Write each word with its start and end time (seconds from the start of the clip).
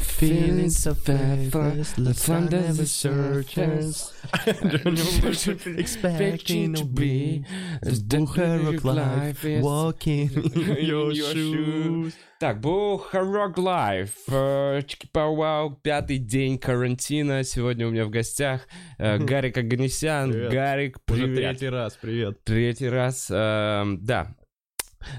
Feeling 0.00 0.70
so 0.70 0.94
the 0.94 2.14
fun 2.14 2.46
that 2.46 2.74
the 2.74 2.86
searchers 2.86 4.12
expecting 5.78 6.74
to 6.74 6.84
be 6.84 7.44
as 7.82 8.00
of 8.66 8.84
life 8.84 9.44
walking 9.60 10.30
in 10.54 10.86
your 10.86 11.14
shoes. 11.14 12.14
Так, 12.38 12.62
Rock 13.12 13.58
Life. 13.58 14.14
Э, 14.28 14.80
Чики-пау-вау, 14.86 15.78
пятый 15.82 16.16
день 16.16 16.56
карантина. 16.56 17.44
Сегодня 17.44 17.86
у 17.86 17.90
меня 17.90 18.06
в 18.06 18.10
гостях 18.10 18.66
э, 18.96 19.18
Гарик 19.26 19.58
Аганесян. 19.58 20.32
Привет. 20.32 20.50
Гарик, 20.50 20.98
Уже 21.10 21.24
привет. 21.24 21.36
третий 21.36 21.68
раз, 21.68 21.98
привет. 22.00 22.42
Третий 22.44 22.88
раз. 22.88 23.26
эм, 23.30 24.02
да. 24.02 24.34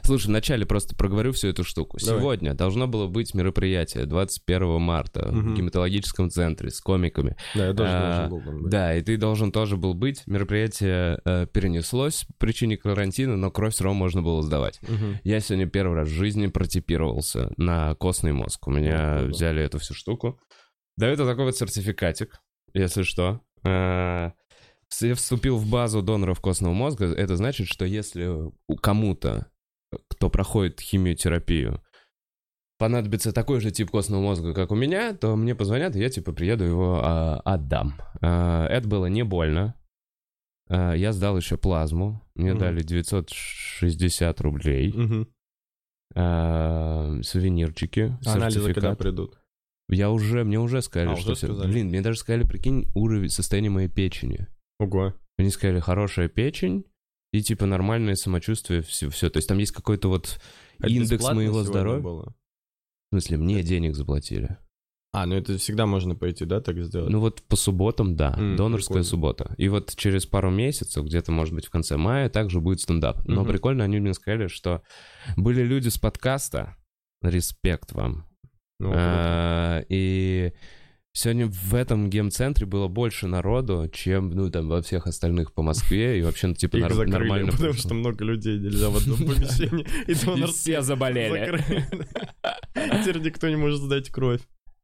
Слушай, 0.03 0.27
вначале 0.27 0.65
просто 0.65 0.95
проговорю 0.95 1.31
всю 1.31 1.47
эту 1.49 1.63
штуку. 1.63 1.97
Давай. 2.03 2.19
Сегодня 2.21 2.53
должно 2.53 2.87
было 2.87 3.07
быть 3.07 3.33
мероприятие 3.33 4.05
21 4.05 4.79
марта 4.79 5.27
в 5.29 5.35
Мгм. 5.35 5.55
гематологическом 5.55 6.29
центре 6.29 6.69
с 6.69 6.79
комиками. 6.81 7.35
Да, 7.55 7.67
я 7.67 7.73
тоже 7.73 7.89
А, 7.91 8.27
должен 8.27 8.45
был 8.53 8.61
быть. 8.61 8.71
Да, 8.71 8.95
и 8.95 9.01
ты 9.01 9.17
должен 9.17 9.51
тоже 9.51 9.77
был 9.77 9.93
быть. 9.93 10.23
Мероприятие 10.27 11.19
э, 11.25 11.47
перенеслось 11.51 12.25
по 12.25 12.45
причине 12.45 12.77
карантина, 12.77 13.37
но 13.37 13.51
кровь 13.51 13.73
все 13.73 13.85
равно 13.85 13.97
можно 13.99 14.21
было 14.21 14.41
сдавать. 14.43 14.79
Мгм. 14.83 15.17
Я 15.23 15.39
сегодня 15.39 15.67
первый 15.67 15.95
раз 15.95 16.07
в 16.09 16.11
жизни 16.13 16.47
протипировался 16.47 17.51
на 17.57 17.95
костный 17.95 18.33
мозг. 18.33 18.67
У 18.67 18.71
меня 18.71 19.17
круто. 19.19 19.31
взяли 19.33 19.63
эту 19.63 19.79
всю 19.79 19.93
штуку. 19.93 20.39
Дают 20.97 21.19
вот 21.19 21.27
такой 21.27 21.45
вот 21.45 21.57
сертификатик, 21.57 22.39
если 22.73 23.03
что. 23.03 23.41
Э, 23.63 24.31
Я 25.01 25.15
вступил 25.15 25.55
в 25.57 25.69
базу 25.69 26.01
доноров 26.01 26.41
костного 26.41 26.73
мозга. 26.73 27.05
Это 27.05 27.37
значит, 27.37 27.67
что 27.67 27.85
если 27.85 28.25
у 28.67 28.75
кому-то, 28.75 29.47
кто 30.07 30.29
проходит 30.29 30.79
химиотерапию, 30.79 31.81
понадобится 32.77 33.31
такой 33.31 33.59
же 33.59 33.71
тип 33.71 33.91
костного 33.91 34.21
мозга, 34.21 34.53
как 34.53 34.71
у 34.71 34.75
меня, 34.75 35.13
то 35.13 35.35
мне 35.35 35.53
позвонят, 35.55 35.95
и 35.95 35.99
я 35.99 36.09
типа 36.09 36.33
приеду 36.33 36.63
его 36.63 37.01
а, 37.03 37.39
отдам. 37.45 37.93
А, 38.21 38.65
это 38.67 38.87
было 38.87 39.05
не 39.05 39.23
больно. 39.23 39.75
А, 40.69 40.93
я 40.93 41.11
сдал 41.13 41.37
еще 41.37 41.57
плазму. 41.57 42.21
Мне 42.33 42.51
Мгм. 42.51 42.59
дали 42.59 42.81
960 42.81 44.41
рублей. 44.41 44.93
Мгм. 44.93 45.27
А, 46.15 47.19
сувенирчики, 47.21 48.17
Анализы 48.25 48.73
когда 48.73 48.95
придут? 48.95 49.37
Я 49.89 50.09
уже, 50.09 50.43
мне 50.43 50.59
уже 50.59 50.81
сказали, 50.81 51.13
А, 51.13 51.17
что 51.17 51.33
уже 51.33 51.45
сказали? 51.47 51.71
Блин, 51.71 51.87
мне 51.87 52.01
даже 52.01 52.19
сказали, 52.19 52.43
прикинь, 52.45 52.89
уровень 52.95 53.29
состояния 53.29 53.69
моей 53.69 53.89
печени. 53.89 54.47
Ого. 54.79 55.13
Они 55.37 55.49
сказали, 55.49 55.79
хорошая 55.79 56.29
печень 56.29 56.85
и 57.31 57.41
типа 57.41 57.65
нормальное 57.65 58.15
самочувствие, 58.15 58.81
все, 58.81 59.09
все. 59.09 59.29
То 59.29 59.37
есть 59.37 59.47
там 59.47 59.57
есть 59.57 59.71
какой-то 59.71 60.09
вот 60.09 60.39
Это 60.79 60.87
индекс 60.89 61.23
моего 61.31 61.63
здоровья. 61.63 62.01
было? 62.01 62.33
В 63.11 63.13
смысле, 63.13 63.37
мне 63.37 63.63
денег 63.63 63.95
заплатили. 63.95 64.57
А, 65.13 65.25
ну 65.25 65.35
это 65.35 65.57
всегда 65.57 65.85
можно 65.85 66.15
пойти, 66.15 66.45
да, 66.45 66.61
так 66.61 66.81
сделать? 66.81 67.09
Ну 67.11 67.19
вот 67.19 67.41
по 67.43 67.57
субботам, 67.57 68.15
да, 68.15 68.33
М, 68.37 68.55
донорская 68.55 68.87
прикольно. 68.99 69.03
суббота. 69.03 69.55
И 69.57 69.67
вот 69.67 69.93
через 69.97 70.25
пару 70.25 70.49
месяцев, 70.51 71.05
где-то, 71.05 71.33
может 71.33 71.53
быть, 71.53 71.65
в 71.65 71.69
конце 71.69 71.97
мая, 71.97 72.29
также 72.29 72.61
будет 72.61 72.79
стендап. 72.79 73.25
Но 73.27 73.41
Мгм. 73.41 73.51
прикольно, 73.51 73.83
они 73.83 73.99
мне 73.99 74.13
сказали, 74.13 74.47
что 74.47 74.83
были 75.35 75.63
люди 75.63 75.89
с 75.89 75.97
подкаста, 75.97 76.77
респект 77.21 77.91
вам. 77.91 78.25
Ну. 78.79 78.91
А, 78.95 79.83
И 79.89 80.53
сегодня 81.13 81.47
в 81.47 81.73
этом 81.75 82.09
гемцентре 82.09 82.65
было 82.65 82.87
больше 82.87 83.27
народу, 83.27 83.89
чем, 83.93 84.29
ну, 84.31 84.49
там, 84.49 84.67
во 84.67 84.81
всех 84.81 85.07
остальных 85.07 85.53
по 85.53 85.61
Москве, 85.61 86.19
и 86.19 86.21
вообще, 86.21 86.47
ну, 86.47 86.53
типа, 86.55 86.77
Их 86.77 86.83
нар- 86.83 86.93
закрыли, 86.93 87.11
нормально. 87.13 87.51
потому 87.51 87.73
что 87.73 87.93
много 87.93 88.23
людей 88.23 88.57
нельзя 88.59 88.89
в 88.89 88.97
одном 88.97 89.17
помещении. 89.27 89.85
И 90.07 90.13
все 90.47 90.81
заболели. 90.81 91.45
закрыли. 91.45 91.85
Теперь 93.03 93.21
никто 93.21 93.49
не 93.49 93.55
может 93.57 93.79
сдать 93.81 94.09
кровь. 94.09 94.41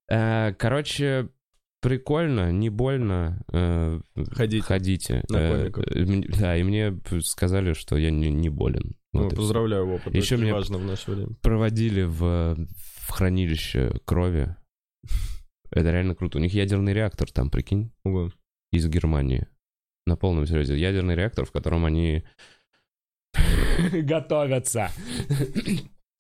Э, 0.10 0.54
Короче, 0.58 1.30
прикольно, 1.82 2.52
не 2.52 2.70
больно. 2.70 3.42
э, 3.52 4.00
Ходите. 4.34 4.64
Ходите. 4.64 5.24
На 5.30 5.38
Э, 5.38 5.72
э, 5.76 6.06
Да, 6.40 6.58
и 6.58 6.64
мне 6.64 6.98
сказали, 7.22 7.74
что 7.74 7.98
я 7.98 8.12
не, 8.12 8.30
не 8.30 8.50
болен. 8.50 8.96
Ну, 9.14 9.24
Вот 9.24 9.32
всё. 9.32 9.38
поздравляю, 9.42 9.88
опыт. 9.96 10.14
Еще 10.14 10.36
Это 10.36 10.44
меня- 10.44 10.54
важно 10.54 10.78
в 10.78 10.86
наше 10.86 11.12
время. 11.12 11.30
Проводили 11.42 12.04
в, 12.04 12.56
в 12.58 13.10
хранилище 13.12 13.94
крови. 14.06 14.56
Это 15.72 15.92
реально 15.92 16.16
круто. 16.16 16.38
У 16.38 16.42
них 16.42 16.54
ядерный 16.54 16.94
реактор 16.94 17.32
там, 17.32 17.50
прикинь, 17.50 17.92
Ого. 18.04 18.32
из 18.72 18.88
Германии. 18.88 19.48
На 20.06 20.16
полном 20.16 20.46
серьезе. 20.46 20.78
Ядерный 20.78 21.16
реактор, 21.16 21.46
в 21.46 21.52
котором 21.52 21.86
они 21.86 22.24
готовятся. 23.92 24.90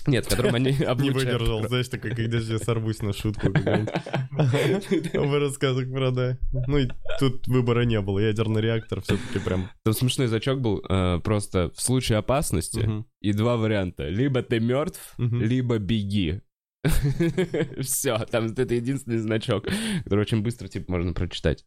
Нет, 0.07 0.25
в 0.25 0.30
котором 0.30 0.56
они 0.56 0.72
Не 0.72 1.09
выдержал, 1.12 1.68
знаешь, 1.68 1.90
такой, 1.90 2.16
когда 2.16 2.40
же 2.40 2.53
я 2.53 2.59
сорвусь 2.59 3.02
на 3.02 3.12
шутку. 3.12 3.50
В 3.52 5.40
рассказах 5.40 5.91
про 5.91 6.12
да. 6.12 6.38
Ну 6.68 6.78
и 6.78 6.88
тут 7.19 7.46
выбора 7.47 7.81
не 7.81 8.00
было. 8.00 8.19
Ядерный 8.19 8.62
реактор 8.62 9.02
все-таки 9.02 9.40
прям... 9.40 9.69
Там 9.84 9.94
смешной 9.94 10.28
зачок 10.28 10.62
был 10.62 10.81
э, 10.88 11.19
просто 11.24 11.72
в 11.75 11.81
случае 11.81 12.19
опасности 12.19 13.06
и 13.22 13.34
два 13.34 13.57
варианта. 13.57 14.07
Либо 14.07 14.41
ты 14.41 14.59
мертв, 14.59 15.13
либо 15.18 15.78
беги. 15.78 16.41
Все, 17.81 18.18
там 18.31 18.46
это 18.46 18.74
единственный 18.74 19.18
значок, 19.20 19.66
который 20.03 20.22
очень 20.22 20.42
быстро, 20.42 20.68
типа, 20.68 20.92
можно 20.92 21.14
прочитать. 21.14 21.66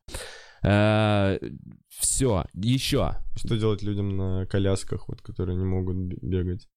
Все, 0.62 2.44
еще. 2.54 3.16
Что 3.36 3.56
делать 3.56 3.82
людям 3.82 4.16
на 4.16 4.46
колясках, 4.46 5.08
вот, 5.08 5.22
которые 5.22 5.56
не 5.56 5.64
могут 5.64 5.96
бегать? 5.96 6.68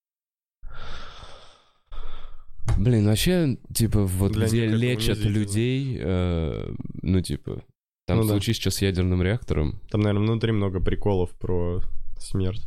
Блин, 2.77 3.05
вообще, 3.05 3.57
типа, 3.73 4.03
вот 4.05 4.31
Для 4.31 4.47
где 4.47 4.67
лечат 4.67 5.19
людей, 5.19 5.97
э, 5.99 6.73
ну, 7.01 7.21
типа, 7.21 7.61
там 8.07 8.17
Ну 8.17 8.23
да. 8.23 8.29
случись 8.29 8.55
что 8.55 8.71
с 8.71 8.81
ядерным 8.81 9.21
реактором, 9.21 9.81
Там, 9.91 10.01
наверное, 10.01 10.27
внутри 10.27 10.53
много 10.53 10.79
приколов 10.79 11.31
про 11.37 11.81
смерть. 12.17 12.65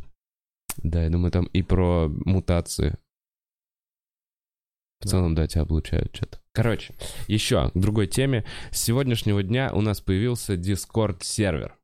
да, 0.77 1.03
я 1.03 1.09
думаю, 1.09 1.31
там 1.31 1.45
и 1.45 1.63
про 1.63 2.07
мутации. 2.09 2.97
В 4.99 5.03
Да. 5.05 5.09
целом, 5.11 5.35
да, 5.35 5.47
тебя 5.47 5.61
облучают 5.61 6.15
что-то. 6.15 6.39
Короче, 6.53 6.95
еще 7.27 7.69
к 7.73 7.77
другой 7.77 8.07
теме. 8.07 8.45
С 8.71 8.81
сегодняшнего 8.81 9.43
дня 9.43 9.71
у 9.73 9.81
нас 9.81 10.01
появился 10.01 10.55
Discord-сервер. 10.55 11.75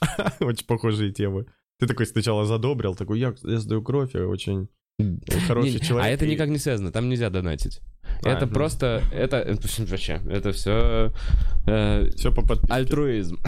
Очень 0.40 0.66
похожие 0.66 1.12
темы. 1.12 1.46
Ты 1.80 1.86
такой 1.86 2.06
сначала 2.06 2.44
задобрил, 2.44 2.94
такой, 2.94 3.18
я, 3.20 3.34
я 3.44 3.58
сдаю 3.58 3.82
кровь, 3.82 4.10
я 4.14 4.26
очень 4.26 4.68
хороший 5.46 5.74
Не, 5.74 5.80
человек. 5.80 6.06
А 6.06 6.08
это 6.08 6.26
и- 6.26 6.30
никак 6.30 6.48
не 6.48 6.58
связано, 6.58 6.90
там 6.90 7.08
нельзя 7.08 7.30
донатить. 7.30 7.80
А, 8.24 8.30
это 8.30 8.46
ну. 8.46 8.52
просто, 8.52 9.02
это, 9.12 9.36
это 9.36 9.68
вообще, 9.86 10.20
это 10.28 10.50
все 10.52 11.12
Все 12.16 12.32
по 12.34 12.42
подписке. 12.42 12.72
альтруизм. 12.74 13.38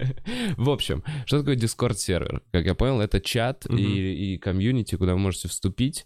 В 0.56 0.70
общем, 0.70 1.02
что 1.26 1.40
такое 1.40 1.56
Discord 1.56 1.94
сервер? 1.94 2.42
Как 2.52 2.66
я 2.66 2.74
понял, 2.74 3.00
это 3.00 3.20
чат 3.20 3.64
Мгм. 3.68 3.78
и, 3.78 3.84
и 4.34 4.38
комьюнити, 4.38 4.94
куда 4.96 5.14
вы 5.14 5.18
можете 5.18 5.48
вступить. 5.48 6.04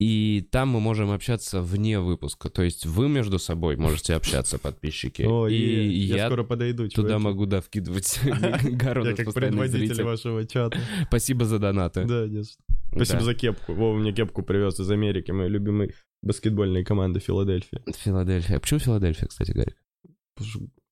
И 0.00 0.48
там 0.50 0.70
мы 0.70 0.80
можем 0.80 1.10
общаться 1.10 1.60
вне 1.60 2.00
выпуска. 2.00 2.48
То 2.48 2.62
есть 2.62 2.86
вы 2.86 3.06
между 3.10 3.38
собой 3.38 3.76
можете 3.76 4.14
общаться, 4.14 4.58
подписчики. 4.58 5.22
О, 5.22 5.46
и 5.46 5.88
я, 5.88 6.16
я 6.16 6.26
скоро 6.26 6.42
подойду. 6.42 6.88
туда 6.88 7.08
чуваки. 7.10 7.24
могу, 7.24 7.44
да, 7.44 7.60
вкидывать 7.60 8.18
Гару, 8.62 9.04
Я 9.04 9.14
как 9.14 9.34
предводитель 9.34 10.02
вашего 10.02 10.46
чата. 10.46 10.80
Спасибо 11.06 11.44
за 11.44 11.58
донаты. 11.58 12.06
Да, 12.06 12.26
нет. 12.26 12.46
Спасибо 12.94 13.20
за 13.20 13.34
кепку. 13.34 13.74
Вова 13.74 13.98
мне 13.98 14.12
кепку 14.12 14.42
привез 14.42 14.80
из 14.80 14.90
Америки, 14.90 15.32
моей 15.32 15.50
любимой 15.50 15.94
баскетбольной 16.22 16.82
команды 16.82 17.20
Филадельфия. 17.20 17.82
Филадельфия. 17.98 18.56
А 18.56 18.60
почему 18.60 18.80
Филадельфия, 18.80 19.28
кстати, 19.28 19.50
Гарик? 19.52 19.76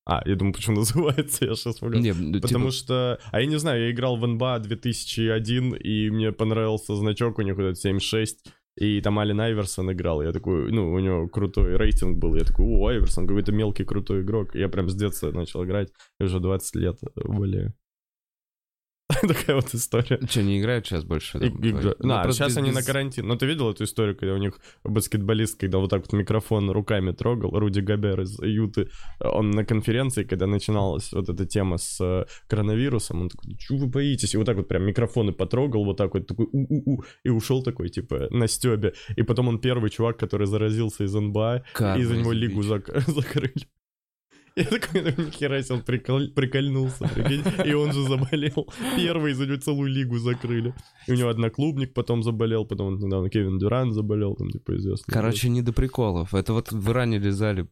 А, 0.05 0.23
я 0.25 0.35
думаю, 0.35 0.55
почему 0.55 0.77
называется, 0.77 1.45
я 1.49 1.55
сейчас 1.55 1.81
могу. 1.81 1.97
Не, 1.97 2.13
ну, 2.13 2.41
Потому 2.41 2.65
типа, 2.65 2.75
что, 2.75 3.19
а 3.31 3.41
я 3.41 3.45
не 3.45 3.59
знаю, 3.59 3.83
я 3.83 3.91
играл 3.91 4.17
в 4.17 4.25
НБА 4.25 4.59
2001, 4.59 5.75
и 5.75 6.09
мне 6.09 6.31
понравился 6.31 6.95
значок 6.95 7.37
у 7.37 7.43
них 7.43 7.55
вот 7.55 7.63
этот 7.63 7.79
76, 7.79 8.43
и 8.79 9.01
там 9.01 9.19
Ален 9.19 9.41
Айверсон 9.41 9.91
играл, 9.91 10.21
я 10.21 10.31
такой, 10.31 10.71
ну, 10.71 10.93
у 10.93 10.99
него 10.99 11.27
крутой 11.27 11.75
рейтинг 11.75 12.17
был, 12.17 12.35
я 12.35 12.45
такой, 12.45 12.65
о, 12.65 12.87
Айверсон, 12.87 13.27
какой-то 13.27 13.51
мелкий 13.51 13.83
крутой 13.83 14.21
игрок, 14.21 14.55
я 14.55 14.69
прям 14.69 14.89
с 14.89 14.95
детства 14.95 15.31
начал 15.31 15.65
играть, 15.65 15.89
и 16.19 16.23
уже 16.23 16.39
20 16.39 16.75
лет 16.75 16.97
более. 17.15 17.73
Такая 19.21 19.55
вот 19.55 19.73
история. 19.73 20.19
Что, 20.29 20.43
не 20.43 20.59
играют 20.59 20.85
сейчас 20.85 21.03
больше? 21.03 21.39
И- 21.39 21.49
Ну, 21.49 21.69
игра- 21.69 21.95
ну, 21.99 22.31
сейчас 22.31 22.49
без- 22.49 22.57
они 22.57 22.71
на 22.71 22.83
карантин. 22.83 23.27
Но 23.27 23.35
ты 23.35 23.47
видел 23.47 23.69
эту 23.71 23.83
историю, 23.83 24.15
когда 24.15 24.35
у 24.35 24.37
них 24.37 24.59
баскетболист, 24.83 25.59
когда 25.59 25.79
вот 25.79 25.89
так 25.89 26.01
вот 26.01 26.13
микрофон 26.13 26.69
руками 26.69 27.11
трогал, 27.11 27.57
Руди 27.59 27.79
Габер 27.79 28.21
из 28.21 28.39
Юты, 28.39 28.89
он 29.19 29.49
на 29.51 29.65
конференции, 29.65 30.23
когда 30.23 30.45
начиналась 30.47 31.11
вот 31.11 31.27
эта 31.27 31.45
тема 31.47 31.77
с 31.77 31.97
э, 32.01 32.25
коронавирусом, 32.47 33.21
он 33.21 33.29
такой, 33.29 33.55
чего 33.57 33.79
вы 33.79 33.87
боитесь? 33.87 34.33
И 34.35 34.37
вот 34.37 34.45
так 34.45 34.57
вот 34.57 34.67
прям 34.67 34.83
микрофоны 34.83 35.31
потрогал, 35.31 35.85
вот 35.85 35.97
так 35.97 36.13
вот 36.13 36.27
такой 36.27 36.47
у-у-у, 36.51 37.03
и 37.23 37.29
ушел 37.29 37.63
такой, 37.63 37.89
типа, 37.89 38.27
на 38.29 38.47
стебе. 38.47 38.93
И 39.15 39.23
потом 39.23 39.47
он 39.47 39.59
первый 39.59 39.89
чувак, 39.89 40.17
который 40.17 40.45
заразился 40.45 41.03
из 41.05 41.13
НБА, 41.15 41.63
Карма 41.73 41.99
и 41.99 42.03
за 42.03 42.15
него 42.15 42.31
лигу 42.31 42.61
зак- 42.61 42.99
закрыли. 43.11 43.67
Я 44.59 44.65
такой, 44.65 45.01
ну 45.01 45.25
нихера 45.25 45.61
себе, 45.63 45.75
он 45.75 45.81
прикол- 45.81 46.33
прикольнулся, 46.33 47.07
прикинь. 47.07 47.43
И 47.65 47.73
он 47.73 47.93
же 47.93 48.03
заболел. 48.03 48.67
Первый, 48.97 49.33
за 49.33 49.45
него 49.45 49.57
целую 49.57 49.89
лигу 49.89 50.17
закрыли. 50.19 50.73
И 51.07 51.11
у 51.11 51.15
него 51.15 51.29
одноклубник 51.29 51.93
потом 51.93 52.23
заболел, 52.23 52.65
потом 52.65 52.91
вот 52.95 53.03
недавно 53.03 53.29
Кевин 53.29 53.57
Дюран 53.57 53.93
заболел, 53.93 54.35
там, 54.35 54.49
типа, 54.49 54.75
известно. 54.75 55.13
Короче, 55.13 55.49
не 55.49 55.61
до 55.61 55.73
приколов. 55.73 56.33
Это 56.33 56.53
вот 56.53 56.71
в 56.71 56.89
Иране 56.91 57.19
лизали 57.19 57.67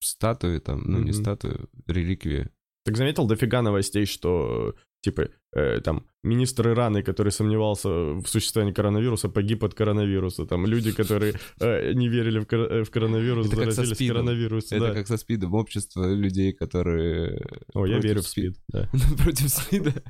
статуи 0.00 0.58
там, 0.58 0.82
ну 0.84 0.98
не 1.00 1.12
статуи, 1.12 1.66
реликвии. 1.86 2.48
Так 2.84 2.96
заметил 2.96 3.26
дофига 3.26 3.62
новостей, 3.62 4.06
что, 4.06 4.74
типа, 5.00 5.28
э, 5.52 5.80
там, 5.80 6.06
министр 6.22 6.68
Ирана, 6.70 7.02
который 7.02 7.30
сомневался 7.32 7.88
в 7.88 8.26
существовании 8.26 8.74
коронавируса, 8.74 9.28
погиб 9.28 9.64
от 9.64 9.74
коронавируса. 9.74 10.44
Там 10.46 10.66
люди, 10.66 10.92
которые 10.92 11.34
э, 11.60 11.92
не 11.92 12.08
верили 12.08 12.40
в, 12.40 12.46
кор- 12.46 12.72
э, 12.72 12.82
в 12.84 12.90
коронавирус, 12.90 13.46
Это 13.46 13.56
как 13.56 13.72
заразились 13.72 13.96
СПИДом. 13.96 14.16
коронавирусом. 14.16 14.78
Это 14.78 14.88
да. 14.88 14.94
как 14.94 15.06
со 15.06 15.16
СПИДом. 15.16 15.54
Общество 15.54 16.12
людей, 16.12 16.52
которые... 16.52 17.40
О, 17.74 17.86
я 17.86 17.98
верю 17.98 18.22
в 18.22 18.28
СПИД. 18.28 18.56
да. 18.68 18.88
Против 19.22 19.48
СПИДа. 19.48 20.02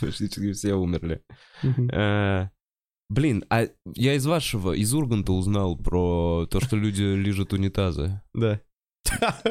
Практически 0.00 0.52
все 0.52 0.74
умерли. 0.74 1.22
Э, 1.92 2.48
Блин, 3.10 3.44
а 3.50 3.66
я 3.94 4.14
из 4.14 4.24
вашего, 4.26 4.72
из 4.72 4.92
Урганта 4.94 5.32
узнал 5.32 5.76
про 5.76 6.46
то, 6.50 6.60
что 6.60 6.76
люди 6.76 7.02
лижут 7.02 7.52
унитазы. 7.52 8.22
Да. 8.32 8.60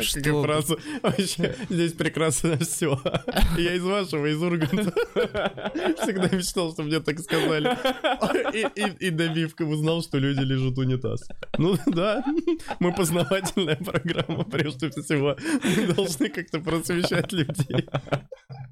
Что? 0.02 0.42
Вообще, 1.02 1.56
здесь 1.70 1.94
прекрасно 1.94 2.58
все. 2.58 3.00
Я 3.58 3.76
из 3.76 3.84
вашего, 3.84 4.26
из 4.26 4.42
Урганта. 4.42 4.94
Всегда 6.02 6.30
мечтал, 6.36 6.74
что 6.74 6.84
мне 6.84 7.00
так 7.00 7.20
сказали. 7.20 7.78
И, 8.54 8.68
и, 8.76 9.08
и 9.08 9.10
добивка 9.10 9.64
узнал, 9.64 10.02
что 10.02 10.18
люди 10.18 10.42
лежат 10.42 10.78
унитаз. 10.78 11.28
Ну 11.58 11.78
да, 11.88 12.24
мы 12.80 12.94
познавательная 12.94 13.78
программа, 13.78 14.44
прежде 14.44 14.90
всего. 14.90 15.38
Мы 15.64 15.94
должны 15.94 16.30
как-то 16.30 16.60
просвещать 16.60 17.32
людей. 17.32 17.88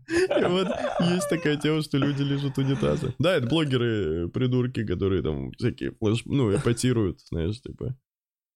И 0.09 0.45
вот 0.45 0.67
есть 1.01 1.29
такая 1.29 1.57
тема, 1.57 1.81
что 1.81 1.97
люди 1.97 2.23
лежат 2.23 2.57
унитазы. 2.57 3.13
Да, 3.19 3.35
это 3.35 3.47
блогеры, 3.47 4.29
придурки, 4.29 4.85
которые 4.85 5.21
там 5.21 5.51
всякие 5.53 5.91
флеш... 5.91 6.23
Ну, 6.25 6.53
эпатируют, 6.55 7.21
знаешь, 7.21 7.61
типа. 7.61 7.95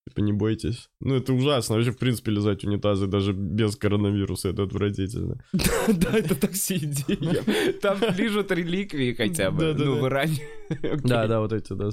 Типа, 0.07 0.19
не 0.22 0.34
бойтесь. 0.34 0.88
Ну, 1.00 1.16
это 1.16 1.34
ужасно. 1.34 1.75
Вообще, 1.75 1.92
в 1.92 1.98
принципе, 1.98 2.30
лизать 2.31 2.63
унитазы 2.63 3.07
даже 3.07 3.34
без 3.34 3.75
коронавируса, 3.75 4.50
это 4.50 4.63
отвратительно. 4.63 5.44
Да, 5.88 6.18
это 6.18 6.36
такси 6.36 6.78
идея. 6.78 7.44
Там 7.81 7.98
лижут 8.16 8.52
реликвии 8.52 9.13
хотя 9.13 9.50
бы. 9.50 9.74
Ну, 9.74 10.00
в 10.02 10.07
Иране. 10.07 10.38
Да, 11.04 11.25
да, 11.28 11.40
вот 11.40 11.54
эти, 11.54 11.74
да. 11.74 11.90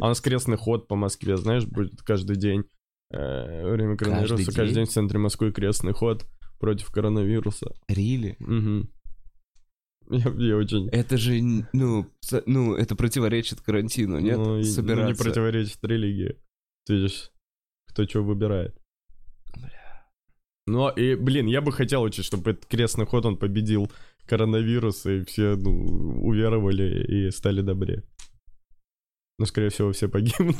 А 0.00 0.04
у 0.06 0.08
нас 0.08 0.20
крестный 0.20 0.56
ход 0.58 0.88
по 0.88 0.94
Москве, 0.96 1.36
знаешь, 1.38 1.64
будет 1.64 2.02
каждый 2.02 2.36
день. 2.36 2.64
э, 3.10 3.70
время 3.72 3.96
коронавируса. 3.96 4.52
Каждый 4.52 4.74
день? 4.74 4.84
в 4.84 4.90
центре 4.90 5.18
Москвы 5.18 5.50
крестный 5.52 5.92
ход 5.92 6.26
против 6.60 6.90
коронавируса. 6.90 7.72
Рили? 7.88 8.36
Мгм. 8.40 8.90
Я, 10.10 10.30
я 10.36 10.56
очень... 10.58 10.88
Это 10.90 11.16
же, 11.16 11.40
ну, 11.72 12.06
ну, 12.44 12.74
это 12.74 12.94
противоречит 12.94 13.62
карантину, 13.62 14.18
нет? 14.18 14.36
Ну, 14.36 14.44
и- 14.44 14.46
ну, 14.48 14.56
не 14.58 14.64
Собираться. 14.64 15.24
противоречит 15.24 15.78
религии. 15.82 16.36
Ты 16.86 16.96
видишь, 16.96 17.30
кто 17.94 18.04
что 18.04 18.22
выбирает. 18.22 18.76
Ну, 20.66 20.88
и, 20.88 21.14
блин, 21.14 21.46
я 21.46 21.60
бы 21.60 21.72
хотел 21.72 22.02
очень, 22.02 22.24
чтобы 22.24 22.50
этот 22.50 22.66
крестный 22.66 23.06
ход, 23.06 23.24
он 23.26 23.36
победил 23.36 23.90
коронавирус, 24.26 25.06
и 25.06 25.24
все, 25.24 25.56
ну, 25.56 25.70
уверовали 26.26 27.04
и 27.04 27.30
стали 27.30 27.60
добрее. 27.60 28.02
Но, 29.38 29.46
скорее 29.46 29.68
всего, 29.68 29.92
все 29.92 30.08
погибнут. 30.08 30.56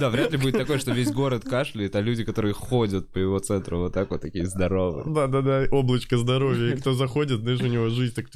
Да, 0.00 0.08
вряд 0.08 0.32
ли 0.32 0.38
будет 0.38 0.56
такое, 0.56 0.78
что 0.78 0.92
весь 0.92 1.12
город 1.12 1.44
кашляет, 1.44 1.94
а 1.96 2.00
люди, 2.00 2.24
которые 2.24 2.54
ходят 2.54 3.12
по 3.12 3.18
его 3.18 3.38
центру, 3.38 3.78
вот 3.78 3.92
так 3.92 4.10
вот 4.10 4.20
такие 4.20 4.46
здоровые. 4.46 5.04
Да-да-да, 5.12 5.66
облачко 5.70 6.16
здоровья. 6.16 6.72
И 6.72 6.76
кто 6.78 6.94
заходит, 6.94 7.40
знаешь, 7.40 7.60
у 7.60 7.66
него 7.66 7.88
жизнь 7.88 8.14
так 8.14 8.26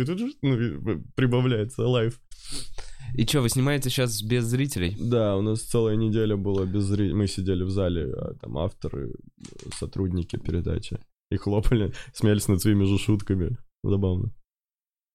ну, 0.43 1.03
прибавляется, 1.15 1.87
лайф. 1.87 2.21
И 3.14 3.25
что, 3.26 3.43
вы 3.43 3.49
снимаете 3.49 3.90
сейчас 3.90 4.22
без 4.22 4.44
зрителей? 4.44 4.96
Да, 4.99 5.37
у 5.37 5.43
нас 5.43 5.61
целая 5.62 5.96
неделя 5.96 6.37
была 6.37 6.66
без 6.66 6.82
зрителей. 6.82 7.14
Мы 7.14 7.28
сидели 7.28 7.62
в 7.62 7.70
зале, 7.70 8.12
а 8.12 8.34
там 8.34 8.58
авторы, 8.58 9.11
э, 9.11 9.70
сотрудники 9.72 10.37
передачи. 10.37 10.99
И 11.31 11.37
хлопали, 11.37 11.93
смеялись 12.12 12.49
над 12.49 12.61
своими 12.61 12.84
же 12.84 12.99
шутками. 12.99 13.56
Забавно. 13.84 14.32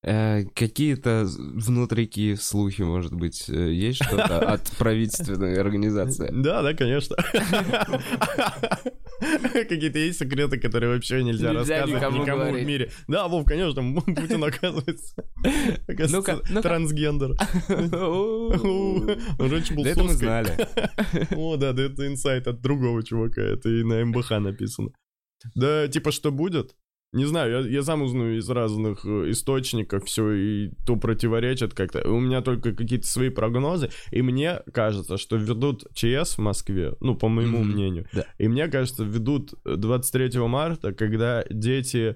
Э, 0.02 0.46
какие-то 0.56 1.28
внутрики, 1.28 2.36
слухи, 2.36 2.84
может 2.84 3.14
быть, 3.14 3.50
э, 3.50 3.74
есть 3.74 4.02
что-то 4.02 4.40
от 4.54 4.72
правительственной 4.78 5.60
организации? 5.60 6.30
Да, 6.32 6.62
да, 6.62 6.74
конечно. 6.74 7.18
Какие-то 9.20 10.00
есть 10.00 10.20
секреты, 10.20 10.58
которые 10.58 10.94
вообще 10.94 11.22
нельзя, 11.22 11.52
Нельзя 11.52 11.86
рассказывать 11.86 12.22
никому 12.22 12.52
в 12.52 12.64
мире. 12.64 12.92
Да, 13.10 13.28
Вов, 13.28 13.46
конечно, 13.46 13.84
Путин 14.04 14.42
оказывается, 14.42 15.16
оказывается 15.88 16.42
ну-ка. 16.48 16.62
трансгендер. 16.62 17.32
Он 19.38 19.52
раньше 19.52 19.74
был 19.74 19.86
это 19.86 20.04
мы 20.04 20.14
знали. 20.14 20.56
О, 21.36 21.58
да, 21.58 21.74
да, 21.74 21.84
это 21.84 22.08
инсайт 22.08 22.48
от 22.48 22.62
другого 22.62 23.04
чувака, 23.04 23.42
это 23.42 23.68
и 23.68 23.84
на 23.84 24.06
МБХ 24.06 24.30
написано. 24.40 24.92
Да, 25.56 25.90
типа, 25.90 26.12
что 26.14 26.32
будет? 26.32 26.76
Не 27.12 27.26
знаю, 27.26 27.64
я, 27.64 27.70
я 27.70 27.82
сам 27.84 28.04
узнаю 28.04 28.38
из 28.38 28.48
разных 28.50 29.04
э, 29.04 29.32
источников 29.32 30.06
все, 30.06 30.32
и 30.32 30.72
то 30.86 30.96
противоречит 30.96 31.74
как-то. 31.74 32.08
У 32.08 32.20
меня 32.20 32.42
только 32.42 32.72
какие-то 32.74 33.08
свои 33.08 33.30
прогнозы, 33.30 33.90
и 34.12 34.22
мне 34.22 34.62
кажется, 34.74 35.18
что 35.18 35.36
ведут 35.38 35.86
ЧС 35.96 36.38
в 36.38 36.42
Москве, 36.42 36.94
ну, 37.00 37.16
по 37.16 37.28
моему 37.28 37.60
Мгм, 37.60 37.72
мнению, 37.72 38.06
да. 38.14 38.26
и 38.38 38.48
мне 38.48 38.68
кажется, 38.68 39.04
ведут 39.04 39.54
23 39.66 40.40
марта, 40.48 40.94
когда 40.94 41.44
дети... 41.50 42.16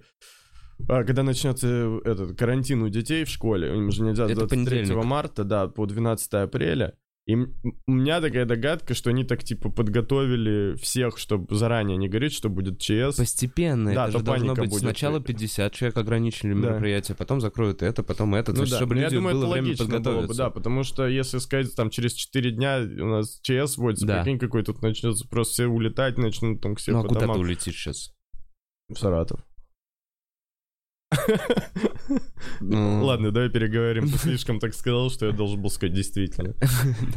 а, 0.88 1.04
когда 1.04 1.24
начнется 1.24 1.68
э, 1.68 2.00
этот 2.06 2.38
карантин 2.38 2.84
у 2.84 2.90
детей 2.90 3.24
в 3.24 3.30
школе, 3.30 3.76
им 3.76 3.90
же 3.92 4.04
нельзя 4.04 4.28
с 4.28 4.32
Это 4.32 4.42
23 4.42 4.66
понедельник. 4.78 5.06
марта, 5.06 5.44
да, 5.44 5.68
по 5.68 5.88
12 5.88 6.34
апреля. 6.36 6.94
И 7.26 7.36
у 7.36 7.92
меня 7.92 8.20
такая 8.20 8.44
догадка, 8.46 8.94
что 8.94 9.10
они 9.10 9.24
так 9.24 9.46
типа 9.46 9.70
подготовили 9.70 10.76
всех, 10.76 11.18
чтобы 11.18 11.56
заранее 11.56 11.96
не 11.96 12.10
говорить, 12.10 12.34
что 12.34 12.50
будет 12.50 12.80
ЧС. 12.80 13.16
Постепенно, 13.16 13.94
Да, 13.94 14.04
это 14.04 14.12
то 14.14 14.20
же 14.20 14.26
должно 14.26 14.56
быть 14.56 14.70
будет. 14.70 14.80
сначала 14.82 15.22
50 15.22 15.74
человек 15.74 15.98
ограничили 15.98 16.52
Да. 16.54 16.60
мероприятие, 16.60 17.16
потом 17.16 17.40
закроют 17.40 17.82
это, 17.82 18.04
потом 18.04 18.36
это, 18.36 18.52
то 18.52 18.58
Ну 18.58 18.64
есть, 18.64 18.72
да, 18.74 18.78
чтобы 18.78 18.96
но 18.96 19.02
я 19.02 19.10
думаю, 19.10 19.36
было 19.36 19.44
это 19.46 19.52
время 19.54 19.68
логично 19.68 19.86
было 19.86 19.98
бы, 19.98 20.04
подготовиться. 20.04 20.38
да, 20.38 20.50
потому 20.50 20.84
что 20.84 21.08
если 21.08 21.38
сказать, 21.38 21.74
там, 21.76 21.90
через 21.90 22.14
4 22.14 22.52
дня 22.52 22.80
у 22.82 23.06
нас 23.06 23.40
ЧС 23.42 23.78
вводится, 23.78 24.06
Да. 24.06 24.22
прикинь, 24.22 24.38
какой 24.40 24.64
тут 24.64 24.82
начнется, 24.82 25.26
просто 25.26 25.54
все 25.54 25.68
улетать 25.68 26.18
начнут, 26.18 26.60
там, 26.62 26.76
все 26.76 26.92
ну 26.92 27.00
а 27.00 27.02
по 27.04 27.08
куда 27.08 27.22
ты 27.22 27.28
домам. 27.28 27.40
улетишь 27.40 27.76
сейчас? 27.82 28.12
В 28.90 28.96
Саратов. 29.00 29.40
Ладно, 32.62 33.32
давай 33.32 33.50
переговорим. 33.50 34.10
Ты 34.10 34.18
слишком 34.18 34.60
так 34.60 34.74
сказал, 34.74 35.10
что 35.10 35.26
я 35.28 35.32
должен 35.32 35.62
был 35.62 35.70
сказать 35.70 35.94
действительно. 35.96 36.54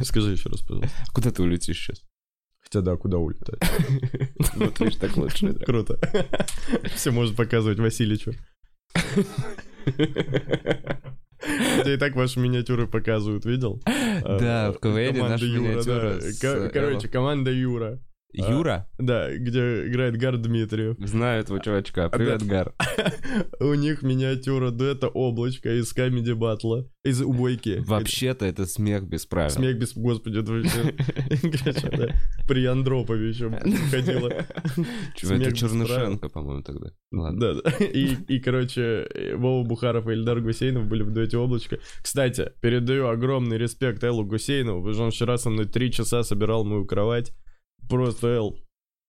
Скажи 0.03 0.31
еще 0.31 0.49
раз, 0.49 0.61
пожалуйста. 0.61 0.89
Куда 1.13 1.31
ты 1.31 1.41
улетишь 1.43 1.77
сейчас? 1.79 2.03
Хотя 2.61 2.81
да, 2.81 2.95
куда 2.97 3.17
улетать? 3.17 3.59
Вот 4.55 4.79
видишь, 4.79 4.97
так 4.97 5.15
лучше. 5.15 5.53
Круто. 5.53 5.97
Все 6.95 7.11
может 7.11 7.35
показывать 7.35 7.79
Васильичу. 7.79 8.33
Хотя 11.39 11.93
и 11.93 11.97
так 11.97 12.15
ваши 12.15 12.39
миниатюры 12.39 12.87
показывают, 12.87 13.45
видел? 13.45 13.81
Да, 13.85 14.67
А, 14.67 14.71
в 14.73 14.79
КВН 14.79 15.13
команда 15.15 15.29
наша 15.29 15.45
Юра, 15.45 15.59
миниатюра 15.59 16.13
да. 16.15 16.21
с, 16.21 16.39
Ко- 16.39 16.47
э, 16.47 16.69
Короче, 16.69 17.07
команда 17.07 17.51
Юра. 17.51 17.99
Юра? 18.33 18.87
Да, 18.97 19.33
где 19.35 19.87
играет 19.87 20.17
Гар 20.17 20.37
Дмитриев. 20.37 20.97
Знаю 20.99 21.41
этого 21.41 21.59
чувачка. 21.61 22.09
Привет, 22.09 22.43
Гар. 22.43 22.73
У 23.59 23.73
них 23.73 24.03
миниатюра 24.03 24.71
дуэта 24.71 25.07
Облачко 25.07 25.73
из 25.73 25.93
Камеди 25.93 26.33
Батла. 26.33 26.85
Из 27.03 27.21
Убойки. 27.21 27.81
Вообще-то 27.85 28.45
это 28.45 28.65
смех 28.65 29.07
без 29.07 29.25
правил. 29.25 29.49
Смех 29.49 29.79
без... 29.79 29.95
Господи, 29.95 30.39
это 30.39 30.51
вообще... 30.51 32.13
При 32.47 32.65
Андропове 32.65 33.29
еще 33.29 33.49
ходила. 33.91 34.27
Это 35.23 35.55
Чернышенко, 35.55 36.29
по-моему, 36.29 36.63
тогда. 36.63 36.91
Да, 37.11 37.53
и, 37.79 38.39
короче, 38.39 39.07
Вова 39.35 39.65
Бухаров 39.65 40.07
и 40.07 40.11
Эльдар 40.11 40.41
Гусейнов 40.41 40.87
были 40.87 41.03
в 41.03 41.11
дуэте 41.11 41.37
«Облачко». 41.37 41.79
Кстати, 42.01 42.51
передаю 42.61 43.07
огромный 43.07 43.57
респект 43.57 44.03
Эллу 44.03 44.25
Гусейнову, 44.25 44.79
потому 44.79 44.93
что 44.93 45.03
он 45.05 45.11
вчера 45.11 45.37
со 45.37 45.49
мной 45.49 45.65
три 45.65 45.91
часа 45.91 46.23
собирал 46.23 46.65
мою 46.65 46.85
кровать. 46.85 47.33
Просто 47.89 48.27
Эл, 48.27 48.57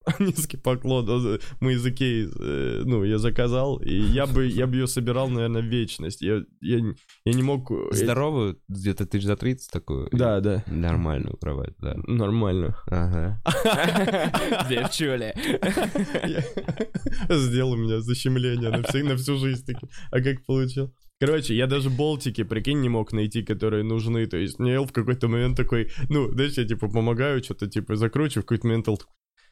низкий 0.21 0.57
поклон. 0.57 1.09
Он- 1.09 1.39
Мы 1.61 1.73
из 1.75 1.85
Икеи, 1.87 2.29
э, 2.41 2.83
ну, 2.87 3.05
я 3.05 3.19
заказал, 3.19 3.77
и 3.79 3.93
я 3.95 4.27
бы, 4.27 4.47
я 4.47 4.67
бы 4.67 4.77
ее 4.77 4.87
собирал, 4.87 5.29
наверное, 5.29 5.61
вечность. 5.63 6.23
Я, 6.23 6.43
я, 6.61 6.81
не- 6.81 6.95
я 7.25 7.33
не 7.35 7.43
мог... 7.43 7.71
э, 7.71 7.89
Здоровую, 7.93 8.59
где-то 8.69 9.05
тысяч 9.07 9.25
за 9.27 9.37
30 9.37 9.71
такую. 9.71 10.09
Да, 10.13 10.41
да. 10.41 10.65
Нормальную 10.67 11.37
кровать, 11.37 11.75
да. 11.79 11.95
Нормально. 12.07 12.77
Ага. 12.87 13.43
Девчуля. 14.71 15.35
Сделал 17.29 17.73
у 17.73 17.77
меня 17.77 18.01
защемление 18.01 18.71
на 18.71 18.83
всю, 18.83 19.05
на 19.05 19.17
всю 19.17 19.37
жизнь. 19.39 19.65
таки. 19.67 19.87
А 20.11 20.21
как 20.21 20.45
получил? 20.47 20.95
Короче, 21.21 21.55
я 21.55 21.67
даже 21.67 21.91
болтики, 21.91 22.45
прикинь, 22.45 22.81
не 22.81 22.89
мог 22.89 23.13
найти, 23.13 23.43
которые 23.43 23.83
нужны. 23.83 24.27
То 24.27 24.37
есть 24.37 24.59
мне 24.59 24.81
в 24.81 24.93
какой-то 24.93 25.29
момент 25.29 25.57
такой, 25.57 25.91
ну, 26.09 26.31
знаешь, 26.33 26.59
я 26.59 26.65
типа 26.65 26.89
помогаю, 26.89 27.43
что-то 27.43 27.67
типа 27.67 27.97
закручиваю, 27.97 28.43
в 28.43 28.47
какой-то 28.47 28.69
момент 28.69 28.89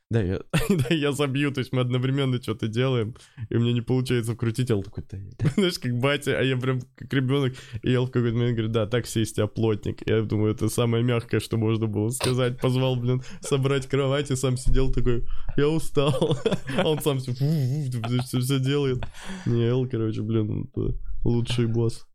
да, 0.09 0.23
я, 0.23 0.41
да, 0.69 0.95
я 0.95 1.13
забью, 1.13 1.51
то 1.51 1.59
есть 1.59 1.73
мы 1.73 1.81
одновременно 1.81 2.41
что-то 2.41 2.69
делаем, 2.69 3.17
и 3.51 3.55
меня 3.55 3.73
не 3.73 3.81
получается 3.81 4.35
вкрутить, 4.35 4.71
Эл 4.71 4.83
такой, 4.83 5.05
да, 5.11 5.17
я- 5.17 5.51
знаешь, 5.57 5.79
как 5.81 5.99
батя, 5.99 6.39
а 6.39 6.43
я 6.43 6.57
прям 6.57 6.81
как 6.95 7.13
ребенок, 7.13 7.55
и 7.83 7.93
Эл 7.93 8.07
в 8.07 8.11
какой-то 8.13 8.37
момент 8.37 8.55
говорит, 8.55 8.73
да, 8.73 8.87
так 8.87 9.07
сесть, 9.07 9.39
а 9.39 9.49
плотник. 9.49 10.09
Я 10.09 10.23
думаю, 10.23 10.55
это 10.55 10.69
самое 10.69 11.03
мягкое, 11.03 11.41
что 11.41 11.57
можно 11.57 11.87
было 11.87 12.11
сказать. 12.11 12.61
Позвал, 12.61 12.97
блин, 12.97 13.23
собрать 13.41 13.89
кровать, 13.89 14.31
и 14.31 14.37
сам 14.37 14.57
сидел 14.57 14.93
такой, 14.93 15.25
я 15.57 15.69
устал. 15.69 16.39
А 16.79 16.89
он 16.89 17.01
сам 17.01 17.19
все, 17.19 17.33
все, 17.33 18.59
делает. 18.61 19.03
Не, 19.47 19.65
Эл, 19.65 19.89
короче, 19.89 20.23
блин, 20.23 20.71
лучший 21.27 21.67
босс. 21.73 22.07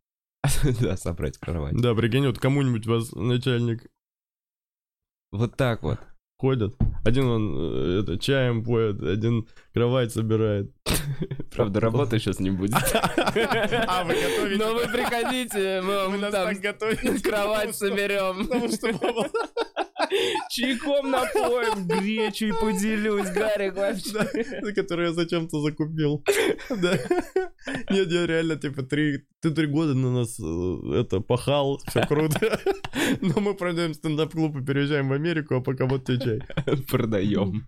Да, 0.80 0.98
собрать 0.98 1.38
кровать. 1.38 1.74
Да, 1.80 1.94
прикинь, 1.94 2.26
вот 2.26 2.40
кому-нибудь 2.40 2.88
вас 2.88 3.12
начальник 3.12 3.86
Вот 5.32 5.56
так 5.56 5.84
вот. 5.84 6.00
ходит. 6.40 6.76
Один 7.06 7.26
он 7.26 7.56
э, 7.56 8.00
это, 8.02 8.18
чаем 8.18 8.64
поет, 8.64 9.02
один 9.04 9.48
кровать 9.74 10.12
собирает. 10.12 10.72
Правда, 11.52 11.80
работы 11.82 12.18
сейчас 12.20 12.40
не 12.40 12.50
будет. 12.50 12.76
А, 12.94 14.04
вы 14.04 14.16
готовите? 14.16 14.58
Но 14.58 14.74
вы 14.74 14.88
приходите, 14.88 15.82
мы 15.82 16.08
вам 16.08 16.32
там 16.32 16.56
кровать 17.22 17.76
соберем. 17.76 18.48
Потому 18.48 18.70
что 18.70 18.88
Чайком 20.50 21.12
напоим, 21.12 21.88
гречей 21.88 22.54
поделюсь, 22.54 23.30
Гарик 23.30 23.76
вообще. 23.76 24.12
Да, 24.62 24.72
который 24.74 25.08
я 25.08 25.14
зачем-то 25.14 25.62
закупил. 25.62 26.24
Да. 26.70 26.98
Нет, 27.90 28.12
я 28.12 28.26
реально, 28.26 28.56
типа, 28.56 28.84
три, 28.84 29.26
ты 29.42 29.52
три 29.52 29.68
года 29.68 29.94
на 29.94 30.12
нас 30.12 30.40
э, 30.40 31.02
это 31.02 31.20
пахал, 31.20 31.80
все 31.88 32.06
круто. 32.08 32.60
Но 33.22 33.40
мы 33.40 33.54
продаем 33.54 33.94
стендап-клуб 33.94 34.58
и 34.58 34.66
переезжаем 34.66 35.10
в 35.10 35.14
Америку, 35.14 35.56
а 35.56 35.62
пока 35.62 35.86
вот 35.86 36.06
тебе 36.06 36.20
чай. 36.20 36.42
Продаем. 36.90 37.68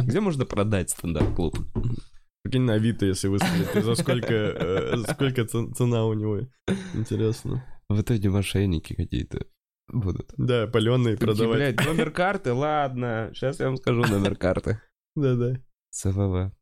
Где 0.00 0.20
можно 0.20 0.46
продать 0.46 0.90
стендап-клуб? 0.90 1.58
Прикинь, 2.42 2.62
на 2.62 2.74
Авито, 2.74 3.06
если 3.06 3.26
выставить, 3.26 3.74
и 3.74 3.80
за 3.80 3.96
сколько, 3.96 4.32
э, 4.32 4.96
сколько 5.12 5.44
цена 5.44 6.06
у 6.06 6.14
него. 6.14 6.42
Интересно. 6.94 7.64
В 7.88 8.00
итоге 8.00 8.30
мошенники 8.30 8.94
какие-то 8.94 9.46
будут. 9.88 10.32
Да, 10.36 10.66
паленые 10.66 11.16
Такие, 11.16 11.34
продавать. 11.34 11.56
блядь, 11.56 11.86
номер 11.86 12.10
карты, 12.10 12.52
ладно. 12.52 13.30
Сейчас 13.34 13.60
я 13.60 13.66
вам 13.66 13.76
скажу 13.76 14.02
номер 14.02 14.36
карты. 14.36 14.80
Да-да. 15.14 15.60
CVV. 15.90 16.52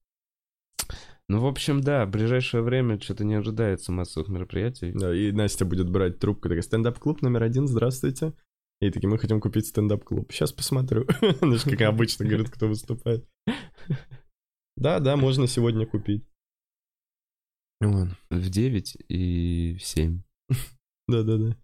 Ну, 1.29 1.41
в 1.41 1.47
общем, 1.47 1.81
да, 1.81 2.05
в 2.05 2.11
ближайшее 2.11 2.63
время 2.63 3.01
что-то 3.01 3.25
не 3.25 3.35
ожидается 3.35 3.93
массовых 3.93 4.29
мероприятий. 4.29 4.93
Да, 4.93 5.15
и 5.15 5.33
Настя 5.33 5.65
будет 5.65 5.89
брать 5.89 6.19
трубку, 6.19 6.49
такая, 6.49 6.63
стендап-клуб 6.63 7.23
номер 7.23 7.45
один, 7.45 7.67
здравствуйте. 7.67 8.35
И 8.81 8.91
такие, 8.91 9.09
мы 9.09 9.19
хотим 9.19 9.41
купить 9.41 9.67
стендап-клуб. 9.67 10.31
Сейчас 10.31 10.53
посмотрю. 10.53 11.07
Знаешь, 11.41 11.63
как 11.63 11.81
обычно 11.83 12.27
говорят, 12.27 12.51
кто 12.51 12.69
выступает. 12.69 13.27
Да, 14.77 14.99
да, 15.01 15.17
можно 15.17 15.47
сегодня 15.47 15.87
купить. 15.87 16.29
Вон, 17.81 18.17
в 18.31 18.51
9 18.51 18.97
и 19.09 19.77
в 19.79 19.85
7. 19.85 20.23
Да-да-да. 21.09 21.57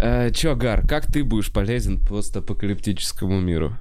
Э, 0.00 0.30
чё, 0.30 0.54
Гар, 0.54 0.86
как 0.86 1.06
ты 1.06 1.24
будешь 1.24 1.52
полезен 1.52 1.98
постапокалиптическому 2.04 3.40
миру? 3.40 3.76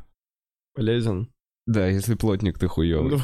Полезен. 0.74 1.32
Да, 1.68 1.88
если 1.88 2.16
плотник 2.16 2.58
ты 2.58 2.68
хуёвый. 2.68 3.18
Ну, 3.18 3.20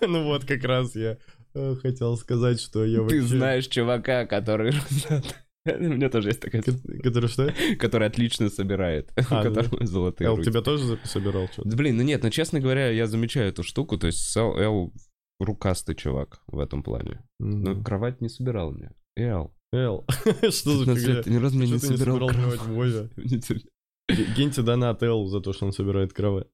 ну 0.06 0.24
вот, 0.24 0.44
как 0.44 0.62
раз 0.64 0.94
я 0.94 1.18
э, 1.54 1.74
хотел 1.82 2.16
сказать, 2.16 2.60
что 2.60 2.84
я 2.84 3.04
Ты 3.06 3.22
знаешь 3.22 3.66
чувака, 3.66 4.26
который... 4.26 4.72
У 5.66 5.82
меня 5.82 6.08
тоже 6.08 6.28
есть 6.28 6.40
такая... 6.40 6.62
Ко- 6.62 6.72
Который 7.02 7.28
что? 7.28 7.52
Который 7.80 8.06
отлично 8.06 8.48
собирает. 8.48 9.12
А, 9.30 9.42
ну 9.42 9.50
да. 9.52 9.62
которого 9.62 9.86
золотые 9.86 10.28
Эл, 10.28 10.36
руки. 10.36 10.48
тебя 10.50 10.62
тоже 10.62 10.98
собирал 11.02 11.48
что-то? 11.48 11.68
Да, 11.68 11.76
блин, 11.76 11.96
ну 11.96 12.04
нет, 12.04 12.22
ну 12.22 12.30
честно 12.30 12.60
говоря, 12.60 12.90
я 12.90 13.08
замечаю 13.08 13.48
эту 13.48 13.64
штуку, 13.64 13.98
то 13.98 14.06
есть 14.06 14.36
Эл, 14.36 14.56
Эл 14.56 14.92
рукастый 15.40 15.96
чувак 15.96 16.40
в 16.46 16.60
этом 16.60 16.84
плане. 16.84 17.24
Но 17.40 17.82
кровать 17.82 18.20
не 18.20 18.28
собирал 18.28 18.70
мне. 18.70 18.92
Эл. 19.16 19.52
Эл, 19.76 20.04
что 20.50 20.76
за 20.78 20.84
15 20.86 21.04
фигня? 21.04 21.22
ты 21.22 21.30
ни 21.30 21.36
разу 21.36 21.56
Что 21.58 21.72
не 21.74 21.78
собирал 21.78 21.98
собирал 21.98 22.28
кровать. 22.28 22.60
кровать 22.60 22.60
Вове? 22.76 23.10
Не 23.16 23.38
тер- 23.38 23.62
Г- 24.08 24.34
Генте 24.36 24.62
донат 24.62 25.02
Эл 25.02 25.26
за 25.26 25.40
то, 25.40 25.52
что 25.52 25.66
он 25.66 25.72
собирает 25.72 26.12
кровать. 26.12 26.46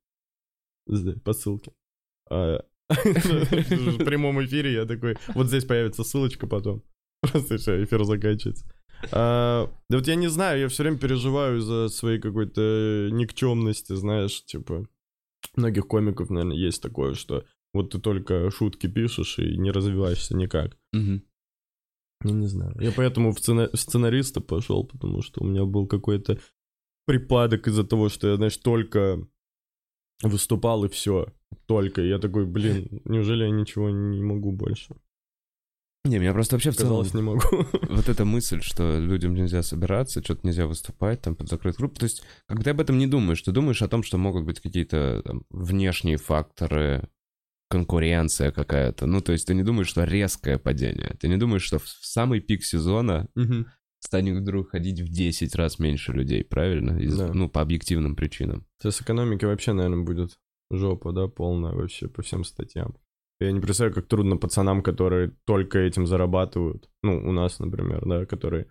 По 1.25 1.33
ссылке. 1.33 1.73
А, 2.31 2.65
В 2.89 4.05
прямом 4.05 4.45
эфире 4.45 4.73
я 4.73 4.85
такой... 4.87 5.17
Вот 5.35 5.47
здесь 5.49 5.65
появится 5.65 6.03
ссылочка 6.05 6.47
потом. 6.47 6.83
Просто 7.23 7.57
все, 7.59 7.85
эфир 7.85 8.05
заканчивается. 8.05 8.67
А, 9.13 9.71
Да 9.89 9.99
вот 9.99 10.09
я 10.09 10.15
не 10.17 10.29
знаю, 10.29 10.61
я 10.61 10.69
все 10.69 10.83
время 10.83 10.99
переживаю 10.99 11.61
за 11.61 11.89
своей 11.89 12.19
какой-то 12.21 13.09
никчемности, 13.13 13.95
знаешь, 13.95 14.45
типа... 14.45 14.87
Многих 15.57 15.87
комиков, 15.87 16.31
наверное, 16.31 16.57
есть 16.57 16.83
такое, 16.83 17.15
что 17.15 17.45
вот 17.75 17.91
ты 17.91 17.99
только 18.01 18.51
шутки 18.51 18.87
пишешь 18.87 19.39
и 19.39 19.57
не 19.59 19.71
развиваешься 19.71 20.37
никак. 20.37 20.77
Мгм. 20.93 21.23
Я 22.25 22.33
не 22.33 22.47
знаю. 22.47 22.75
Я 22.81 22.93
поэтому 22.93 23.33
в, 23.33 23.39
сцена- 23.39 23.71
в 23.73 23.77
сценариста 23.77 24.41
пошел, 24.41 24.85
потому 24.85 25.23
что 25.23 25.43
у 25.43 25.47
меня 25.47 25.65
был 25.65 25.87
какой-то 25.87 26.39
припадок 27.07 27.69
из-за 27.69 27.85
того, 27.85 28.09
что 28.09 28.29
я, 28.29 28.37
знаешь, 28.37 28.57
только 28.57 29.27
выступал 30.23 30.85
и 30.85 30.89
все. 30.89 31.27
Только. 31.67 32.03
И 32.03 32.09
я 32.09 32.19
такой, 32.19 32.47
блин, 32.47 33.03
неужели 33.05 33.45
я 33.45 33.51
ничего 33.51 33.91
не 33.91 34.23
могу 34.23 34.53
больше? 34.53 34.95
Не, 36.05 36.19
меня 36.19 36.33
просто 36.33 36.57
вообще 36.57 36.73
в 36.73 36.77
целом 36.77 37.07
не 37.15 37.23
могу. 37.23 37.41
вот 37.89 38.09
эта 38.09 38.25
мысль, 38.25 38.61
что 38.61 38.99
людям 38.99 39.35
нельзя 39.35 39.63
собираться, 39.63 40.23
что-то 40.23 40.45
нельзя 40.45 40.67
выступать 40.67 41.21
там 41.23 41.37
под 41.37 41.49
закрытой 41.49 41.79
группой. 41.79 42.01
То 42.01 42.05
есть, 42.05 42.25
когда 42.47 42.65
ты 42.65 42.71
об 42.71 42.81
этом 42.81 42.99
не 42.99 43.07
думаешь, 43.07 43.43
ты 43.43 43.53
думаешь 43.53 43.83
о 43.83 43.89
том, 43.89 44.03
что 44.03 44.19
могут 44.19 44.45
быть 44.45 44.59
какие-то 44.59 45.23
там, 45.25 45.45
внешние 45.51 46.17
факторы, 46.17 47.09
конкуренция 47.73 48.51
какая-то. 48.53 49.07
Ну, 49.07 49.21
то 49.21 49.33
есть 49.33 49.47
ты 49.47 49.55
не 49.55 49.63
думаешь, 49.65 49.89
что 49.89 50.05
резкое 50.05 50.59
падение. 50.59 51.17
Ты 51.21 51.29
не 51.29 51.37
думаешь, 51.39 51.63
что 51.67 51.79
в 51.79 51.89
самый 51.89 52.41
пик 52.41 52.63
сезона 52.65 53.27
станет 54.01 54.37
вдруг 54.37 54.71
ходить 54.71 55.01
в 55.01 55.09
10 55.09 55.55
раз 55.57 55.79
меньше 55.79 56.13
людей, 56.13 56.45
правильно? 56.45 56.99
Из- 56.99 57.17
Да. 57.19 57.33
Ну, 57.35 57.49
по 57.49 57.61
объективным 57.61 58.15
причинам. 58.17 58.65
Сейчас 58.81 59.01
экономики 59.03 59.47
вообще, 59.47 59.73
наверное, 59.73 60.05
будет 60.05 60.39
жопа, 60.71 61.13
да, 61.13 61.27
полная 61.29 61.73
вообще 61.73 62.09
по 62.09 62.21
всем 62.23 62.45
статьям. 62.45 62.95
Я 63.41 63.53
не 63.53 63.61
представляю, 63.61 63.95
как 63.95 64.07
трудно 64.09 64.37
пацанам, 64.37 64.83
которые 64.83 65.33
только 65.47 65.79
этим 65.79 66.07
зарабатывают. 66.07 66.89
Ну, 67.03 67.29
у 67.29 67.33
нас, 67.33 67.59
например, 67.61 68.03
да, 68.07 68.27
которые 68.27 68.67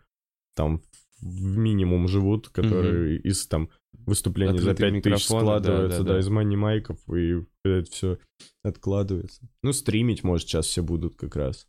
там 0.56 0.82
в 1.22 1.58
минимум 1.58 2.08
живут, 2.08 2.50
которые 2.50 3.20
из 3.30 3.48
там 3.48 3.70
выступлений 3.94 4.58
за 4.58 4.72
Открытые 4.72 4.92
5 5.02 5.04
тысяч 5.04 5.30
микрофоны, 5.30 5.40
да, 5.40 5.46
складываются, 5.60 5.98
да, 6.00 6.04
да, 6.06 6.14
да. 6.14 6.20
из 6.20 6.30
мани-майков, 6.30 6.98
и 7.14 7.46
это 7.64 7.92
все 7.92 8.18
откладывается. 8.64 9.42
Ну, 9.64 9.74
стримить, 9.74 10.24
может, 10.24 10.48
сейчас 10.48 10.66
все 10.68 10.82
будут 10.84 11.16
как 11.16 11.36
раз. 11.36 11.68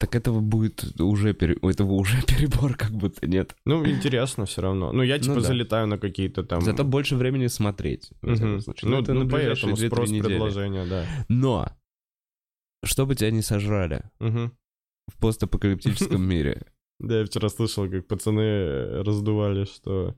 Так 0.00 0.14
этого 0.14 0.40
будет 0.40 0.98
уже, 0.98 1.34
пере- 1.34 1.58
этого 1.62 1.92
уже 1.92 2.22
перебор 2.26 2.74
как 2.74 2.90
будто 2.92 3.26
нет. 3.26 3.54
Ну, 3.66 3.86
интересно 3.86 4.46
все 4.46 4.62
равно. 4.62 4.92
Ну, 4.92 5.02
я 5.02 5.18
типа 5.18 5.36
да. 5.36 5.40
залетаю 5.42 5.86
на 5.86 5.98
какие-то 5.98 6.42
там... 6.42 6.62
Зато 6.62 6.84
больше 6.84 7.16
времени 7.16 7.48
смотреть. 7.48 8.10
случае. 8.22 8.90
Ну, 8.90 9.02
это 9.02 9.12
ну, 9.12 9.24
на 9.24 9.30
поэтому 9.30 9.74
2-3 9.74 9.86
спрос 9.88 10.10
недели. 10.10 10.26
предложения, 10.28 10.86
да. 10.86 11.04
Но, 11.28 11.70
чтобы 12.82 13.14
тебя 13.14 13.30
не 13.30 13.42
сожрали 13.42 14.04
Мгм. 14.20 14.52
в 15.08 15.18
постапокалиптическом 15.18 16.22
мире, 16.28 16.66
Да, 16.98 17.18
я 17.18 17.26
вчера 17.26 17.50
слышал, 17.50 17.88
как 17.90 18.06
пацаны 18.06 18.40
э, 18.40 19.02
раздували, 19.02 19.66
что... 19.66 20.16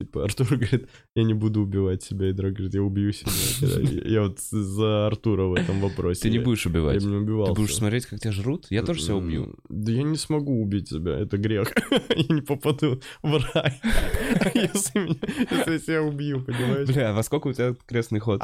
типа, 0.00 0.24
Артур 0.24 0.46
говорит, 0.56 0.88
я 1.16 1.24
не 1.24 1.34
буду 1.34 1.60
убивать 1.62 2.02
себя, 2.02 2.28
и 2.28 2.32
Драк 2.32 2.52
говорит, 2.52 2.74
я 2.74 2.82
убью 2.82 3.12
себя. 3.12 3.30
Я, 3.68 4.08
я 4.08 4.22
вот 4.22 4.38
за 4.38 5.06
Артура 5.08 5.44
в 5.44 5.54
этом 5.54 5.80
вопросе. 5.80 6.22
ты 6.22 6.30
не 6.30 6.38
будешь 6.38 6.64
убивать. 6.66 7.02
Я 7.02 7.08
не 7.08 7.16
убивал. 7.16 7.46
Ты 7.54 7.60
будешь 7.60 7.74
смотреть, 7.74 8.06
как 8.06 8.20
тебя 8.20 8.32
жрут? 8.32 8.66
Я 8.70 8.82
тоже 8.82 9.00
себя 9.02 9.16
убью. 9.16 9.56
Да 9.68 9.90
я 9.90 10.02
не 10.04 10.16
смогу 10.16 10.60
убить 10.62 10.88
себя, 10.88 11.18
это 11.18 11.36
грех. 11.36 11.72
Я 12.18 12.34
не 12.34 12.42
попаду 12.42 13.00
в 13.22 13.32
рай, 13.54 13.80
если 14.54 14.98
меня- 15.00 15.16
если 15.50 15.72
я 15.72 15.78
себя 15.78 16.02
убью, 16.02 16.42
понимаешь? 16.44 16.88
Бля, 16.88 17.12
во 17.12 17.22
сколько 17.22 17.48
у 17.48 17.52
тебя 17.52 17.74
крестный 17.86 18.20
ход? 18.20 18.40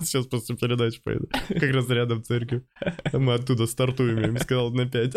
Сейчас 0.00 0.26
после 0.26 0.56
передачи 0.56 1.00
поеду. 1.02 1.28
Как 1.48 1.70
раз 1.70 1.88
рядом 1.90 2.22
церковь. 2.22 2.62
Мы 3.12 3.34
оттуда 3.34 3.66
стартуем, 3.66 4.18
я 4.18 4.28
им 4.28 4.38
сказал 4.38 4.70
на 4.72 4.88
5. 4.88 5.12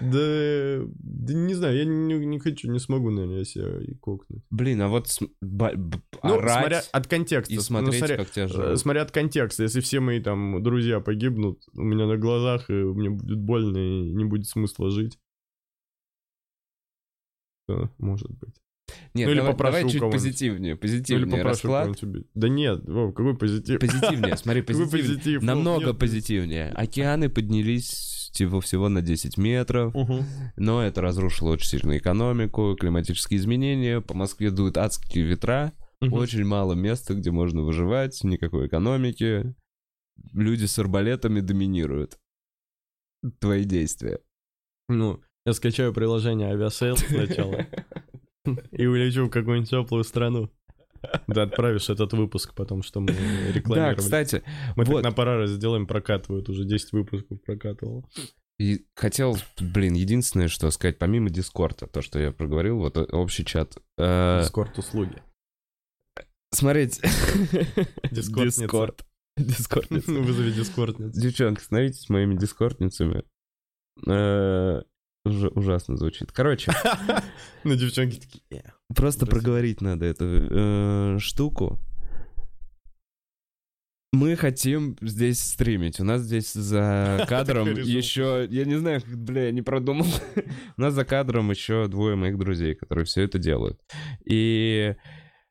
Да, 0.00 0.80
да 0.98 1.34
не 1.34 1.54
знаю, 1.54 1.76
я 1.76 1.84
не, 1.84 2.26
не 2.26 2.38
хочу, 2.38 2.70
не 2.70 2.78
смогу, 2.78 3.10
наверное, 3.10 3.38
я 3.38 3.44
себя 3.44 3.78
и 3.80 3.94
кокнуть. 3.94 4.42
Блин, 4.50 4.82
а 4.82 4.88
вот 4.88 5.06
см- 5.08 5.32
ба- 5.40 5.72
б- 5.76 6.00
Ну, 6.24 6.34
орать 6.34 6.58
смотря 6.60 6.82
от 6.92 7.06
контекста. 7.06 7.52
и 7.52 7.56
Ну, 7.56 7.62
смотреть, 7.62 7.98
смотря, 7.98 8.16
как 8.16 8.30
тебя 8.30 8.44
э, 8.46 8.48
жрут. 8.48 8.78
смотря 8.80 9.02
от 9.02 9.10
контекста. 9.12 9.62
Если 9.62 9.80
все 9.80 10.00
мои 10.00 10.20
там 10.20 10.60
друзья 10.62 10.98
погибнут 11.00 11.60
у 11.74 11.82
меня 11.82 12.06
на 12.06 12.16
глазах, 12.16 12.68
и 12.68 12.72
мне 12.72 13.10
будет 13.10 13.38
больно, 13.38 13.78
и 13.78 14.12
не 14.12 14.24
будет 14.24 14.48
смысла 14.48 14.90
жить, 14.90 15.18
то 17.68 17.90
может 17.98 18.28
быть. 18.30 18.54
Нет, 19.14 19.26
ну 19.26 19.32
или 19.32 19.36
давай, 19.38 19.52
попрошу 19.52 19.72
давай 19.76 19.90
чуть 19.90 20.00
кого-нибудь. 20.00 20.20
позитивнее. 20.20 20.58
Ну, 20.60 20.66
или 20.66 20.74
Позитивнее 20.74 21.26
попрошу 21.36 21.68
расклад. 21.68 21.98
Да 22.34 22.48
нет, 22.48 22.88
Вов, 22.88 23.14
какой 23.14 23.36
позитив? 23.36 23.78
Позитивнее, 23.80 24.36
смотри, 24.36 24.62
позитивнее. 24.66 25.04
позитив? 25.04 25.42
Намного 25.42 25.86
нет. 25.86 25.98
позитивнее. 25.98 26.68
Океаны 26.70 27.28
поднялись 27.28 28.19
типа 28.32 28.60
всего 28.60 28.88
на 28.88 29.02
10 29.02 29.36
метров, 29.38 29.94
Мгм. 29.94 30.24
но 30.56 30.82
это 30.82 31.00
разрушило 31.00 31.50
очень 31.50 31.66
сильно 31.68 31.96
экономику, 31.98 32.76
климатические 32.78 33.38
изменения. 33.38 34.00
По 34.00 34.14
Москве 34.14 34.50
дуют 34.50 34.76
адские 34.76 35.24
ветра. 35.24 35.72
Мгм. 36.00 36.14
Очень 36.14 36.44
мало 36.44 36.72
места, 36.74 37.14
где 37.14 37.30
можно 37.30 37.62
выживать, 37.62 38.22
никакой 38.24 38.66
экономики. 38.68 39.54
Люди 40.32 40.64
с 40.66 40.78
арбалетами 40.78 41.40
доминируют. 41.40 42.18
Твои 43.38 43.64
действия. 43.64 44.20
Ну, 44.88 45.20
я 45.46 45.52
скачаю 45.52 45.92
приложение 45.92 46.48
Aviasales 46.52 46.96
сначала 46.96 47.66
и 48.72 48.86
улечу 48.86 49.26
в 49.26 49.30
какую-нибудь 49.30 49.70
теплую 49.70 50.04
страну. 50.04 50.50
Ты 51.26 51.40
отправишь 51.40 51.88
этот 51.90 52.12
выпуск 52.12 52.54
потом, 52.54 52.82
что 52.82 53.00
мы 53.00 53.08
Да, 53.08 53.52
рекламировали. 53.52 53.94
кстати, 53.96 54.42
Мы 54.76 54.84
так 54.84 54.92
вот. 54.94 55.04
на 55.04 55.12
пора 55.12 55.46
сделаем, 55.46 55.86
прокатывают, 55.86 56.48
уже 56.48 56.64
10 56.64 56.92
выпусков 56.92 57.40
прокатывало. 57.42 58.04
И 58.58 58.84
хотел, 58.94 59.38
блин, 59.58 59.94
единственное, 59.94 60.48
что 60.48 60.70
сказать, 60.70 60.98
помимо 60.98 61.30
Дискорда, 61.30 61.86
то, 61.86 62.02
что 62.02 62.18
я 62.18 62.30
проговорил, 62.30 62.78
вот 62.78 62.96
э, 62.98 63.04
общий 63.04 63.44
чат. 63.44 63.78
э, 63.96 64.40
Дискорд 64.42 64.76
услуги. 64.78 65.22
Смотрите. 66.52 67.00
Дискордница. 68.10 68.60
Дискорд. 68.62 69.04
Дискордница. 69.36 70.10
Ну, 70.10 70.22
вызови 70.22 70.50
дискордницу. 70.50 71.18
Девчонки, 71.20 71.60
становитесь 71.62 72.08
моими 72.10 72.34
дискордницами. 72.36 73.22
Э, 74.06 74.82
уже 75.24 75.48
ужасно 75.48 75.96
звучит. 75.96 76.32
Короче, 76.32 76.72
Ну, 77.64 77.74
девчонки 77.76 78.18
такие. 78.18 78.74
Просто 78.94 79.26
Красиво. 79.26 79.40
проговорить 79.40 79.80
надо 79.80 80.06
эту 80.06 80.24
э, 80.24 81.18
штуку. 81.18 81.78
Мы 84.12 84.34
хотим 84.34 84.96
здесь 85.00 85.40
стримить. 85.40 86.00
У 86.00 86.04
нас 86.04 86.22
здесь 86.22 86.52
за 86.52 87.24
кадром 87.28 87.68
еще... 87.74 88.46
Я 88.50 88.64
не 88.64 88.76
знаю, 88.76 89.00
бля, 89.06 89.46
я 89.46 89.52
не 89.52 89.62
продумал. 89.62 90.06
У 90.76 90.80
нас 90.80 90.94
за 90.94 91.04
кадром 91.04 91.50
еще 91.50 91.86
двое 91.86 92.16
моих 92.16 92.36
друзей, 92.36 92.74
которые 92.74 93.04
все 93.04 93.22
это 93.22 93.38
делают. 93.38 93.80
И 94.24 94.96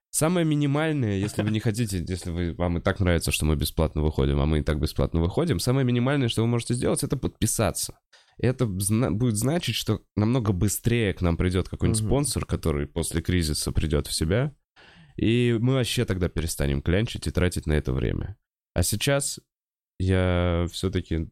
самое 0.09 0.45
минимальное, 0.45 1.17
если 1.17 1.41
вы 1.41 1.51
не 1.51 1.61
хотите, 1.61 2.03
если 2.05 2.31
вы, 2.31 2.53
вам 2.53 2.79
и 2.79 2.81
так 2.81 2.99
нравится, 2.99 3.31
что 3.31 3.45
мы 3.45 3.55
бесплатно 3.55 4.01
выходим, 4.01 4.41
а 4.41 4.45
мы 4.45 4.59
и 4.59 4.63
так 4.63 4.77
бесплатно 4.77 5.21
выходим, 5.21 5.59
самое 5.59 5.85
минимальное, 5.85 6.27
что 6.27 6.41
вы 6.41 6.47
можете 6.47 6.73
сделать, 6.73 7.01
это 7.01 7.15
подписаться. 7.15 7.97
Это 8.39 8.67
зна- 8.79 9.11
будет 9.11 9.35
значить, 9.35 9.75
что 9.75 10.01
намного 10.15 10.53
быстрее 10.53 11.13
к 11.13 11.21
нам 11.21 11.35
придет 11.37 11.67
какой-нибудь 11.69 12.01
Мгм. 12.01 12.07
спонсор, 12.09 12.45
который 12.45 12.87
после 12.87 13.21
кризиса 13.21 13.71
придет 13.71 14.07
в 14.07 14.13
себя, 14.13 14.55
и 15.17 15.57
мы 15.59 15.73
вообще 15.73 16.05
тогда 16.05 16.29
перестанем 16.29 16.81
клянчить 16.81 17.27
и 17.27 17.31
тратить 17.31 17.65
на 17.67 17.73
это 17.73 17.91
время. 17.91 18.37
А 18.73 18.83
сейчас 18.83 19.39
я 19.99 20.67
все-таки... 20.71 21.27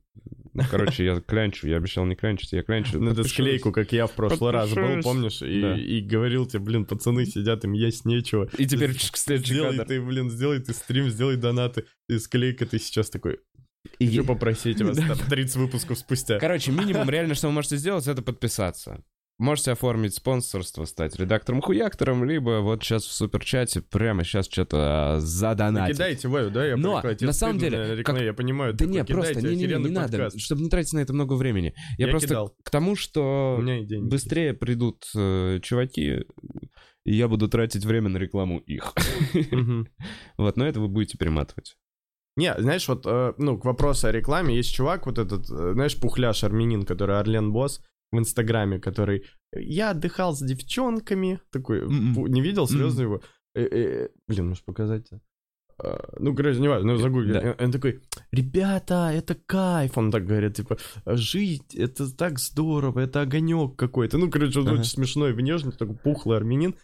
Короче, 0.70 1.06
я 1.06 1.22
клянчу, 1.28 1.68
я 1.68 1.78
обещал 1.78 2.06
не 2.06 2.16
клянчить, 2.16 2.52
я 2.52 2.64
клянчу. 2.64 3.00
Надо 3.00 3.18
Подпишусь. 3.18 3.32
склейку, 3.34 3.72
как 3.72 3.92
я 3.94 4.08
в 4.08 4.12
прошлый 4.14 4.52
раз 4.52 4.70
был, 4.70 4.76
Подпишусь. 4.82 5.04
помнишь? 5.06 5.42
И, 5.44 5.62
Да. 5.62 5.78
и 5.78 6.02
говорил 6.02 6.46
тебе, 6.48 6.60
блин, 6.64 6.86
пацаны 6.86 7.26
сидят, 7.26 7.64
им 7.64 7.72
есть 7.74 8.04
нечего. 8.06 8.50
И 8.58 8.66
теперь 8.66 8.92
следующий 9.00 9.54
Сделай 9.54 9.78
кадр. 9.78 9.88
ты, 9.88 10.02
блин, 10.02 10.30
сделай 10.30 10.60
ты 10.60 10.74
стрим, 10.74 11.10
сделай 11.10 11.38
донаты. 11.38 11.86
И 12.10 12.18
склейка 12.18 12.66
ты 12.66 12.80
сейчас 12.80 13.10
такой, 13.10 13.40
И- 14.00 14.08
хочу 14.08 14.26
попросить 14.26 14.82
вас 14.82 14.98
там 15.08 15.18
30 15.18 15.56
выпусков 15.58 15.98
спустя. 15.98 16.40
Короче, 16.40 16.72
минимум 16.72 17.10
реально, 17.10 17.36
что 17.36 17.48
вы 17.48 17.54
можете 17.54 17.78
сделать, 17.78 18.08
это 18.08 18.22
подписаться. 18.22 19.04
Можете 19.40 19.72
оформить 19.74 20.16
спонсорство, 20.16 20.86
стать 20.86 21.16
редактором-хуяктором, 21.20 22.26
либо 22.26 22.62
вот 22.62 22.84
сейчас 22.84 23.06
в 23.06 23.12
суперчате 23.12 23.82
прямо 23.82 24.24
сейчас 24.24 24.50
что-то 24.50 25.18
задонатить. 25.20 25.96
Кидайте, 25.96 26.28
Ваю, 26.28 26.50
да, 26.50 26.66
я 26.66 26.76
Но, 26.76 27.04
на 27.22 27.34
самом 27.34 27.60
деле, 27.60 28.02
как- 28.04 28.20
я 28.20 28.34
понимаю, 28.34 28.74
Да 28.74 28.86
не, 28.86 29.04
просто 29.04 29.42
не, 29.42 29.56
не, 29.56 29.68
не, 29.68 29.74
не 29.76 29.90
надо, 29.90 30.32
чтобы 30.40 30.64
не 30.64 30.70
тратить 30.72 30.94
на 30.94 31.00
это 31.00 31.14
много 31.14 31.34
времени. 31.34 31.76
Я, 32.00 32.08
Я 32.08 32.12
просто 32.12 32.30
кидал. 32.30 32.56
к 32.64 32.70
тому, 32.72 32.96
что 32.96 33.64
быстрее 34.02 34.56
придут 34.56 35.06
э, 35.16 35.60
чуваки, 35.62 36.24
и 37.06 37.16
я 37.16 37.28
буду 37.28 37.48
тратить 37.48 37.86
время 37.86 38.10
на 38.10 38.18
рекламу 38.18 38.58
их. 38.58 38.94
Вот, 40.38 40.58
но 40.58 40.66
это 40.68 40.80
вы 40.80 40.88
будете 40.88 41.18
перематывать. 41.18 41.78
Не, 42.38 42.54
знаешь, 42.60 42.88
вот, 42.88 43.06
э, 43.06 43.34
ну, 43.38 43.58
к 43.58 43.66
вопросу 43.66 44.08
о 44.08 44.12
рекламе, 44.12 44.56
есть 44.56 44.74
чувак, 44.74 45.06
вот 45.08 45.18
этот, 45.18 45.50
э, 45.50 45.74
знаешь, 45.74 46.00
пухляш 46.00 46.44
армянин, 46.44 46.86
который 46.86 47.20
Орлен 47.20 47.52
Босс 47.52 47.82
в 48.12 48.18
Инстаграме, 48.20 48.80
который 48.80 49.24
«Я 49.54 49.90
отдыхал 49.92 50.34
с 50.34 50.40
девчонками», 50.42 51.40
такой, 51.52 51.82
фу, 52.14 52.28
не 52.28 52.42
видел, 52.42 52.68
слезно 52.68 53.02
Мгм. 53.04 53.12
его? 53.12 53.22
Э, 53.56 53.64
э, 53.64 54.10
Блин, 54.28 54.48
можешь 54.50 54.64
показать? 54.64 55.10
А, 55.80 55.98
Ну, 56.20 56.36
короче, 56.36 56.60
не 56.60 56.68
важно, 56.68 56.94
ну, 56.94 56.98
загугли. 57.00 57.34
Да. 57.34 57.56
Он 57.66 57.72
такой, 57.72 58.02
ребята, 58.32 59.12
это 59.14 59.36
кайф, 59.46 59.98
он 59.98 60.12
так 60.12 60.26
говорит, 60.26 60.56
типа, 60.56 60.78
жить, 61.06 61.76
это 61.76 62.16
так 62.16 62.40
здорово, 62.40 63.00
это 63.02 63.22
огонек 63.22 63.76
какой-то. 63.76 64.18
Ну, 64.18 64.30
короче, 64.32 64.60
он 64.60 64.68
Ага. 64.68 64.74
очень 64.76 64.92
смешной 64.92 65.34
внешне, 65.34 65.72
такой 65.72 65.96
пухлый 65.96 66.38
армянин. 66.38 66.76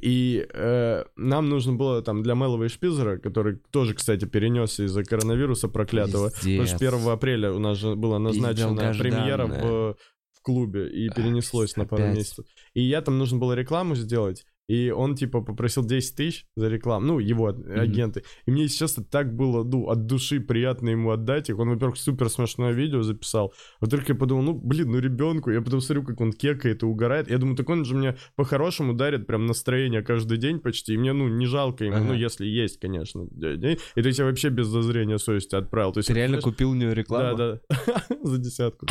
И 0.00 0.46
э, 0.52 1.04
нам 1.16 1.48
нужно 1.48 1.74
было 1.74 2.02
там 2.02 2.22
для 2.22 2.34
Мелова 2.34 2.64
и 2.64 2.68
Шпизера, 2.68 3.18
который 3.18 3.56
тоже, 3.70 3.94
кстати, 3.94 4.24
перенесся 4.24 4.84
из-за 4.84 5.04
коронавируса 5.04 5.68
проклятого. 5.68 6.30
Потому 6.30 6.66
что 6.66 6.76
1 6.76 7.08
апреля 7.08 7.52
у 7.52 7.58
нас 7.58 7.78
же 7.78 7.96
была 7.96 8.18
назначена 8.18 8.94
премьера 8.98 9.46
в, 9.46 9.96
в 10.32 10.42
клубе, 10.42 10.88
и 10.88 11.08
Ах, 11.08 11.16
перенеслось 11.16 11.76
на 11.76 11.84
пару 11.84 12.04
опять. 12.04 12.16
месяцев. 12.16 12.44
И 12.74 12.82
я 12.82 13.02
там 13.02 13.18
нужно 13.18 13.38
было 13.38 13.54
рекламу 13.54 13.96
сделать, 13.96 14.44
и 14.68 14.90
он, 14.90 15.14
типа, 15.14 15.40
попросил 15.40 15.84
10 15.84 16.14
тысяч 16.14 16.46
за 16.54 16.68
рекламу, 16.68 17.06
ну, 17.06 17.18
его 17.18 17.48
агенты. 17.48 18.22
И 18.46 18.50
мне, 18.50 18.62
если 18.64 18.78
честно, 18.78 19.02
так 19.02 19.34
было, 19.34 19.64
ну, 19.64 19.88
от 19.88 20.06
души 20.06 20.40
приятно 20.40 20.90
ему 20.90 21.10
отдать 21.10 21.48
их. 21.48 21.58
Он, 21.58 21.70
во-первых, 21.70 21.96
супер 21.96 22.28
смешное 22.28 22.72
видео 22.72 23.02
записал. 23.02 23.54
Во-вторых, 23.80 24.08
я 24.10 24.14
подумал, 24.14 24.42
ну, 24.42 24.52
блин, 24.52 24.90
ну, 24.92 24.98
ребенку. 24.98 25.50
Я 25.50 25.62
потом 25.62 25.80
смотрю, 25.80 26.04
как 26.04 26.20
он 26.20 26.32
кекает 26.32 26.82
и 26.82 26.86
угорает. 26.86 27.30
Я 27.30 27.38
думаю, 27.38 27.56
так 27.56 27.68
он 27.70 27.84
же 27.86 27.94
мне 27.94 28.16
по-хорошему 28.36 28.92
дарит 28.92 29.26
прям 29.26 29.46
настроение 29.46 30.02
каждый 30.02 30.36
день 30.36 30.60
почти. 30.60 30.94
И 30.94 30.98
мне, 30.98 31.14
ну, 31.14 31.28
не 31.28 31.46
жалко 31.46 31.84
ему, 31.84 31.96
Ага. 31.96 32.04
ну, 32.08 32.12
если 32.12 32.46
есть, 32.46 32.78
конечно. 32.78 33.22
И 33.24 34.00
то 34.02 34.06
есть 34.06 34.18
я 34.18 34.26
вообще 34.26 34.50
без 34.50 34.66
зазрения 34.66 35.16
совести 35.16 35.54
отправил. 35.54 35.92
То 35.92 35.98
есть, 36.00 36.08
Ты 36.08 36.14
реально 36.14 36.40
знаешь, 36.40 36.44
купил 36.44 36.70
у 36.70 36.74
нее 36.74 36.94
рекламу? 36.94 37.36
да, 37.38 37.58
да. 37.70 38.02
За 38.22 38.36
десятку. 38.38 38.86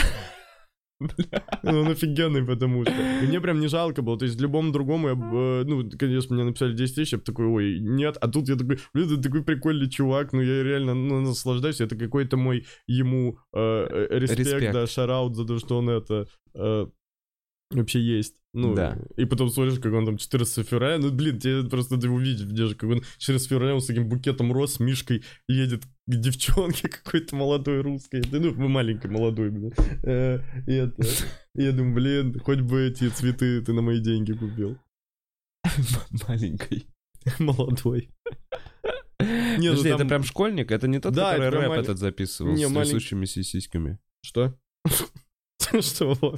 Ну, 1.63 1.81
он 1.81 1.87
офигенный, 1.87 2.43
потому 2.45 2.83
что. 2.83 2.93
И 3.23 3.27
мне 3.27 3.39
прям 3.39 3.59
не 3.59 3.67
жалко 3.67 4.01
было. 4.01 4.17
То 4.17 4.25
есть, 4.25 4.39
любому 4.41 4.71
другому, 4.71 5.09
я, 5.09 5.13
э, 5.13 5.63
ну, 5.65 5.89
конечно, 5.97 6.35
мне 6.35 6.43
написали 6.43 6.73
10 6.73 6.95
тысяч, 6.95 7.11
я 7.11 7.17
бы 7.17 7.23
такой, 7.23 7.45
ой, 7.45 7.79
нет. 7.79 8.17
А 8.19 8.27
тут 8.27 8.49
я 8.49 8.55
такой, 8.55 8.79
блин, 8.93 9.09
ты 9.09 9.21
такой 9.21 9.43
прикольный 9.43 9.89
чувак, 9.89 10.33
ну, 10.33 10.41
я 10.41 10.63
реально 10.63 10.93
ну, 10.93 11.21
наслаждаюсь. 11.21 11.81
Это 11.81 11.95
какой-то 11.95 12.37
мой 12.37 12.65
ему 12.87 13.37
э, 13.53 13.87
э, 14.09 14.19
респект, 14.19 14.39
Респект. 14.39 14.73
да, 14.73 14.87
шараут 14.87 15.35
за 15.35 15.45
то, 15.45 15.59
что 15.59 15.77
он 15.77 15.89
это 15.89 16.27
э, 16.55 16.87
вообще 17.71 17.99
есть. 17.99 18.35
Ну, 18.53 18.73
Да. 18.73 18.97
и 19.17 19.25
потом 19.25 19.49
смотришь, 19.49 19.79
как 19.79 19.93
он 19.93 20.05
там 20.05 20.17
14 20.17 20.67
февраля, 20.67 20.97
ну, 20.97 21.11
блин, 21.11 21.39
тебе 21.39 21.63
просто 21.69 21.97
ты 21.97 22.09
увидишь, 22.09 22.47
где 22.47 22.65
же, 22.65 22.75
как 22.75 22.89
он 22.89 23.01
14 23.17 23.47
февраля, 23.47 23.75
он 23.75 23.81
с 23.81 23.85
таким 23.85 24.07
букетом 24.09 24.51
роз, 24.51 24.75
с 24.75 24.79
Мишкой 24.79 25.23
едет 25.47 25.83
к 25.85 26.15
девчонке 26.15 26.87
какой-то 27.03 27.35
молодой 27.35 27.81
русской, 27.81 28.21
да, 28.21 28.39
ну, 28.39 28.53
маленькой 28.67 29.11
молодой, 29.11 29.51
блин. 29.51 29.73
Э, 30.03 30.39
И 30.65 30.71
это, 30.73 31.03
я 31.55 31.71
думаю, 31.71 31.93
блин, 31.93 32.39
хоть 32.39 32.61
бы 32.61 32.87
эти 32.87 33.09
цветы 33.09 33.61
ты 33.61 33.73
на 33.73 33.81
мои 33.81 33.99
деньги 33.99 34.31
купил. 34.33 34.77
Маленькой. 36.27 36.87
Молодой. 37.39 38.09
Не, 39.19 39.69
ну 39.69 39.77
Подожди, 39.77 39.89
это 39.89 40.05
прям 40.05 40.23
школьник? 40.23 40.71
Это 40.71 40.87
не 40.87 40.99
тот, 40.99 41.13
Да, 41.13 41.33
который 41.35 41.59
рэп 41.59 41.71
этот 41.71 41.97
записывал 41.97 42.55
с 42.55 42.71
трясущимися 42.71 43.43
сиськами? 43.43 43.97
Что? 44.21 44.57
Что? 45.81 46.35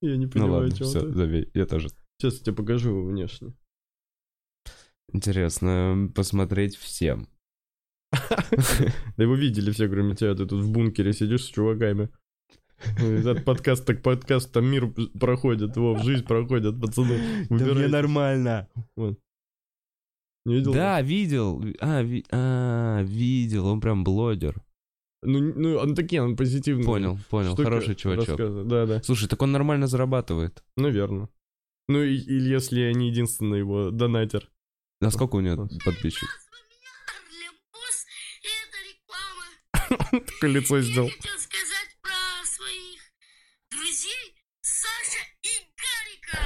Я 0.00 0.16
не 0.16 0.26
Ну 0.26 0.30
понимаю, 0.32 0.52
ладно, 0.54 0.76
чего 0.76 0.88
все, 0.88 1.00
ты. 1.00 1.12
забей, 1.12 1.50
я 1.54 1.66
тоже. 1.66 1.88
Сейчас 2.18 2.38
я 2.38 2.44
тебе 2.44 2.56
покажу 2.56 2.90
его 2.90 3.04
внешне. 3.04 3.52
Интересно 5.12 6.10
посмотреть 6.14 6.76
всем. 6.76 7.28
Да 9.16 9.22
его 9.24 9.34
видели 9.34 9.70
все, 9.70 9.88
кроме 9.88 10.14
тебя. 10.14 10.34
Ты 10.34 10.46
тут 10.46 10.62
в 10.62 10.70
бункере 10.70 11.12
сидишь 11.12 11.44
с 11.44 11.48
чуваками. 11.48 12.08
Ну, 12.98 13.12
Этот 13.12 13.44
подкаст, 13.44 13.86
так 13.86 14.02
подкаст, 14.02 14.52
там 14.52 14.66
мир 14.66 14.92
проходит, 15.20 15.76
его 15.76 15.94
в 15.94 16.02
жизнь 16.02 16.24
проходят, 16.24 16.80
пацаны. 16.80 17.46
Выбирайте. 17.48 17.88
нормально. 17.88 18.68
Не 20.44 20.56
видел? 20.56 20.72
Да, 20.72 21.00
видел. 21.00 21.62
А, 21.80 22.02
ви- 22.02 22.24
а, 22.32 23.02
видел, 23.02 23.66
он 23.66 23.80
прям 23.80 24.02
блогер. 24.02 24.60
Ну, 25.24 25.38
ну, 25.54 25.76
он 25.76 25.94
такие, 25.94 26.20
он 26.22 26.36
позитивный. 26.36 26.84
Понял, 26.84 27.18
понял, 27.30 27.52
штуки 27.52 27.64
хороший 27.64 27.94
чувачок. 27.94 28.66
Да, 28.66 28.86
да, 28.86 29.02
Слушай, 29.02 29.28
так 29.28 29.40
он 29.42 29.52
нормально 29.52 29.86
зарабатывает. 29.86 30.62
наверное. 30.76 31.28
Ну, 31.88 32.02
и- 32.02 32.16
или 32.16 32.48
если 32.50 32.80
я 32.80 32.92
не 32.92 33.08
единственный 33.10 33.58
его 33.58 33.90
донатер. 33.90 34.48
А 35.00 35.10
сколько 35.10 35.36
у 35.36 35.40
него 35.40 35.68
подписчиков? 35.84 36.28
Арлебус, 37.08 38.06
и 38.42 38.48
это 38.62 38.78
реклама. 38.88 40.24
Такое 40.26 40.50
лицо 40.50 40.76
Я 40.76 40.82
сделал. 40.82 41.08
хотел 41.10 41.38
сказать 41.38 41.96
про 42.00 42.46
своих 42.46 43.00
друзей 43.70 44.34
Саша 44.62 45.22
и 45.42 45.52
Гарика. 45.82 46.38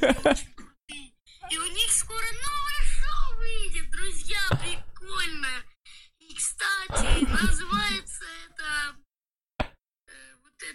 Они 0.00 0.30
очень 0.30 0.54
крутые. 0.54 1.12
И 1.50 1.58
у 1.58 1.66
них 1.74 1.90
скоро 1.90 2.26
новое 2.46 2.82
шоу 2.86 3.38
выйдет, 3.38 3.90
друзья, 3.90 4.38
прикольно. 4.50 5.64
И, 6.20 6.34
кстати, 6.34 7.24
называется 7.24 8.05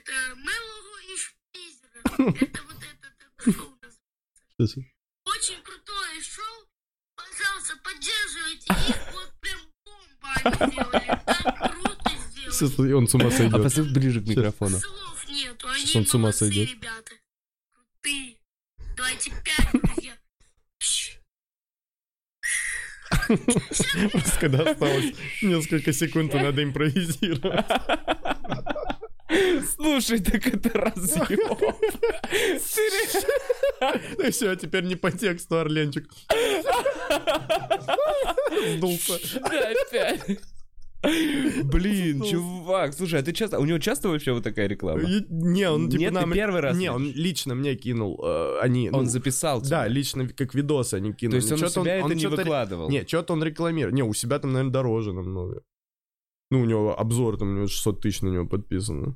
это 0.01 0.35
Мелого 0.35 0.97
и 1.07 1.15
Шпизера. 1.17 2.01
Это 2.45 2.61
вот 2.63 2.83
это 2.83 3.51
шоу 3.51 3.77
называется. 4.57 4.89
Очень 5.25 5.61
крутое 5.63 6.21
шоу. 6.21 6.67
Пожалуйста, 7.15 7.77
поддерживайте 7.83 8.65
сделали, 10.71 11.21
так 11.25 11.71
круто 11.71 12.11
сделали. 12.29 12.93
Он 12.93 13.07
с 13.07 13.13
ума 13.15 13.27
А 13.27 13.31
сойдет. 13.31 13.63
поставь 13.63 13.87
ближе 13.91 14.21
к 14.21 14.27
микрофону. 14.27 14.79
Слов 14.79 15.27
нету, 15.29 15.67
они 15.69 15.79
Сейчас 15.85 15.95
он 15.95 16.05
с 16.07 16.13
ума 16.15 16.21
молодцы, 16.23 16.39
сойдет. 16.39 16.69
ребята. 16.69 17.11
Крутые. 17.73 18.37
Давайте 18.95 19.31
пять, 19.43 19.71
друзья. 19.81 20.17
Просто 24.11 24.39
когда 24.39 24.71
осталось 24.71 25.13
несколько 25.41 25.93
секунд, 25.93 26.33
надо 26.33 26.63
импровизировать. 26.63 27.65
Слушай, 29.75 30.19
так 30.19 30.45
это 30.47 30.69
разъем. 30.77 31.57
И 34.25 34.31
все, 34.31 34.55
теперь 34.55 34.83
не 34.85 34.95
по 34.95 35.11
тексту, 35.11 35.57
Орленчик. 35.59 36.09
Сдулся. 38.75 39.13
Опять. 39.43 40.39
Блин, 41.03 42.21
чувак, 42.21 42.93
слушай, 42.93 43.19
а 43.19 43.23
ты 43.23 43.33
часто... 43.33 43.59
У 43.59 43.65
него 43.65 43.79
часто 43.79 44.09
вообще 44.09 44.33
вот 44.33 44.43
такая 44.43 44.67
реклама? 44.67 45.01
Не, 45.29 45.67
он 45.69 45.89
типа 45.89 45.99
Нет, 46.01 46.13
нам... 46.13 46.31
первый 46.31 46.61
раз 46.61 46.77
Не, 46.77 46.91
он 46.91 47.11
лично 47.11 47.55
мне 47.55 47.73
кинул. 47.75 48.21
э, 48.23 48.59
Они... 48.61 48.89
Он 48.91 49.03
ну, 49.03 49.09
записал 49.09 49.61
Да, 49.61 49.67
тебя. 49.67 49.87
лично 49.87 50.27
как 50.27 50.53
видосы 50.53 50.95
они 50.95 51.11
кинули. 51.13 51.39
То 51.39 51.45
есть 51.47 51.51
он 51.51 51.63
у 51.63 51.69
себя 51.69 51.95
это 51.95 52.05
он 52.05 52.13
не 52.13 52.27
выкладывал? 52.27 52.89
Не, 52.89 53.03
что-то 53.07 53.33
он 53.33 53.43
рекламирует. 53.43 53.95
Не, 53.95 54.03
у 54.03 54.13
себя 54.13 54.37
там, 54.37 54.51
наверное, 54.53 54.73
дороже 54.73 55.11
намного. 55.11 55.63
Ну, 56.51 56.61
у 56.61 56.65
него 56.65 56.99
обзор, 56.99 57.37
там 57.37 57.49
у 57.49 57.55
него 57.55 57.67
600 57.67 58.01
тысяч 58.01 58.21
на 58.21 58.27
него 58.27 58.45
подписано. 58.45 59.15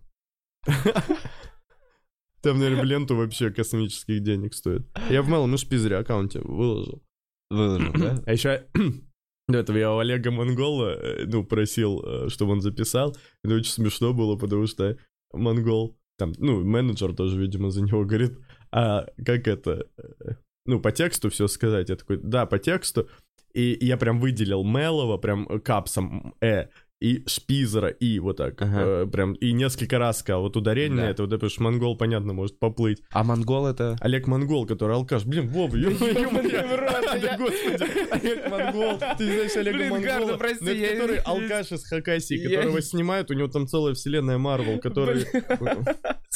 Там, 2.42 2.60
наверное, 2.60 2.84
в 2.84 2.86
ленту 2.86 3.16
вообще 3.16 3.50
космических 3.50 4.22
денег 4.22 4.54
стоит. 4.54 4.86
Я 5.10 5.24
в 5.24 5.28
малом 5.28 5.58
шпизере 5.58 5.98
аккаунте 5.98 6.42
выложил. 6.42 7.02
Выложил, 7.50 7.94
да? 7.94 8.22
А 8.26 8.34
еще 8.34 8.68
до 9.48 9.58
этого 9.58 9.78
я 9.78 9.92
у 9.92 9.98
Олега 9.98 10.30
Монгола, 10.30 10.92
э, 10.92 11.26
ну, 11.26 11.44
просил, 11.44 12.04
э, 12.06 12.30
чтобы 12.30 12.52
он 12.52 12.62
записал. 12.62 13.18
Это 13.44 13.56
очень 13.56 13.72
смешно 13.72 14.14
было, 14.14 14.36
потому 14.36 14.68
что 14.68 14.98
Монгол, 15.34 15.98
там, 16.20 16.34
ну, 16.38 16.64
менеджер 16.64 17.16
тоже, 17.16 17.40
видимо, 17.40 17.72
за 17.72 17.82
него 17.82 18.06
говорит, 18.06 18.38
а 18.72 19.08
как 19.26 19.48
это, 19.48 19.88
э, 19.98 20.34
ну, 20.66 20.80
по 20.80 20.92
тексту 20.92 21.30
все 21.30 21.48
сказать. 21.48 21.90
Я 21.90 21.96
такой, 21.96 22.20
да, 22.22 22.46
по 22.46 22.60
тексту. 22.60 23.10
И 23.54 23.78
я 23.82 23.98
прям 23.98 24.20
выделил 24.20 24.64
Мелова, 24.64 25.18
прям 25.18 25.48
капсом 25.62 26.36
Э, 26.42 26.68
и 27.02 27.24
Шпизера, 27.28 27.90
и 27.90 28.20
вот 28.20 28.38
так. 28.38 28.62
Ага. 28.62 28.82
э, 29.04 29.06
прям, 29.08 29.34
и 29.34 29.52
несколько 29.52 30.00
раз 30.00 30.20
сказал, 30.20 30.42
вот 30.44 30.56
ударение 30.56 30.96
Да. 30.98 31.04
на 31.04 31.10
это, 31.10 31.24
вот 31.24 31.28
это, 31.30 31.36
потому 31.38 31.50
что 31.50 31.64
Монгол, 31.64 31.98
понятно, 31.98 32.34
может 32.34 32.58
поплыть. 32.58 33.02
А 33.12 33.24
монгол 33.24 33.68
это... 33.68 33.98
Олег 34.00 34.28
Монгол, 34.28 34.66
который 34.66 34.96
алкаш. 34.96 35.26
Блин, 35.26 35.50
ёбаный 35.54 35.82
ё-моё. 35.82 37.38
господи, 37.38 38.12
Олег 38.12 38.50
Монгол. 38.50 39.00
Ты 39.18 39.26
не 39.26 39.32
знаешь 39.34 39.56
Олега 39.58 39.78
Блин, 39.78 39.90
Гарда, 40.02 40.20
Монгола? 40.20 40.38
прости, 40.38 40.64
Ну, 40.66 40.72
это 40.72 40.80
я- 40.80 40.90
который 40.94 41.18
алкаш 41.18 41.72
из 41.74 41.86
Хакасии, 41.88 42.38
Я- 42.38 42.58
которого 42.58 42.82
снимают, 42.82 43.30
у 43.30 43.34
него 43.34 43.48
там 43.50 43.68
целая 43.68 43.94
вселенная 43.94 44.38
Марвел, 44.38 44.80
который... 44.80 45.26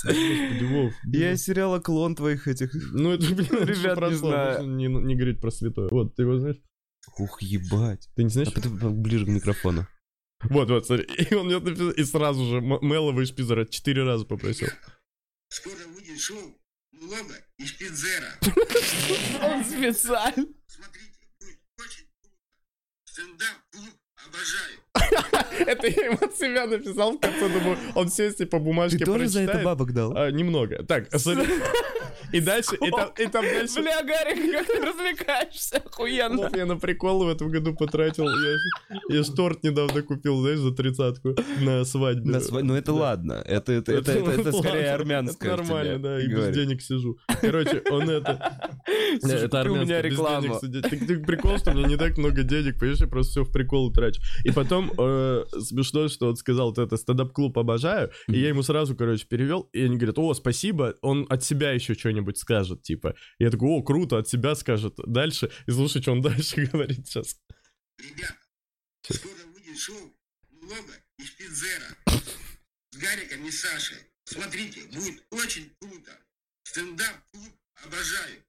Господи, 0.04 0.64
Вов. 0.66 0.94
Я 1.06 1.36
сериала 1.38 1.80
клон 1.80 2.16
твоих 2.16 2.48
этих... 2.48 2.72
Ну, 2.94 3.14
это, 3.14 3.26
блин, 3.34 3.48
Ребят, 3.66 3.96
не 3.96 3.96
прошло, 3.96 4.30
знаю. 4.30 4.68
не, 4.68 4.88
не 4.88 5.16
говорить 5.16 5.42
про 5.42 5.52
святое. 5.52 5.90
Вот, 5.90 6.16
ты 6.16 6.24
его 6.24 6.38
знаешь? 6.38 6.58
Ух, 7.18 7.42
ебать. 7.42 8.08
Ты 8.16 8.24
не 8.24 8.30
знаешь? 8.30 8.50
А 8.56 8.90
ближе 8.90 9.26
к 9.26 9.30
микрофону. 9.30 9.88
Вот, 10.44 10.70
вот, 10.70 10.86
смотри. 10.86 11.06
И 11.30 11.34
он 11.34 11.48
мне 11.48 11.60
написал, 11.60 11.92
и 11.92 12.04
сразу 12.04 12.46
же 12.46 12.62
Мелова 12.62 13.20
и 13.22 13.26
Шпизера 13.26 13.66
четыре 13.66 14.04
раза 14.04 14.26
попросил. 14.26 14.70
Скоро 15.50 15.76
выйдет 15.88 16.20
шоу 16.20 16.58
Мулога 16.92 17.36
и 17.58 17.66
Шпицера. 17.66 18.40
Он 19.42 19.64
специально. 19.66 20.48
Смотрите, 20.68 21.28
будет 21.40 21.60
очень 21.78 22.06
круто. 22.22 22.38
Стендап-клуб 23.06 23.96
обожаю. 24.28 24.80
Это 25.68 25.88
я 25.88 26.06
ему 26.06 26.18
от 26.22 26.36
себя 26.36 26.66
написал 26.66 27.14
в 27.14 27.20
конце, 27.20 27.50
думаю, 27.50 27.78
он 27.96 28.10
сесть 28.10 28.42
и 28.42 28.46
по 28.46 28.60
бумажке 28.60 29.00
Ты 29.00 29.06
тоже 29.06 29.28
за 29.28 29.42
это 29.42 29.60
бабок 29.60 29.94
дал? 29.94 30.14
А, 30.16 30.32
немного. 30.32 30.84
Так. 30.84 31.08
И 32.32 32.42
дальше, 32.42 32.76
и 32.76 32.92
там, 32.92 33.10
и 33.18 33.28
там 33.28 33.44
дальше... 33.44 33.82
Бля, 33.82 34.04
Гарик, 34.04 34.52
как 34.52 34.68
ты 34.68 34.86
развлекаешься, 34.86 35.78
охуенно. 35.78 36.50
Я 36.56 36.66
на 36.66 36.78
приколы 36.78 37.26
в 37.26 37.30
этом 37.30 37.50
году 37.50 37.76
потратил. 37.76 38.26
Я, 38.26 38.58
я 39.10 39.24
ж 39.24 39.28
торт 39.28 39.64
недавно 39.64 40.02
купил, 40.02 40.42
знаешь, 40.42 40.60
за 40.60 40.72
тридцатку 40.72 41.36
на 41.60 41.86
свадьбе. 41.86 42.32
На 42.32 42.38
сва- 42.38 42.62
Ну 42.62 42.76
это 42.76 42.94
ладно, 42.94 43.34
это, 43.46 43.74
это, 43.74 43.94
это, 43.94 44.12
это, 44.12 44.32
это 44.32 44.52
скорее 44.52 44.92
ладно, 44.92 44.94
армянское. 44.94 45.54
Это 45.54 45.64
нормально, 45.64 45.94
тебе 45.94 46.04
да, 46.04 46.20
и 46.20 46.28
без 46.28 46.36
говорит. 46.36 46.56
денег 46.56 46.82
сижу. 46.82 47.18
Короче, 47.42 47.84
он 47.90 48.10
это... 48.10 48.60
Слушай, 49.22 49.46
это 49.46 49.72
у 49.72 49.76
меня 49.76 50.02
без. 50.02 50.18
Так, 50.82 51.08
так 51.08 51.26
прикол, 51.26 51.58
что 51.58 51.72
у 51.72 51.74
меня 51.74 51.88
не 51.88 51.98
так 51.98 52.18
много 52.18 52.44
денег, 52.44 52.80
понимаешь, 52.80 53.02
я 53.02 53.08
просто 53.08 53.32
все 53.32 53.44
в 53.44 53.52
приколы 53.52 53.94
трачу. 53.94 54.09
И 54.44 54.52
потом 54.52 54.92
э, 54.98 55.46
смешно, 55.60 56.08
что 56.08 56.30
он 56.30 56.36
сказал, 56.36 56.70
вот 56.70 56.78
это 56.78 56.98
стендап-клуб 56.98 57.58
обожаю, 57.58 58.12
и 58.28 58.40
я 58.40 58.50
ему 58.50 58.64
сразу, 58.64 58.96
короче, 58.96 59.26
перевел, 59.26 59.70
и 59.74 59.84
они 59.84 59.98
говорят, 59.98 60.18
о, 60.20 60.34
спасибо, 60.34 60.96
он 61.02 61.26
от 61.30 61.44
себя 61.44 61.72
еще 61.72 61.94
что-нибудь 61.94 62.38
скажет, 62.38 62.84
типа. 62.84 63.16
Я 63.38 63.52
такой, 63.52 63.70
о, 63.70 63.82
круто, 63.82 64.18
от 64.18 64.28
себя 64.28 64.56
скажет 64.56 64.96
дальше, 65.06 65.52
и 65.68 65.72
слушай, 65.72 66.02
что 66.02 66.12
он 66.14 66.22
дальше 66.22 66.66
говорит 66.66 67.08
сейчас. 67.08 67.38
Ребята, 67.98 68.36
скоро 69.12 69.34
выйдет 69.54 69.78
шоу 69.78 70.14
Мулога 70.52 70.94
и 71.18 71.24
Шпицера. 71.24 71.96
С 72.92 72.98
Гариком 72.98 73.46
и 73.46 73.52
Сашей. 73.52 73.98
Смотрите, 74.26 74.82
будет 74.94 75.24
очень 75.32 75.72
круто. 75.80 76.12
Стендап-клуб 76.64 77.54
обожаю. 77.84 78.44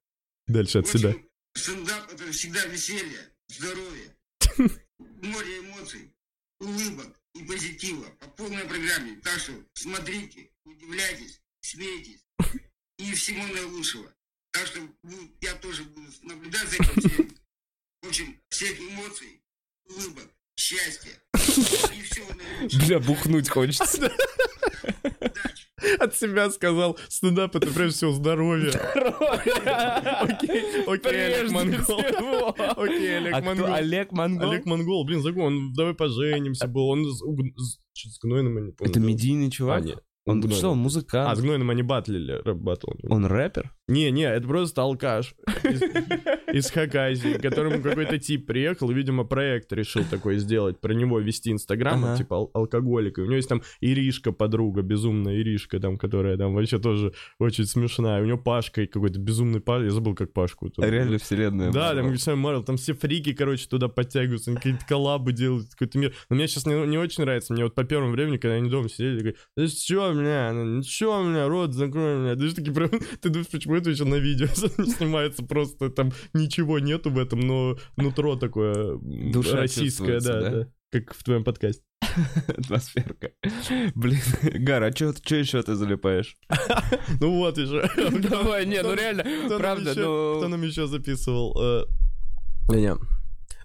Дальше 0.47 0.79
от 0.79 0.85
общем, 0.87 0.99
себя. 0.99 1.15
Стендап 1.55 2.13
это 2.13 2.31
всегда 2.33 2.65
веселье, 2.67 3.33
здоровье, 3.49 4.17
море 5.23 5.61
эмоций, 5.61 6.13
улыбок 6.61 7.17
и 7.35 7.45
позитива 7.45 8.09
по 8.21 8.29
полной 8.29 8.65
программе. 8.65 9.21
Так 9.23 9.39
что 9.39 9.53
смотрите, 9.75 10.51
удивляйтесь, 10.65 11.41
смейтесь 11.61 12.25
и 12.99 13.15
всего 13.15 13.47
наилучшего. 13.47 14.15
Так 14.53 14.67
что 14.67 14.81
ну, 15.03 15.37
я 15.41 15.55
тоже 15.55 15.85
буду 15.85 16.11
наблюдать 16.23 16.69
за 16.69 16.77
этим 16.77 17.01
всем. 17.01 17.37
В 18.03 18.09
общем, 18.09 18.41
всех 18.49 18.81
эмоций, 18.81 19.43
улыбок, 19.85 20.29
счастья 20.57 21.13
и 21.35 22.03
всего 22.03 22.33
наилучшего. 22.35 22.87
Бля, 22.87 22.99
бухнуть 22.99 23.49
хочется. 23.49 24.13
Удачи! 25.03 25.60
От 25.99 26.15
себя 26.15 26.51
сказал, 26.51 26.99
стендап 27.09 27.57
это 27.57 27.67
прежде 27.69 27.97
всего 27.97 28.13
здоровье. 28.13 28.71
Окей, 28.71 30.85
окей, 30.87 31.35
Олег 31.39 31.51
Монгол. 31.51 32.01
Окей, 32.77 33.17
Олег 33.19 33.35
А? 33.35 33.41
Монгол. 33.41 33.75
Олег 33.75 34.13
Монгол? 34.13 34.51
Олег 34.51 34.67
Монгол, 34.67 35.05
блин, 35.05 35.23
забыл, 35.23 35.45
он 35.45 35.73
давай 35.73 35.95
поженимся 35.95 36.67
был, 36.67 36.89
он 36.89 37.05
с, 37.05 37.23
Гнойным, 38.23 38.57
я 38.59 38.65
не 38.65 38.73
помню. 38.73 38.91
Это 38.91 39.01
медийный 39.01 39.49
А, 39.49 39.51
чувак? 39.51 39.85
нет. 39.85 40.03
Он 40.27 40.43
что, 40.51 40.71
он 40.71 40.79
А, 40.79 40.81
с 40.81 40.85
музыкант? 40.85 41.39
Гнойным 41.41 41.71
они 41.71 41.83
батлили, 41.83 42.33
рэп 42.45 42.57
батл. 42.57 42.91
Он 43.09 43.27
рэпер? 43.27 43.73
Не, 43.91 44.11
не, 44.11 44.23
это 44.23 44.47
просто 44.47 44.83
алкаш 44.83 45.35
из, 45.65 45.83
из 46.55 46.71
Хакасии, 46.71 47.35
к 47.39 47.43
которому 47.43 47.83
какой-то 47.83 48.19
тип 48.19 48.47
приехал, 48.47 48.91
и, 48.91 48.95
видимо, 48.95 49.25
проект 49.25 49.73
решил 49.73 50.05
такой 50.11 50.39
сделать, 50.39 50.81
про 50.81 50.93
него 50.95 51.19
вести 51.21 51.51
инстаграм, 51.51 52.03
Ага. 52.05 52.17
типа 52.17 52.35
ал- 52.37 52.51
алкоголик. 52.55 53.19
И 53.19 53.23
у 53.23 53.25
него 53.25 53.37
есть 53.37 53.49
там 53.49 53.63
Иришка, 53.81 54.33
подруга, 54.33 54.83
безумная 54.83 55.37
Иришка, 55.41 55.81
там, 55.81 55.97
которая 55.97 56.37
там 56.37 56.55
вообще 56.55 56.79
тоже 56.79 57.13
очень 57.39 57.65
смешная. 57.67 58.23
У 58.23 58.27
него 58.27 58.39
Пашка 58.39 58.87
какой-то 58.87 59.19
безумный 59.19 59.61
Пашка, 59.61 59.85
я 59.87 59.91
забыл, 59.91 60.15
как 60.15 60.33
Пашку. 60.33 60.71
тут. 60.71 60.85
Реально 60.85 61.19
вселенная. 61.19 61.73
Да, 61.73 61.95
там 61.95 62.15
все 62.15 62.37
Марвел, 62.37 62.63
там 62.63 62.77
все 62.77 62.95
фрики, 62.95 63.33
короче, 63.33 63.67
туда 63.69 63.89
подтягиваются, 63.89 64.51
они 64.51 64.57
какие-то 64.59 64.87
коллабы 64.87 65.33
делают, 65.33 65.71
какой-то 65.71 65.99
мир. 65.99 66.15
Но 66.29 66.37
мне 66.37 66.47
сейчас 66.49 66.65
не, 66.67 66.75
не 66.87 66.97
очень 66.99 67.25
нравится, 67.25 67.53
мне 67.53 67.65
вот 67.65 67.75
по 67.75 67.85
первому 67.85 68.13
времени, 68.13 68.37
когда 68.37 68.55
они 68.55 68.71
дома 68.71 68.89
сидели, 68.89 69.19
такой, 69.19 69.37
да 69.57 69.67
что, 69.67 70.13
бля, 70.15 70.53
ну 70.53 70.83
что, 70.83 71.25
бля, 71.25 71.49
рот 71.49 71.75
закрой, 71.75 72.21
бля. 72.23 72.37
Ты 72.37 72.49
же 72.49 72.55
такие 72.55 72.73
прям, 72.73 72.91
ты 73.21 73.29
думаешь, 73.31 73.49
почему 73.51 73.80
это 73.81 73.91
еще 73.91 74.05
на 74.05 74.17
видео 74.17 74.47
снимается, 74.97 75.45
просто 75.45 75.91
там 75.91 76.13
ничего 76.33 76.79
нету 76.79 77.11
в 77.11 77.19
этом, 77.19 77.41
но 77.41 77.77
нутро 77.97 78.37
такое 78.37 78.99
Душа 79.03 79.57
российское, 79.57 80.21
да, 80.21 80.41
да? 80.41 80.51
да, 80.51 80.67
как 80.93 81.15
в 81.15 81.23
твоем 81.25 81.45
подкасте. 81.45 81.83
Атмосферка. 82.49 83.33
Блин, 83.95 84.21
Гар, 84.43 84.83
а 84.83 84.93
что 84.93 85.07
еще 85.37 85.63
ты 85.63 85.75
залипаешь? 85.75 86.37
Ну 87.21 87.37
вот 87.39 87.59
еще. 87.59 87.89
Давай, 88.29 88.67
не, 88.67 88.83
ну 88.83 88.95
реально, 88.95 89.25
правда, 89.59 89.91
еще- 89.91 90.01
Кто 90.01 90.41
ну... 90.43 90.49
нам 90.49 90.63
еще 90.63 90.87
записывал? 90.87 91.57
Э, 91.61 91.85
Не-не. 92.71 92.97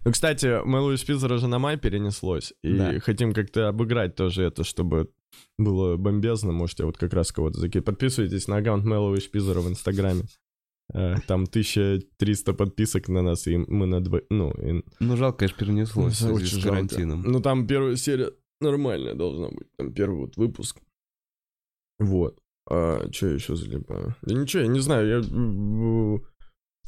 Ну, 0.06 0.12
кстати, 0.12 0.64
Мэллоу 0.64 0.96
Шпицера 0.98 1.38
же 1.38 1.48
на 1.48 1.58
май 1.58 1.78
перенеслось. 1.78 2.54
И 2.62 2.74
Да. 2.78 3.00
хотим 3.00 3.34
как-то 3.34 3.70
обыграть 3.70 4.16
тоже 4.16 4.44
это, 4.44 4.64
чтобы 4.64 5.10
было 5.58 5.98
бомбезно. 5.98 6.52
Можете 6.52 6.86
вот 6.86 6.98
как 6.98 7.14
раз 7.14 7.32
кого-то 7.32 7.60
закинуть. 7.60 7.86
Подписывайтесь 7.86 8.48
на 8.48 8.58
аккаунт 8.58 8.86
Мэллоу 8.86 9.18
Шпицера 9.18 9.62
в 9.62 9.68
Инстаграме. 9.70 10.24
Э, 10.94 11.16
Там 11.28 11.44
1300 11.44 12.54
подписок 12.54 13.08
на 13.10 13.22
нас, 13.22 13.48
и 13.48 13.58
мы 13.58 13.86
на 13.88 14.02
дво... 14.02 14.22
Ну, 14.30 14.52
и- 14.52 14.84
Ну, 15.00 15.18
жалко, 15.18 15.40
конечно, 15.40 15.58
перенеслось 15.60 16.18
связи 16.18 16.34
Очень 16.34 16.46
с 16.48 16.50
жалко. 16.52 16.70
карантином. 16.70 17.22
Ну, 17.24 17.40
там 17.42 17.66
первая 17.68 17.96
серия 17.96 18.32
нормальная 18.62 19.16
должна 19.16 19.48
быть. 19.50 19.68
Там 19.78 19.94
первый 19.94 20.20
вот 20.22 20.38
выпуск. 20.38 20.80
Вот. 22.00 22.40
А 22.70 23.08
что 23.12 23.28
еще 23.28 23.56
залипаю? 23.56 24.16
Да 24.22 24.36
ничего, 24.36 24.64
я 24.64 24.68
не 24.70 24.80
знаю, 24.80 25.08
я... 25.08 25.22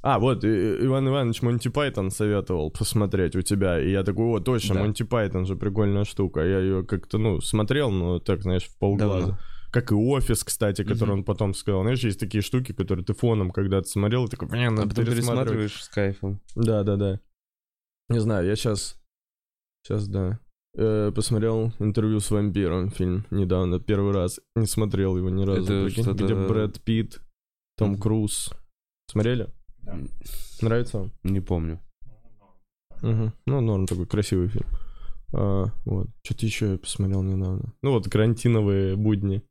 А, 0.03 0.19
вот, 0.19 0.45
Иван 0.45 1.07
Иванович 1.09 1.41
Монти 1.41 1.67
Пайтон 1.69 2.11
советовал 2.11 2.71
посмотреть 2.71 3.35
у 3.35 3.41
тебя, 3.41 3.79
и 3.81 3.89
я 3.91 4.03
такой, 4.03 4.25
о, 4.25 4.39
точно, 4.39 4.75
Да. 4.75 4.81
Монти 4.83 5.03
Пайтон 5.03 5.45
же 5.45 5.55
прикольная 5.55 6.05
штука. 6.05 6.41
Я 6.41 6.59
ее 6.59 6.85
как-то, 6.85 7.17
ну, 7.17 7.41
смотрел, 7.41 7.91
но 7.91 8.19
так, 8.19 8.41
знаешь, 8.43 8.63
в 8.65 8.77
полглаза. 8.77 9.19
Давно. 9.27 9.39
Как 9.71 9.91
и 9.91 9.95
«Офис», 9.95 10.43
кстати, 10.45 10.83
который 10.83 11.09
Мгм. 11.09 11.19
он 11.19 11.23
потом 11.25 11.53
сказал. 11.53 11.81
Знаешь, 11.81 11.99
есть 11.99 12.19
такие 12.19 12.41
штуки, 12.41 12.71
которые 12.71 13.03
ты 13.03 13.13
фоном 13.13 13.51
когда-то 13.51 13.87
смотрел, 13.89 14.25
и 14.25 14.29
такой, 14.29 14.47
блин, 14.47 14.67
А 14.69 14.71
надо 14.71 14.89
потом 14.89 15.05
пересматривать. 15.05 15.17
пересматриваешь 15.17 15.83
с 15.83 15.89
кайфом. 15.89 16.41
Да, 16.55 16.83
да, 16.83 16.95
да. 16.95 17.19
Не 18.09 18.19
знаю, 18.19 18.47
я 18.47 18.55
сейчас... 18.55 18.97
Сейчас, 19.83 20.07
да. 20.07 20.39
Э, 20.77 21.11
посмотрел 21.13 21.73
интервью 21.79 22.19
с 22.21 22.31
вампиром 22.31 22.91
фильм 22.91 23.25
недавно, 23.29 23.79
первый 23.79 24.13
раз. 24.13 24.39
Не 24.55 24.67
смотрел 24.67 25.17
его 25.17 25.29
ни 25.29 25.43
разу. 25.43 25.63
Это 25.63 25.85
прикинь, 25.85 26.13
Где 26.13 26.35
Брэд 26.35 26.81
Питт, 26.81 27.19
Том 27.77 27.91
Мгм. 27.91 27.99
Круз. 27.99 28.53
Смотрели? 29.11 29.49
Нравится 30.61 30.99
вам? 30.99 31.11
Не 31.23 31.39
помню. 31.39 31.79
Мгм. 33.01 33.33
Ну, 33.45 33.61
норм, 33.61 33.85
такой 33.85 34.07
красивый 34.07 34.49
фильм. 34.49 34.65
А, 35.33 35.65
вот. 35.85 36.07
Что-то 36.23 36.45
еще 36.45 36.71
я 36.71 36.77
посмотрел 36.77 37.21
недавно. 37.21 37.73
Ну, 37.81 37.91
вот 37.91 38.09
карантиновые 38.09 38.95
будни. 38.95 39.43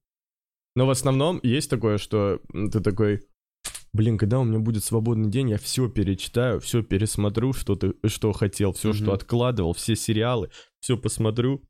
Но 0.74 0.86
в 0.86 0.90
основном 0.90 1.40
есть 1.42 1.70
такое, 1.70 1.98
что 1.98 2.40
ты 2.52 2.80
такой, 2.80 3.22
блин, 3.92 4.18
когда 4.18 4.38
у 4.40 4.44
меня 4.44 4.58
будет 4.58 4.84
свободный 4.84 5.30
день, 5.30 5.50
я 5.50 5.58
все 5.58 5.88
перечитаю, 5.88 6.60
все 6.60 6.82
пересмотрю, 6.82 7.52
что 7.52 7.76
ты, 7.76 7.94
что 8.06 8.32
хотел, 8.32 8.72
все, 8.72 8.92
что 8.92 9.06
Мгм. 9.06 9.14
откладывал, 9.14 9.72
все 9.72 9.96
сериалы, 9.96 10.50
все 10.80 10.98
посмотрю. 10.98 11.62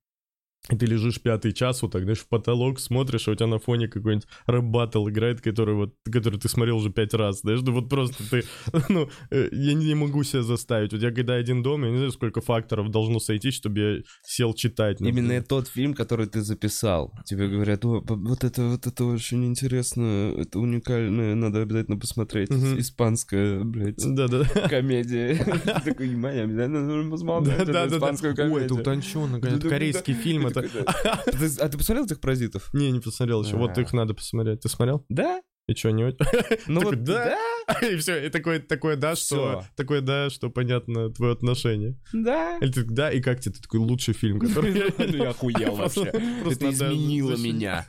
И 0.70 0.76
ты 0.76 0.86
лежишь 0.86 1.20
пятый 1.20 1.52
час, 1.52 1.80
вот 1.82 1.92
так, 1.92 2.02
знаешь, 2.02 2.18
в 2.18 2.28
потолок 2.28 2.80
смотришь, 2.80 3.28
а 3.28 3.30
у 3.30 3.34
тебя 3.34 3.46
на 3.46 3.58
фоне 3.60 3.86
какой-нибудь 3.86 4.26
рэп 4.46 4.64
баттл 4.64 5.08
играет, 5.08 5.40
который 5.40 5.74
вот, 5.76 5.94
который 6.10 6.40
ты 6.40 6.48
смотрел 6.48 6.78
уже 6.78 6.90
пять 6.90 7.14
раз, 7.14 7.40
знаешь, 7.42 7.60
ну 7.62 7.72
вот 7.72 7.88
просто 7.88 8.22
ты, 8.28 8.42
ну, 8.88 9.08
э, 9.30 9.48
я 9.52 9.74
не 9.74 9.94
могу 9.94 10.24
себя 10.24 10.42
заставить. 10.42 10.92
У 10.92 10.98
тебя 10.98 11.12
когда 11.12 11.34
один 11.34 11.62
дом, 11.62 11.84
я 11.84 11.90
не 11.90 11.96
знаю, 11.98 12.10
сколько 12.12 12.40
факторов 12.40 12.90
должно 12.90 13.20
сойтись, 13.20 13.54
чтобы 13.54 13.78
я 13.78 13.98
сел 14.24 14.54
читать. 14.54 14.98
например. 15.00 15.24
Именно 15.24 15.42
тот 15.44 15.68
фильм, 15.68 15.94
который 15.94 16.26
ты 16.26 16.42
записал. 16.42 17.12
Тебе 17.24 17.46
говорят, 17.48 17.84
«О, 17.84 18.02
вот 18.04 18.42
это 18.42 18.62
вот 18.70 18.86
это 18.88 19.04
очень 19.04 19.44
интересно, 19.46 20.34
это 20.36 20.58
уникально, 20.58 21.36
надо 21.36 21.62
обязательно 21.62 21.96
посмотреть. 21.98 22.50
Мгм. 22.50 22.80
Испанская, 22.80 23.60
блядь, 23.62 23.96
Да-да. 24.04 24.44
комедия. 24.68 25.36
Ты 25.84 25.90
Такой, 25.92 26.08
внимание, 26.08 26.42
обязательно 26.42 26.80
нужно 26.86 27.10
посмотреть 27.12 27.68
испанскую 27.68 28.32
Ой, 28.32 28.36
это 28.36 28.42
комедию. 28.48 28.80
утонченно, 28.80 29.40
корейский 29.40 30.14
фильм, 30.14 30.46
Да. 30.62 31.22
Ты- 31.26 31.60
А 31.60 31.68
ты 31.68 31.78
посмотрел 31.78 32.04
этих 32.06 32.20
паразитов? 32.20 32.72
Не, 32.72 32.90
не 32.90 33.00
посмотрел 33.00 33.42
еще. 33.42 33.56
Вот 33.56 33.76
А. 33.76 33.80
их 33.80 33.92
надо 33.92 34.14
посмотреть. 34.14 34.60
Ты 34.60 34.68
смотрел? 34.68 35.04
Да? 35.08 35.40
И 35.68 35.74
что, 35.74 35.90
не? 35.90 36.04
Ну 36.68 36.80
вот 36.80 37.02
да. 37.02 37.36
И 37.82 37.96
все, 37.96 38.24
и 38.26 38.28
такое, 38.28 38.60
такое 38.60 38.94
да, 38.94 39.16
что... 39.16 39.64
Такое 39.74 40.00
да, 40.00 40.30
что 40.30 40.50
понятно 40.50 41.10
твое 41.10 41.32
отношение. 41.32 41.98
Да. 42.12 42.58
Или 42.58 42.70
ты 42.70 42.84
да, 42.84 43.10
и 43.10 43.20
как 43.20 43.40
тебе? 43.40 43.54
Ты 43.56 43.62
такой 43.62 43.80
лучший 43.80 44.14
фильм, 44.14 44.38
который 44.38 44.94
Ну 44.98 45.16
я 45.16 45.30
охуел 45.30 45.74
вообще. 45.74 46.04
Это 46.04 46.70
изменило 46.70 47.36
меня. 47.36 47.84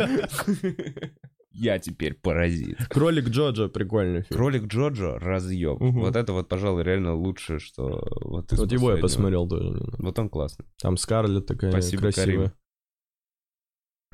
Я 1.57 1.79
теперь 1.79 2.13
паразит. 2.13 2.77
Кролик 2.87 3.29
Джоджо 3.29 3.67
прикольный 3.67 4.21
фильм. 4.21 4.37
Кролик 4.37 4.63
Джоджо 4.67 5.17
разъем. 5.17 5.77
Мгм. 5.79 6.01
Вот 6.01 6.15
это 6.15 6.31
вот, 6.31 6.47
пожалуй, 6.47 6.83
реально 6.83 7.15
лучшее, 7.15 7.57
что 7.57 8.07
вот 8.21 8.53
из 8.53 8.59
Вот 8.59 8.71
его 8.71 8.91
я 8.91 8.97
посмотрел 8.97 9.47
тоже. 9.47 9.83
Вот 9.97 10.19
он 10.19 10.29
классный. 10.29 10.65
Там 10.79 10.97
Скарлетт 10.97 11.47
такая 11.47 11.71
Спасибо, 11.71 12.03
красивая. 12.03 12.53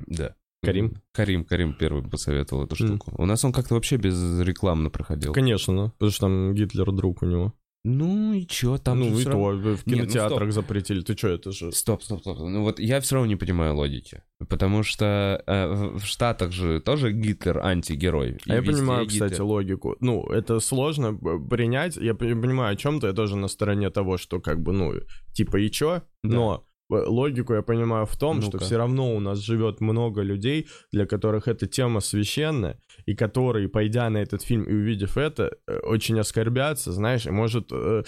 Да. 0.07 0.35
Карим? 0.61 1.01
Карим, 1.11 1.43
Карим 1.43 1.73
первый 1.73 2.01
посоветовал 2.03 2.63
эту 2.63 2.75
штуку. 2.77 3.13
У 3.17 3.25
нас 3.25 3.43
он 3.43 3.51
как-то 3.51 3.73
вообще 3.73 3.97
без 3.97 4.39
рекламно 4.39 4.89
проходил. 4.89 5.33
Конечно, 5.33 5.89
потому 5.97 6.11
что 6.11 6.21
там 6.21 6.53
Гитлер 6.53 6.89
друг 6.93 7.23
у 7.23 7.25
него. 7.25 7.53
Ну 7.85 8.31
и 8.33 8.45
чё, 8.47 8.77
там 8.77 8.99
ну 8.99 9.19
и 9.19 9.23
равно- 9.25 9.51
то, 9.51 9.57
в 9.57 9.85
Не, 9.87 9.95
ну 9.95 10.01
кинотеатрах 10.03 10.51
стоп. 10.51 10.63
запретили. 10.63 11.01
Ты 11.01 11.17
что, 11.17 11.27
это 11.27 11.51
же... 11.51 11.71
Стоп, 11.73 12.01
стоп, 12.03 12.21
стоп. 12.21 12.39
Ну 12.39 12.61
вот 12.61 12.79
я 12.79 12.99
все 13.01 13.15
равно 13.15 13.27
не 13.27 13.35
понимаю 13.35 13.75
логики. 13.75 14.21
Потому 14.49 14.83
что 14.83 15.43
э, 15.45 15.67
в 15.67 15.99
в 15.99 16.05
Штатах 16.05 16.51
же 16.53 16.79
тоже 16.79 17.11
Гитлер 17.11 17.59
антигерой. 17.59 18.37
А 18.47 18.55
я 18.55 18.61
понимаю, 18.61 19.05
Гитлер. 19.05 19.27
кстати, 19.27 19.41
логику. 19.41 19.97
Ну, 19.99 20.23
это 20.23 20.61
сложно 20.61 21.07
э, 21.21 21.49
принять. 21.49 21.97
Я 21.97 22.13
понимаю 22.15 22.73
о 22.73 22.75
чем-то, 22.77 23.07
я 23.07 23.13
тоже 23.13 23.35
на 23.35 23.47
стороне 23.49 23.89
того, 23.89 24.17
что 24.17 24.39
как 24.39 24.61
бы, 24.61 24.71
ну, 24.71 24.93
типа 25.33 25.57
и 25.57 25.69
чё, 25.69 26.01
Да. 26.23 26.35
но 26.35 26.55
э, 26.55 26.72
логику 27.07 27.53
я 27.53 27.61
понимаю 27.61 28.05
в 28.05 28.15
том, 28.17 28.41
что 28.41 28.51
Ну-ка. 28.53 28.65
все 28.65 28.77
равно 28.77 29.15
у 29.15 29.19
нас 29.19 29.39
живет 29.39 29.81
много 29.81 30.21
людей, 30.21 30.67
для 30.91 31.05
которых 31.05 31.47
эта 31.47 31.67
тема 31.67 31.99
священная, 31.99 32.79
и 33.05 33.15
которые, 33.15 33.67
пойдя 33.69 34.09
на 34.09 34.17
этот 34.17 34.41
фильм 34.43 34.63
и 34.63 34.73
увидев 34.73 35.17
это, 35.17 35.57
э, 35.67 35.79
очень 35.79 36.19
оскорбятся, 36.19 36.91
знаешь, 36.91 37.25
и 37.25 37.31
может... 37.31 37.71
э, 37.71 38.03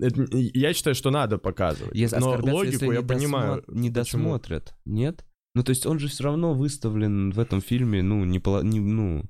это- 0.00 0.26
я 0.32 0.72
считаю, 0.74 0.94
что 0.94 1.10
надо 1.10 1.38
показывать. 1.38 1.94
Если 1.94 2.18
но 2.18 2.30
логику 2.40 2.92
я 2.92 3.00
не 3.00 3.06
понимаю. 3.06 3.62
досмо- 3.66 3.74
Не 3.80 3.90
почему. 3.90 4.22
досмотрят, 4.22 4.74
нет? 4.84 5.24
Ну, 5.54 5.62
то 5.64 5.70
есть 5.70 5.86
он 5.86 5.98
же 5.98 6.06
все 6.08 6.24
равно 6.24 6.54
выставлен 6.54 7.32
в 7.32 7.38
этом 7.40 7.60
фильме, 7.60 8.02
ну, 8.02 8.24
не, 8.24 8.40
не 8.64 8.80
ну... 8.80 9.24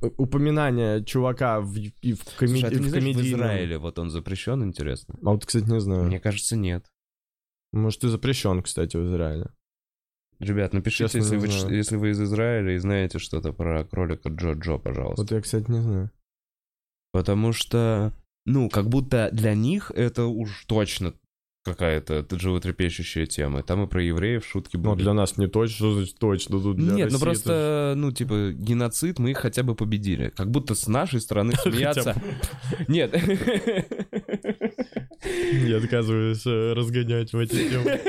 Э, 0.00 0.08
Упоминание 0.16 1.04
чувака 1.04 1.60
в, 1.60 1.72
в, 1.74 1.80
коме- 2.38 2.48
Слушай, 2.48 2.64
а 2.64 2.70
ты 2.70 2.76
в 2.78 2.80
не 2.82 2.88
знаешь, 2.88 3.16
в 3.16 3.20
Израиле 3.20 3.78
вот 3.78 3.98
он 3.98 4.10
запрещен, 4.10 4.62
интересно? 4.64 5.16
А 5.22 5.30
вот, 5.32 5.44
кстати, 5.44 5.64
не 5.68 5.80
знаю. 5.80 6.04
Мне 6.04 6.20
кажется, 6.20 6.56
нет. 6.56 6.86
Может, 7.72 8.04
и 8.04 8.08
запрещен, 8.08 8.62
кстати, 8.62 8.96
в 8.96 9.06
Израиле. 9.06 9.50
Ребят, 10.38 10.72
напишите, 10.72 11.04
Честно, 11.04 11.18
если 11.18 11.36
вы, 11.36 11.48
знаю. 11.48 11.76
если 11.76 11.96
вы 11.96 12.10
из 12.10 12.22
Израиля 12.22 12.74
и 12.74 12.78
знаете 12.78 13.18
что-то 13.18 13.52
про 13.52 13.84
кролика 13.84 14.28
Джо-Джо, 14.28 14.78
пожалуйста. 14.78 15.22
Вот 15.22 15.30
я, 15.32 15.40
кстати, 15.40 15.68
не 15.70 15.80
знаю. 15.80 16.10
Потому 17.12 17.52
что, 17.52 18.12
ну, 18.46 18.68
как 18.68 18.88
будто 18.88 19.30
для 19.32 19.54
них 19.54 19.90
это 19.94 20.26
уж 20.26 20.64
точно 20.66 21.14
какая-то 21.64 22.24
животрепещущая 22.30 23.26
тема. 23.26 23.62
Там 23.62 23.82
и 23.84 23.88
про 23.88 24.02
евреев 24.02 24.46
шутки 24.46 24.76
Ну, 24.76 24.92
были. 24.92 25.02
для 25.02 25.12
нас 25.12 25.36
не 25.36 25.48
точно, 25.48 26.06
точно. 26.18 26.60
Тут 26.60 26.76
для 26.76 26.94
Нет, 26.94 27.10
ну 27.12 27.18
просто, 27.18 27.94
ну, 27.96 28.12
типа, 28.12 28.52
геноцид 28.52 29.18
мы 29.18 29.32
их 29.32 29.38
хотя 29.38 29.62
бы 29.64 29.74
победили. 29.74 30.30
Как 30.30 30.50
будто 30.50 30.74
с 30.74 30.86
нашей 30.86 31.20
стороны 31.20 31.50
это- 31.54 31.62
смеяться... 31.70 32.22
Нет. 32.86 33.12
Я 35.66 35.78
отказываюсь 35.78 36.46
э, 36.46 36.72
разгонять 36.72 37.32
в 37.32 37.38
эти 37.38 37.68
темы. 37.68 38.00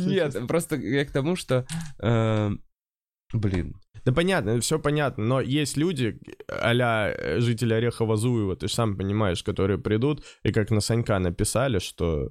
Нет, 0.10 0.36
просто 0.46 0.76
я 0.76 1.04
к 1.04 1.10
тому, 1.10 1.36
что... 1.36 1.66
э, 2.00 2.50
Блин. 3.32 3.76
Да 4.04 4.12
понятно, 4.12 4.60
все 4.60 4.78
понятно, 4.78 5.24
но 5.24 5.40
есть 5.40 5.76
люди, 5.76 6.18
а 6.48 7.40
жители 7.40 7.74
Орехова-Зуева, 7.74 8.56
ты 8.56 8.68
же 8.68 8.74
сам 8.74 8.96
понимаешь, 8.96 9.42
которые 9.42 9.78
придут, 9.78 10.24
и 10.44 10.52
как 10.52 10.70
на 10.70 10.80
Санька 10.80 11.18
написали, 11.18 11.78
что 11.78 12.30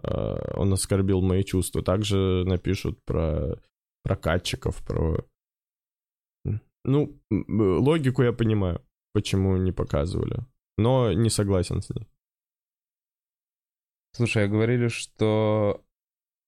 он 0.00 0.72
оскорбил 0.72 1.20
мои 1.20 1.42
чувства, 1.42 1.82
также 1.82 2.44
напишут 2.46 3.04
про 3.04 3.60
прокатчиков, 4.04 4.82
про... 4.86 5.24
Ну, 6.84 7.20
логику 7.30 8.22
я 8.22 8.32
понимаю, 8.32 8.80
почему 9.12 9.56
не 9.56 9.72
показывали, 9.72 10.46
но 10.78 11.12
не 11.12 11.28
согласен 11.28 11.82
с 11.82 11.90
ней. 11.90 12.06
Слушай, 14.18 14.44
а 14.46 14.48
говорили, 14.48 14.88
что... 14.88 15.84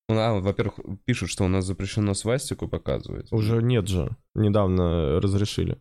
А, 0.08 0.40
во-первых, 0.40 0.80
пишут, 1.04 1.30
что 1.30 1.44
у 1.44 1.48
нас 1.48 1.64
запрещено 1.64 2.14
свастику 2.14 2.66
показывать. 2.66 3.32
Уже 3.32 3.62
нет 3.62 3.86
же, 3.86 4.16
недавно 4.34 5.20
разрешили. 5.20 5.78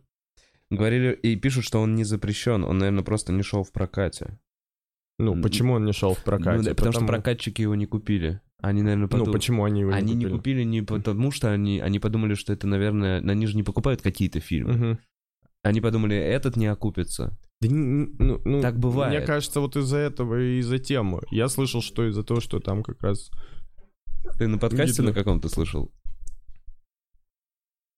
Говорили 0.70 1.12
и 1.12 1.34
пишут, 1.34 1.64
что 1.64 1.80
он 1.80 1.96
не 1.96 2.04
запрещен, 2.04 2.62
он, 2.64 2.78
наверное, 2.78 3.02
просто 3.02 3.32
не 3.32 3.42
шел 3.42 3.64
в 3.64 3.72
прокате. 3.72 4.38
Ну, 5.18 5.42
почему 5.42 5.72
он 5.72 5.84
не 5.84 5.92
шел 5.92 6.14
в 6.14 6.22
прокате? 6.22 6.58
Ну 6.58 6.62
да, 6.62 6.70
потому 6.76 6.92
что 6.92 7.06
прокатчики 7.06 7.60
его 7.62 7.74
не 7.74 7.86
купили. 7.86 8.40
Они, 8.62 8.82
наверное, 8.82 9.02
Ну, 9.06 9.08
подумали... 9.08 9.32
почему 9.32 9.64
они 9.64 9.80
его 9.80 9.92
Они 9.92 10.12
не 10.12 10.18
не 10.18 10.24
купили? 10.26 10.36
купили 10.38 10.62
не 10.62 10.82
потому, 10.82 11.32
что 11.32 11.50
они, 11.52 11.80
они 11.80 11.98
подумали, 11.98 12.34
что 12.34 12.52
это, 12.52 12.68
наверное, 12.68 13.18
они 13.20 13.46
же 13.48 13.56
не 13.56 13.64
покупают 13.64 14.00
какие-то 14.00 14.38
фильмы. 14.38 14.72
Мгм. 14.74 14.98
Они 15.64 15.80
подумали, 15.80 16.16
этот 16.16 16.56
не 16.56 16.68
окупится. 16.68 17.36
Да 17.60 17.68
ну, 17.70 18.40
ну, 18.44 18.62
Так 18.62 18.78
бывает. 18.78 19.18
Мне 19.18 19.26
кажется, 19.26 19.60
вот 19.60 19.76
из-за 19.76 19.98
этого 19.98 20.40
и 20.40 20.60
из-за 20.60 20.78
темы. 20.78 21.20
Я 21.30 21.48
слышал, 21.48 21.82
что 21.82 22.08
из-за 22.08 22.22
того, 22.22 22.40
что 22.40 22.58
там 22.58 22.82
как 22.82 23.02
раз... 23.02 23.30
Ты 24.38 24.48
на 24.48 24.58
подкасте 24.58 25.02
Гитлер. 25.02 25.08
на 25.08 25.12
каком-то 25.12 25.48
слышал? 25.48 25.92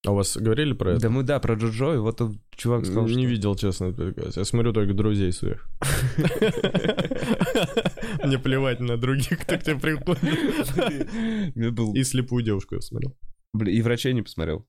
А 0.05 0.11
у 0.11 0.15
вас 0.15 0.35
говорили 0.35 0.73
про 0.73 0.91
это? 0.91 1.03
Да 1.03 1.09
мы, 1.09 1.23
да, 1.23 1.39
про 1.39 1.55
Джоджо, 1.55 1.93
и 1.93 1.97
вот 1.97 2.19
он, 2.19 2.41
чувак 2.57 2.85
сказал, 2.85 3.07
не 3.07 3.23
что... 3.23 3.31
видел, 3.31 3.55
честно, 3.55 3.93
подкаст. 3.93 4.35
Я 4.35 4.43
смотрю 4.43 4.73
только 4.73 4.93
друзей 4.93 5.31
своих. 5.31 5.65
Мне 8.23 8.37
плевать 8.37 8.81
на 8.81 8.97
других, 8.97 9.39
кто 9.39 9.57
к 9.57 9.63
тебе 9.63 9.79
приходит. 9.79 10.23
И 11.95 12.03
слепую 12.03 12.43
девушку 12.43 12.75
я 12.75 12.81
смотрел. 12.81 13.15
Блин, 13.53 13.77
и 13.77 13.81
врачей 13.81 14.13
не 14.13 14.23
посмотрел. 14.23 14.67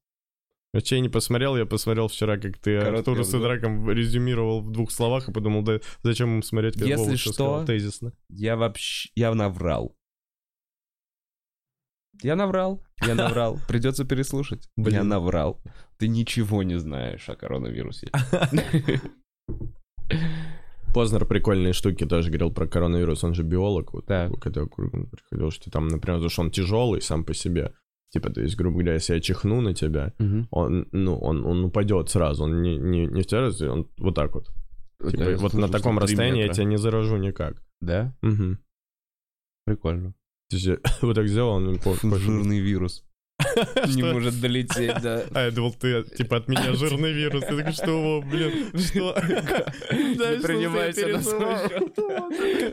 Вообще 0.74 0.98
не 0.98 1.08
посмотрел, 1.08 1.56
я 1.56 1.66
посмотрел 1.66 2.08
вчера, 2.08 2.36
как 2.36 2.58
ты 2.58 2.76
Артуру 2.78 3.20
обзор. 3.20 3.40
Сидраком 3.40 3.88
резюмировал 3.88 4.60
в 4.60 4.72
двух 4.72 4.90
словах 4.90 5.28
и 5.28 5.32
подумал, 5.32 5.62
да 5.62 5.78
зачем 6.02 6.34
им 6.34 6.42
смотреть, 6.42 6.74
как 6.74 6.88
Если 6.88 7.04
Вова 7.04 7.16
что- 7.16 7.32
сказал 7.32 7.64
тезисно. 7.64 8.12
Я 8.28 8.56
вообще... 8.56 9.08
Я 9.14 9.32
наврал. 9.34 9.94
Я 12.22 12.34
наврал. 12.34 12.82
Я 13.06 13.14
наврал. 13.14 13.60
Придется 13.68 14.04
переслушать. 14.04 14.68
Блин. 14.76 14.94
Я 14.96 15.04
наврал. 15.04 15.60
Ты 15.96 16.08
ничего 16.08 16.64
не 16.64 16.76
знаешь 16.76 17.28
о 17.28 17.36
коронавирусе. 17.36 18.08
Познер 20.92 21.24
прикольные 21.24 21.72
штуки 21.72 22.04
тоже 22.04 22.28
говорил 22.30 22.52
про 22.52 22.66
коронавирус, 22.66 23.22
он 23.24 23.34
же 23.34 23.42
биолог, 23.42 23.92
вот, 23.94 24.06
Так. 24.06 24.40
когда 24.40 24.64
приходил, 24.66 25.50
что 25.50 25.70
там, 25.70 25.88
например, 25.88 26.20
то, 26.20 26.28
что 26.28 26.42
он 26.42 26.50
тяжелый 26.52 27.00
сам 27.00 27.24
по 27.24 27.34
себе, 27.34 27.74
типа, 28.14 28.30
то 28.30 28.40
есть, 28.40 28.56
грубо 28.56 28.76
говоря, 28.76 28.94
если 28.94 29.14
я 29.14 29.20
чихну 29.20 29.60
на 29.60 29.74
тебя, 29.74 30.12
Мгм. 30.18 30.46
он, 30.50 30.86
ну, 30.92 31.18
он, 31.18 31.44
он 31.44 31.64
упадет 31.64 32.08
сразу, 32.10 32.44
он 32.44 32.62
не, 32.62 32.78
не, 32.78 33.06
не 33.06 33.22
в 33.22 33.26
тебя, 33.26 33.72
он 33.72 33.88
вот 33.98 34.14
так 34.14 34.34
вот. 34.34 34.46
Типа, 35.10 35.22
Я 35.22 35.36
вот 35.36 35.50
слышал, 35.50 35.60
на 35.60 35.68
таком 35.68 35.98
расстоянии 35.98 36.38
я 36.40 36.44
метра. 36.44 36.54
тебя 36.54 36.64
не 36.66 36.78
заражу 36.78 37.16
никак. 37.16 37.62
Да? 37.80 38.14
Мгм. 38.22 38.58
Прикольно. 39.66 40.14
Есть 40.50 40.66
я 40.66 40.78
вот 41.02 41.14
так 41.14 41.26
сделал, 41.28 41.54
он 41.56 41.78
Жирный 42.02 42.60
вирус. 42.60 43.03
Не 43.94 44.02
может 44.02 44.40
долететь, 44.40 45.02
да. 45.02 45.24
А, 45.32 45.46
я 45.46 45.50
думал, 45.50 45.72
ты, 45.74 46.04
типа, 46.04 46.36
от 46.36 46.48
меня 46.48 46.72
жирный 46.74 47.12
вирус. 47.12 47.42
Я 47.42 47.56
такой, 47.56 47.72
что, 47.72 48.22
блин, 48.24 48.78
что? 48.78 49.14
Не 49.90 50.40
принимайся 50.40 51.08
на 51.08 51.22
свой 51.22 51.68
счет. 51.68 51.94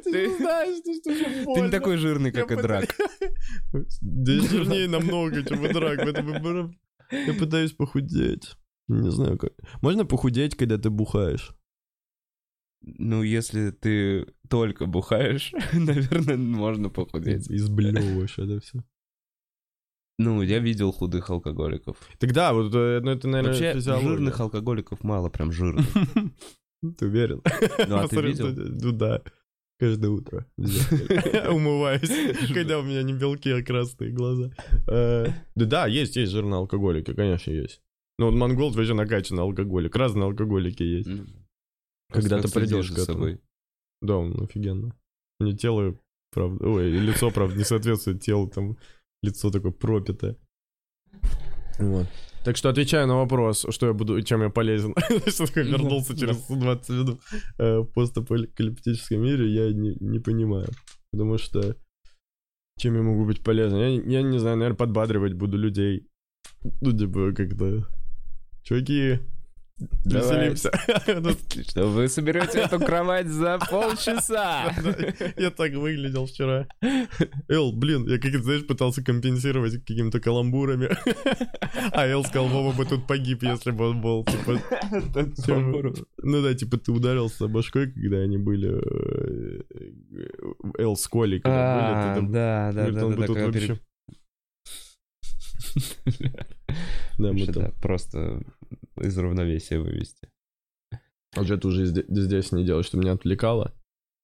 Ты 0.03 0.37
знаешь, 0.37 0.77
что 0.79 0.93
что 0.93 1.15
же 1.15 1.45
Ты 1.55 1.61
не 1.61 1.69
такой 1.69 1.97
жирный, 1.97 2.31
как 2.31 2.51
и 2.51 2.55
драк. 2.55 2.95
Да 4.01 4.33
жирнее 4.33 4.87
намного, 4.87 5.43
чем 5.43 5.65
и 5.65 5.73
драк. 5.73 5.99
Я 7.11 7.33
пытаюсь 7.33 7.73
похудеть. 7.73 8.55
Не 8.87 9.11
знаю 9.11 9.37
как. 9.37 9.53
Можно 9.81 10.05
похудеть, 10.05 10.55
когда 10.55 10.77
ты 10.77 10.89
бухаешь? 10.89 11.51
Ну, 12.81 13.21
если 13.23 13.71
ты 13.71 14.25
только 14.49 14.85
бухаешь, 14.85 15.53
наверное, 15.73 16.37
можно 16.37 16.89
похудеть. 16.89 17.49
Изблевываешь 17.49 18.37
это 18.37 18.59
все. 18.59 18.83
Ну, 20.17 20.41
я 20.41 20.59
видел 20.59 20.91
худых 20.91 21.29
алкоголиков. 21.29 21.97
Тогда, 22.19 22.53
вот, 22.53 22.73
э, 22.75 22.99
ну 23.01 23.11
это, 23.11 23.27
наверное, 23.27 23.53
Вообще, 23.53 23.73
физиология. 23.73 24.07
жирных 24.07 24.39
алкоголиков 24.39 25.03
мало, 25.03 25.29
прям 25.29 25.51
жирных. 25.51 25.85
Ты 26.97 27.05
уверен? 27.05 27.41
Ну, 27.87 27.97
а 27.97 28.07
ты 28.07 28.21
видел? 28.21 28.47
Ну 28.49 28.91
да. 28.91 29.21
Каждое 29.79 30.09
утро. 30.09 30.45
Умываюсь, 30.57 32.09
когда 32.53 32.79
у 32.79 32.83
меня 32.83 33.03
не 33.03 33.13
белки, 33.13 33.49
а 33.51 33.63
красные 33.63 34.11
глаза. 34.11 34.51
Э, 34.87 35.27
Да, 35.55 35.65
да, 35.65 35.87
есть, 35.87 36.15
есть 36.15 36.31
жирные 36.31 36.57
алкоголики, 36.57 37.13
конечно, 37.13 37.51
есть. 37.51 37.81
Ну, 38.19 38.27
вот 38.27 38.35
монгол 38.35 38.71
вообще 38.71 38.93
накачанный 38.93 39.41
алкоголик. 39.43 39.95
Разные 39.95 40.25
алкоголики 40.25 40.83
есть. 40.83 41.07
Ну, 41.07 41.25
Когда 42.11 42.39
ты 42.39 42.51
придешь 42.51 42.91
к 42.91 42.97
этому. 42.99 43.39
Да, 44.01 44.17
он 44.17 44.43
офигенно. 44.43 44.95
Мне 45.39 45.55
тело, 45.55 45.97
правда... 46.31 46.67
Ой, 46.67 46.91
лицо, 46.91 47.31
правда, 47.31 47.55
не 47.57 47.63
соответствует 47.63 48.21
телу, 48.21 48.47
там 48.49 48.77
лицо 49.23 49.51
такое 49.51 49.71
пропитое. 49.71 50.35
Вот. 51.79 52.07
Так 52.43 52.57
что 52.57 52.69
отвечаю 52.69 53.07
на 53.07 53.15
вопрос, 53.15 53.65
что 53.69 53.87
я 53.87 53.93
буду, 53.93 54.21
чем 54.23 54.41
я 54.41 54.49
полезен. 54.49 54.95
Что 55.27 55.45
такое 55.45 55.63
вернулся 55.63 56.17
через 56.17 56.37
20 56.47 56.89
минут 56.89 57.21
э, 57.59 57.79
в 57.79 57.85
постапокалиптическом 57.85 59.21
мире, 59.21 59.47
я 59.47 59.71
не, 59.73 59.95
не 59.99 60.19
понимаю. 60.19 60.67
Потому 61.11 61.37
что 61.37 61.75
чем 62.79 62.95
я 62.95 63.01
могу 63.03 63.25
быть 63.25 63.43
полезен? 63.43 63.77
Я, 63.77 63.89
я 63.89 64.21
не 64.23 64.39
знаю, 64.39 64.57
наверное, 64.57 64.77
подбадривать 64.77 65.33
буду 65.33 65.57
людей. 65.57 66.07
Ну, 66.81 66.97
типа, 66.97 67.31
как-то... 67.33 67.87
Чуваки. 68.63 69.19
Веселимся. 70.05 70.71
Ну, 71.21 71.29
Отлично. 71.31 71.85
Вы 71.85 72.07
соберете 72.07 72.59
эту 72.59 72.79
кровать 72.79 73.27
за 73.27 73.59
полчаса. 73.69 74.73
Я 75.37 75.51
так 75.51 75.73
выглядел 75.73 76.25
вчера. 76.25 76.67
Эл, 77.47 77.71
блин, 77.73 78.07
я 78.07 78.17
как 78.19 78.33
знаешь, 78.43 78.65
пытался 78.65 79.03
компенсировать 79.03 79.73
какими-то 79.85 80.19
каламбурами. 80.19 80.89
А 81.91 82.07
Эл 82.07 82.23
сказал, 82.23 82.47
Вова 82.47 82.73
бы 82.73 82.85
тут 82.85 83.07
погиб, 83.07 83.43
если 83.43 83.71
бы 83.71 83.89
он 83.89 84.01
был. 84.01 84.25
Типа, 84.25 84.59
типа, 85.35 85.93
ну 86.23 86.41
да, 86.41 86.53
типа 86.53 86.77
ты 86.77 86.91
ударился 86.91 87.47
башкой, 87.47 87.91
когда 87.91 88.17
они 88.17 88.37
были... 88.37 88.69
э, 88.71 89.61
Эл 90.77 90.95
с 90.95 91.07
Колей, 91.07 91.39
когда 91.39 91.75
были. 91.75 91.93
А, 91.93 92.15
там- 92.15 92.31
Да, 92.31 92.71
да, 92.73 92.91
да. 92.91 93.05
он 93.05 93.15
бы 93.15 93.21
да, 93.21 93.27
тут 93.27 93.37
вообще... 93.37 93.79
Да, 97.17 97.33
мы 97.33 97.45
там... 97.47 97.71
Просто 97.81 98.41
из 98.99 99.17
равновесия 99.17 99.79
вывести. 99.79 100.29
А 101.35 101.43
что 101.43 101.57
ты 101.57 101.67
уже 101.67 101.85
зде- 101.85 102.05
здесь 102.07 102.51
не 102.51 102.65
делаешь, 102.65 102.85
чтобы 102.85 103.03
не 103.03 103.09
отвлекало? 103.09 103.73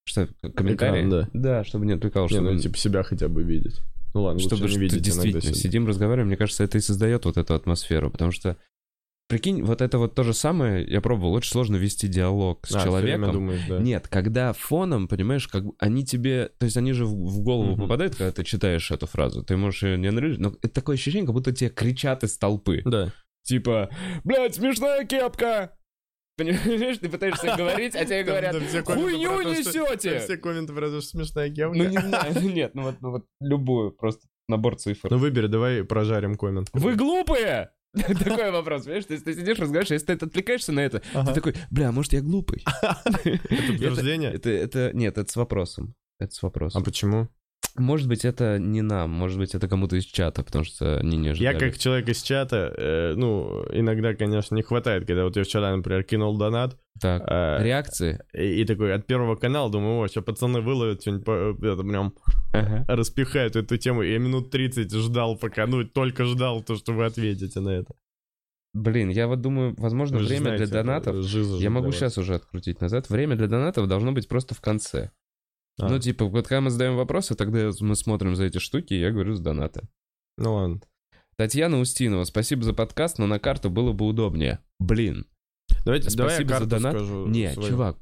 Что, 0.05 0.27
комментарии? 0.55 1.10
Да. 1.10 1.29
Да, 1.33 1.63
чтобы 1.63 1.86
не 1.86 1.93
отвлекал, 1.93 2.25
Не, 2.25 2.29
чтобы... 2.29 2.53
ну 2.53 2.60
типа 2.60 2.77
себя 2.77 3.03
хотя 3.03 3.27
бы 3.27 3.43
видеть. 3.43 3.81
Ну 4.13 4.23
ладно, 4.23 4.41
лучше 4.41 4.55
чтобы 4.55 4.63
не 4.63 4.71
что 4.71 4.79
видеть 4.79 5.01
действительно 5.01 5.41
сидим, 5.53 5.88
разговариваем, 5.88 6.27
мне 6.27 6.38
кажется, 6.38 6.63
это 6.63 6.77
и 6.77 6.81
создает 6.81 7.25
вот 7.25 7.38
эту 7.38 7.53
атмосферу, 7.53 8.10
потому 8.10 8.31
что 8.31 8.57
прикинь, 9.27 9.63
вот 9.63 9.81
это 9.81 9.97
вот 9.97 10.15
то 10.15 10.23
же 10.23 10.33
самое, 10.33 10.85
я 10.87 11.01
пробовал, 11.01 11.33
очень 11.33 11.51
сложно 11.51 11.75
вести 11.75 12.07
диалог 12.07 12.65
с 12.67 12.75
А, 12.75 12.83
человеком. 12.83 13.31
думаешь, 13.33 13.61
да. 13.67 13.79
Нет, 13.79 14.07
когда 14.07 14.53
фоном, 14.53 15.07
понимаешь, 15.07 15.47
как 15.47 15.63
они 15.79 16.05
тебе, 16.05 16.49
то 16.59 16.65
есть 16.65 16.77
они 16.77 16.93
же 16.93 17.05
в, 17.05 17.11
в 17.11 17.39
голову 17.41 17.71
Мгм. 17.73 17.81
попадают, 17.83 18.15
когда 18.15 18.31
ты 18.31 18.43
читаешь 18.43 18.89
эту 18.91 19.05
фразу, 19.07 19.43
ты 19.43 19.57
можешь 19.57 19.83
ее 19.83 19.97
не 19.97 20.07
анализировать, 20.07 20.39
но 20.53 20.57
это 20.61 20.69
такое 20.73 20.95
ощущение, 20.95 21.25
как 21.25 21.33
будто 21.35 21.51
тебе 21.51 21.69
кричат 21.69 22.23
из 22.23 22.37
толпы. 22.37 22.81
Да. 22.85 23.11
Типа, 23.43 23.89
блядь, 24.23 24.55
смешная 24.55 25.05
кепка! 25.05 25.73
Понимаешь, 26.37 26.97
ты 26.99 27.09
пытаешься 27.09 27.55
говорить, 27.57 27.95
а 27.95 28.05
тебе 28.05 28.23
говорят, 28.23 28.55
хуйню 28.85 29.41
несете! 29.41 30.19
Все 30.19 30.37
комменты 30.37 30.73
про 30.73 30.89
то, 30.89 31.01
что 31.01 31.09
смешная 31.09 31.49
кепка. 31.49 31.77
Ну 31.77 31.85
не 31.89 31.97
знаю, 31.97 32.53
нет, 32.53 32.75
ну 32.75 32.83
вот, 32.83 33.01
ну 33.01 33.11
вот 33.11 33.25
любую, 33.41 33.91
просто 33.91 34.27
набор 34.47 34.77
цифр. 34.77 35.09
Ну 35.09 35.17
выбери, 35.17 35.47
давай 35.47 35.83
прожарим 35.83 36.35
коммент. 36.35 36.69
Вы 36.73 36.95
глупые! 36.95 37.71
Такой 38.23 38.51
вопрос, 38.51 38.83
понимаешь? 38.83 39.05
То 39.05 39.13
есть 39.13 39.25
ты 39.25 39.33
сидишь, 39.33 39.57
разговариваешь, 39.60 39.91
если 39.91 40.15
ты 40.15 40.25
отвлекаешься 40.25 40.71
на 40.71 40.79
это, 40.81 40.99
ты 40.99 41.33
такой, 41.33 41.55
бля, 41.71 41.91
может 41.91 42.13
я 42.13 42.21
глупый? 42.21 42.63
Это 43.23 43.73
утверждение? 43.73 44.31
Это, 44.31 44.91
нет, 44.93 45.17
это 45.17 45.31
с 45.31 45.36
вопросом. 45.36 45.95
Это 46.19 46.33
с 46.33 46.41
А 46.43 46.47
вопросом. 46.47 46.83
почему? 46.83 47.29
Может 47.77 48.07
быть, 48.07 48.25
это 48.25 48.57
не 48.59 48.81
нам, 48.81 49.11
может 49.11 49.37
быть, 49.37 49.53
это 49.53 49.67
кому-то 49.67 49.95
из 49.95 50.05
чата, 50.05 50.43
потому 50.43 50.63
что 50.63 50.97
они 50.97 51.17
не 51.17 51.27
Я 51.27 51.31
ожидали. 51.31 51.59
как 51.59 51.77
человек 51.77 52.09
из 52.09 52.21
чата, 52.23 52.73
э, 52.75 53.13
ну, 53.15 53.65
иногда, 53.71 54.13
конечно, 54.15 54.55
не 54.55 54.63
хватает, 54.63 55.05
когда 55.05 55.23
вот 55.25 55.35
я 55.37 55.43
вчера, 55.43 55.75
например, 55.75 56.03
кинул 56.03 56.37
донат, 56.37 56.75
Так, 56.99 57.23
э, 57.27 57.63
реакции? 57.63 58.19
и, 58.33 58.61
и 58.61 58.65
такой 58.65 58.93
от 58.93 59.05
первого 59.05 59.35
канала 59.35 59.71
думаю, 59.71 59.99
о, 59.99 60.07
сейчас 60.07 60.23
пацаны 60.23 60.61
выловят 60.61 61.01
что-нибудь, 61.01 61.63
это 61.63 61.83
прям 61.83 62.13
Ага. 62.53 62.85
распихают 62.87 63.55
эту 63.55 63.77
тему. 63.77 64.01
И 64.01 64.11
я 64.11 64.17
минут 64.17 64.49
30 64.49 64.91
ждал, 64.93 65.37
пока, 65.37 65.67
ну, 65.67 65.83
только 65.83 66.25
ждал 66.25 66.63
то, 66.63 66.75
что 66.75 66.93
вы 66.93 67.05
ответите 67.05 67.59
на 67.59 67.69
это. 67.69 67.93
Блин, 68.73 69.09
я 69.09 69.27
вот 69.27 69.41
думаю, 69.41 69.73
возможно, 69.77 70.19
Вы 70.19 70.25
время 70.25 70.41
знаете, 70.41 70.65
для 70.65 70.73
донатов... 70.83 71.15
Я 71.25 71.69
могу 71.69 71.91
сейчас 71.91 72.17
уже 72.17 72.35
открутить 72.35 72.79
назад. 72.81 73.09
Время 73.09 73.35
для 73.35 73.47
донатов 73.47 73.87
должно 73.87 74.11
быть 74.11 74.27
просто 74.27 74.53
в 74.53 74.61
конце. 74.61 75.09
А, 75.79 75.89
Ну, 75.89 75.99
типа, 75.99 76.25
вот 76.25 76.47
когда 76.47 76.61
мы 76.61 76.69
задаем 76.71 76.95
вопросы, 76.95 77.35
тогда 77.35 77.69
мы 77.81 77.95
смотрим 77.95 78.35
за 78.35 78.45
эти 78.45 78.57
штуки, 78.57 78.93
и 78.93 78.99
я 78.99 79.11
говорю 79.11 79.35
с 79.35 79.39
доната. 79.39 79.87
ну 80.37 80.55
ладно. 80.55 80.81
Татьяна 81.35 81.79
Устинова, 81.79 82.23
спасибо 82.23 82.63
за 82.63 82.73
подкаст, 82.73 83.19
но 83.19 83.27
на 83.27 83.37
карту 83.39 83.69
было 83.69 83.93
бы 83.93 84.07
удобнее. 84.07 84.59
Блин. 84.79 85.27
Давайте, 85.85 86.09
давай 86.17 86.31
Спасибо 86.33 86.49
за 86.49 86.55
карту 86.55 86.69
донат. 86.69 86.93
скажу 86.95 87.27
Не, 87.27 87.51
свою. 87.53 87.69
чувак, 87.69 87.97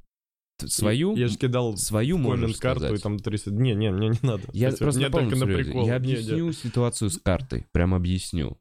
свою, 0.66 1.16
Я 1.18 1.28
же 1.28 1.38
кидал 1.38 1.76
свою 1.76 2.18
можешь 2.18 2.56
карту, 2.58 2.80
сказать. 2.82 3.00
и 3.00 3.04
там 3.04 3.20
300... 3.20 3.52
Не, 3.52 3.74
не, 3.76 3.92
мне 3.92 4.08
не 4.10 4.20
надо. 4.22 4.44
Я 4.54 4.70
Спасибо. 4.70 4.86
просто 4.86 5.00
Мне 5.00 5.08
на 5.08 5.12
полном 5.12 5.30
только 5.32 5.46
на 5.46 5.54
прикол. 5.54 5.86
Я 5.88 6.00
Не, 6.00 6.08
не. 6.08 6.14
объясню 6.14 6.54
ситуацию 6.54 7.10
с 7.10 7.18
картой. 7.18 7.66
Прям 7.74 7.94
объясню. 7.94 8.58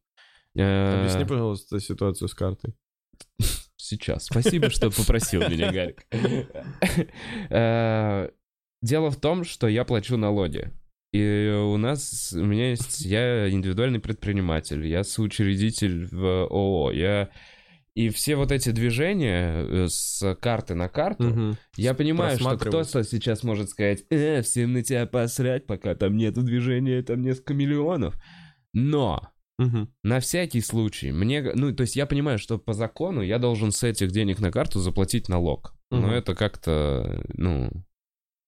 Э, 0.56 1.00
Объясни, 1.02 1.24
пожалуйста, 1.24 1.78
ситуацию 1.78 2.26
с 2.28 2.34
картой. 2.34 2.74
Сейчас. 3.76 4.24
Спасибо, 4.24 4.70
что 4.70 4.90
попросил 4.90 5.42
меня, 5.48 5.70
Гарик. 5.70 6.04
Дело 8.84 9.10
в 9.10 9.16
том, 9.16 9.44
что 9.44 9.66
я 9.66 9.82
плачу 9.86 10.18
налоги. 10.18 10.70
И 11.14 11.50
у 11.56 11.78
нас, 11.78 12.34
у 12.34 12.44
меня 12.44 12.70
есть, 12.70 13.00
я 13.00 13.48
индивидуальный 13.48 13.98
предприниматель, 13.98 14.86
я 14.86 15.04
соучредитель 15.04 16.06
в 16.12 16.22
ООО, 16.50 16.90
я... 16.92 17.30
И 17.94 18.10
все 18.10 18.36
вот 18.36 18.52
эти 18.52 18.70
движения 18.72 19.64
э, 19.64 19.86
с 19.88 20.34
карты 20.34 20.74
на 20.74 20.88
карту, 20.90 21.22
Мгм. 21.30 21.56
я 21.76 21.94
понимаю, 21.94 22.38
что 22.38 22.58
кто-то 22.58 23.04
сейчас 23.04 23.42
может 23.42 23.70
сказать, 23.70 24.04
э, 24.10 24.42
всем 24.42 24.74
на 24.74 24.82
тебя 24.82 25.06
посрать, 25.06 25.64
пока 25.66 25.94
там 25.94 26.18
нету 26.18 26.42
движения, 26.42 27.00
там 27.02 27.22
несколько 27.22 27.54
миллионов. 27.54 28.20
Но 28.74 29.22
Мгм. 29.58 29.88
на 30.02 30.20
всякий 30.20 30.60
случай, 30.60 31.10
мне, 31.10 31.52
ну, 31.54 31.74
то 31.74 31.82
есть 31.82 31.96
я 31.96 32.04
понимаю, 32.04 32.38
что 32.38 32.58
по 32.58 32.74
закону 32.74 33.22
я 33.22 33.38
должен 33.38 33.72
с 33.72 33.82
этих 33.82 34.10
денег 34.10 34.40
на 34.40 34.50
карту 34.50 34.80
заплатить 34.80 35.30
налог. 35.30 35.74
Мгм. 35.90 36.02
Но 36.02 36.12
это 36.12 36.34
как-то, 36.34 37.24
ну, 37.32 37.70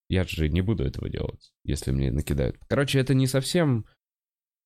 я 0.09 0.25
же 0.25 0.49
не 0.49 0.61
буду 0.61 0.85
этого 0.85 1.09
делать, 1.09 1.53
если 1.65 1.91
мне 1.93 2.11
накидают. 2.13 2.57
Короче, 2.69 2.99
это 2.99 3.15
не 3.15 3.27
совсем 3.27 3.87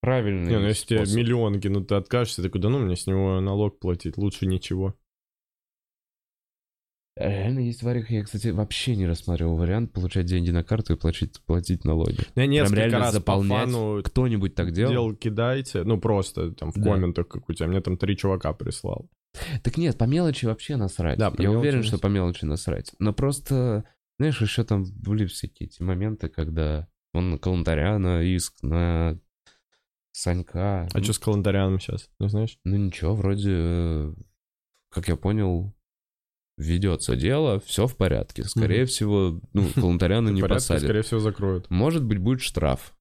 правильный 0.02 0.50
Не, 0.50 0.58
ну 0.58 0.66
если 0.66 0.96
тебе 1.04 1.16
миллион 1.22 1.60
кинут, 1.60 1.88
ты 1.88 1.94
откажешься, 1.94 2.42
такой, 2.42 2.60
да 2.60 2.68
ну 2.68 2.78
мне 2.78 2.96
с 2.96 3.06
него 3.06 3.40
налог 3.40 3.78
платить, 3.78 4.16
лучше 4.16 4.46
ничего. 4.46 4.94
Реально 7.16 7.58
есть 7.60 7.82
вариант, 7.82 8.08
я, 8.08 8.22
кстати, 8.24 8.48
вообще 8.48 8.96
не 8.96 9.06
рассматривал 9.06 9.56
вариант 9.56 9.92
получать 9.92 10.24
деньги 10.26 10.50
на 10.50 10.62
карту 10.64 10.94
и 10.94 10.96
платить, 10.96 11.40
платить 11.44 11.84
налоги. 11.84 12.18
Я 12.34 12.46
несколько 12.46 12.76
реально 12.76 12.98
раз 13.00 13.12
заполнять. 13.14 13.48
по 13.66 13.72
фану 13.72 14.02
Кто-нибудь 14.02 14.54
так 14.54 14.72
делал? 14.72 14.90
делал, 14.92 15.14
кидайте, 15.16 15.82
ну 15.82 16.00
просто 16.00 16.52
там 16.52 16.72
в 16.72 16.76
Да. 16.76 16.92
комментах, 16.94 17.28
как 17.28 17.48
у 17.48 17.52
тебя, 17.52 17.66
мне 17.66 17.80
там 17.82 17.98
три 17.98 18.16
чувака 18.16 18.52
прислал. 18.54 19.10
Так 19.62 19.76
нет, 19.76 19.98
по 19.98 20.04
мелочи 20.04 20.46
вообще 20.46 20.76
насрать. 20.76 21.18
Да, 21.18 21.32
Я 21.38 21.50
уверен, 21.50 21.82
что 21.82 21.98
по 21.98 22.06
мелочи 22.06 22.44
насрать. 22.44 22.92
Но 22.98 23.12
просто, 23.12 23.84
знаешь, 24.20 24.40
еще 24.42 24.64
там 24.64 24.84
были 24.84 25.24
всякие 25.24 25.66
эти 25.68 25.82
моменты, 25.82 26.28
когда 26.28 26.86
он 27.14 27.30
на 27.30 27.38
Калантаряна 27.38 28.22
иск, 28.22 28.54
на 28.62 29.18
Санька. 30.12 30.86
А 30.92 31.02
что 31.02 31.14
с 31.14 31.18
календаряном 31.18 31.80
сейчас, 31.80 32.10
не 32.18 32.28
знаешь? 32.28 32.58
Ну 32.64 32.76
ничего, 32.76 33.14
вроде, 33.14 33.50
э, 33.54 34.14
как 34.90 35.08
я 35.08 35.16
понял, 35.16 35.74
ведется 36.58 37.16
дело, 37.16 37.60
все 37.60 37.86
в 37.86 37.96
порядке. 37.96 38.44
Скорее 38.44 38.82
Мгм. 38.82 38.86
всего, 38.88 39.40
ну, 39.54 39.66
Калантаряна 39.74 40.28
не 40.28 40.42
Порядке, 40.42 40.56
посадят. 40.56 40.82
скорее 40.82 41.02
всего, 41.02 41.20
закроют. 41.20 41.70
Может 41.70 42.04
быть, 42.04 42.18
будет 42.18 42.42
штраф, 42.42 42.94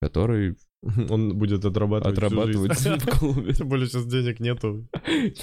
который 0.00 0.56
Он 1.10 1.36
будет 1.36 1.64
отрабатывать 1.64 2.16
отрабатывать 2.18 2.76
в 2.78 3.18
клубе. 3.18 3.54
Тем 3.54 3.68
более 3.68 3.88
сейчас 3.88 4.06
денег 4.06 4.38
нету. 4.38 4.88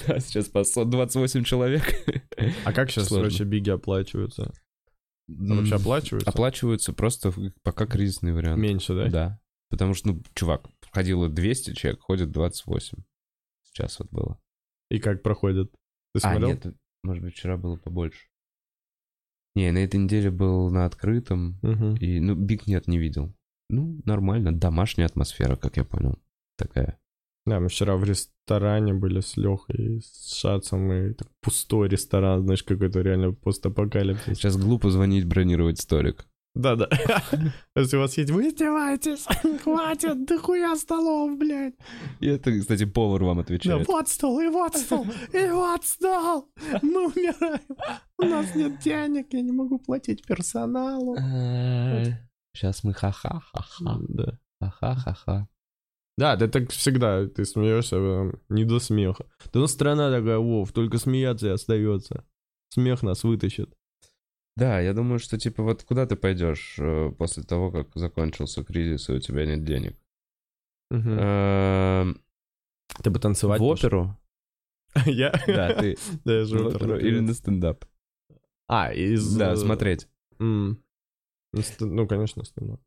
Да, 0.06 0.20
сейчас 0.20 0.48
по 0.48 0.64
128 0.64 1.44
человек. 1.44 1.82
А 2.64 2.72
как 2.72 2.90
сейчас 2.90 3.10
вообще 3.10 3.44
биги 3.44 3.70
оплачиваются? 3.70 4.52
М, 5.38 5.58
Вообще 5.58 5.76
оплачиваются? 5.76 6.30
Оплачиваются 6.30 6.92
просто 6.92 7.32
пока 7.62 7.86
кризисный 7.86 8.32
вариант. 8.32 8.58
Меньше, 8.60 8.94
да? 8.94 9.08
Да. 9.10 9.40
Потому 9.68 9.94
что, 9.94 10.08
ну, 10.08 10.22
чувак, 10.34 10.68
ходило 10.90 11.28
200 11.28 11.74
человек, 11.74 12.00
ходит 12.02 12.30
28. 12.32 12.98
Сейчас 13.62 13.98
вот 14.00 14.10
было. 14.10 14.40
И 14.90 14.98
как 14.98 15.22
проходит? 15.22 15.70
Ты 16.14 16.18
А, 16.18 16.30
смотрел? 16.32 16.48
нет, 16.48 16.66
может 17.04 17.22
быть, 17.22 17.34
вчера 17.34 17.56
было 17.56 17.76
побольше. 17.76 18.26
Не, 19.54 19.70
на 19.72 19.78
этой 19.78 19.98
неделе 20.00 20.30
был 20.30 20.70
на 20.70 20.84
открытом, 20.86 21.58
Мгм. 21.62 21.94
и, 21.96 22.20
ну, 22.20 22.34
Биг 22.34 22.66
нет, 22.66 22.86
не 22.88 22.98
видел. 22.98 23.34
Ну, 23.68 24.00
нормально, 24.04 24.52
домашняя 24.52 25.06
атмосфера, 25.06 25.56
как 25.56 25.76
я 25.76 25.84
понял. 25.84 26.18
Такая. 26.56 26.98
Да, 27.46 27.58
мы 27.58 27.68
вчера 27.68 27.96
в 27.96 28.04
ресторане 28.04 28.92
были 28.94 29.20
с 29.20 29.36
Лехой, 29.36 30.00
с 30.04 30.38
Шацем, 30.38 30.92
и 30.92 31.14
так 31.14 31.28
пустой 31.40 31.88
ресторан, 31.88 32.42
знаешь, 32.42 32.62
какой-то 32.62 33.00
реально 33.00 33.32
постапокалипсис. 33.32 34.36
Сейчас 34.38 34.56
глупо 34.56 34.90
звонить, 34.90 35.24
бронировать 35.26 35.80
столик. 35.80 36.26
Да-да. 36.54 36.88
Если 37.76 37.96
у 37.96 38.00
вас 38.00 38.18
есть, 38.18 38.30
вы 38.30 38.48
издеваетесь, 38.48 39.24
хватит, 39.62 40.26
дохуя 40.26 40.74
столов, 40.76 41.38
блядь. 41.38 41.74
И 42.18 42.26
это, 42.26 42.52
кстати, 42.58 42.84
повар 42.84 43.22
вам 43.22 43.36
Да, 43.36 43.42
отвечает. 43.42 43.86
вот 43.88 44.08
стол, 44.08 44.40
и 44.40 44.48
вот 44.48 44.76
стол, 44.76 45.06
и 45.32 45.46
вот 45.50 45.84
стол. 45.84 46.48
Мы 46.82 47.06
умираем. 47.06 47.60
У 48.18 48.24
нас 48.24 48.54
нет 48.54 48.80
денег, 48.80 49.32
я 49.32 49.40
не 49.42 49.52
могу 49.52 49.78
платить 49.78 50.26
персоналу. 50.26 51.16
Сейчас 52.52 52.82
мы 52.84 52.92
ха-ха-ха-ха. 52.94 53.98
Да. 54.08 54.38
Ха-ха-ха-ха. 54.60 55.48
Да, 56.20 56.36
ты 56.36 56.48
так 56.48 56.70
всегда, 56.70 57.26
ты 57.26 57.46
смеешься, 57.46 57.96
э, 57.96 58.32
не 58.50 58.66
до 58.66 58.78
смеха. 58.78 59.24
Да 59.54 59.60
ну 59.60 59.66
страна 59.66 60.10
такая, 60.10 60.36
Вов, 60.36 60.70
только 60.70 60.98
смеяться 60.98 61.46
и 61.46 61.50
остается. 61.50 62.26
Смех 62.68 63.02
нас 63.02 63.24
вытащит. 63.24 63.74
Да, 64.54 64.80
я 64.80 64.92
думаю, 64.92 65.18
что 65.18 65.38
типа 65.38 65.62
вот 65.62 65.82
куда 65.82 66.04
ты 66.04 66.16
пойдешь 66.16 66.76
э, 66.78 67.10
после 67.16 67.42
того, 67.42 67.70
как 67.70 67.88
закончился 67.94 68.62
кризис, 68.62 69.08
и 69.08 69.14
у 69.14 69.18
тебя 69.18 69.46
нет 69.46 69.64
денег? 69.64 69.96
Эм, 70.90 72.20
Ты 73.02 73.08
бы 73.08 73.18
танцевать 73.18 73.58
В 73.58 73.64
оперу? 73.64 74.14
Я? 75.06 75.32
Да, 75.46 75.72
ты 75.72 75.96
Да, 76.26 76.38
я 76.38 76.42
оперу 76.42 76.98
или 76.98 77.20
на 77.20 77.32
стендап? 77.32 77.86
А, 78.68 78.92
из... 78.92 79.36
Да, 79.36 79.52
э, 79.52 79.56
смотреть. 79.56 80.06
Ну, 80.38 80.76
конечно, 82.06 82.44
стендап. 82.44 82.82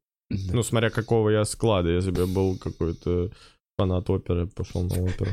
Ну, 0.54 0.64
смотря 0.64 0.90
какого 0.90 1.30
я 1.30 1.46
склада. 1.46 1.90
Если 1.90 2.12
бы 2.12 2.22
я 2.22 2.28
был 2.28 2.58
какой-то 2.58 3.32
фанат 3.78 4.10
оперы, 4.10 4.48
пошел 4.48 4.84
на 4.84 5.04
оперу. 5.04 5.32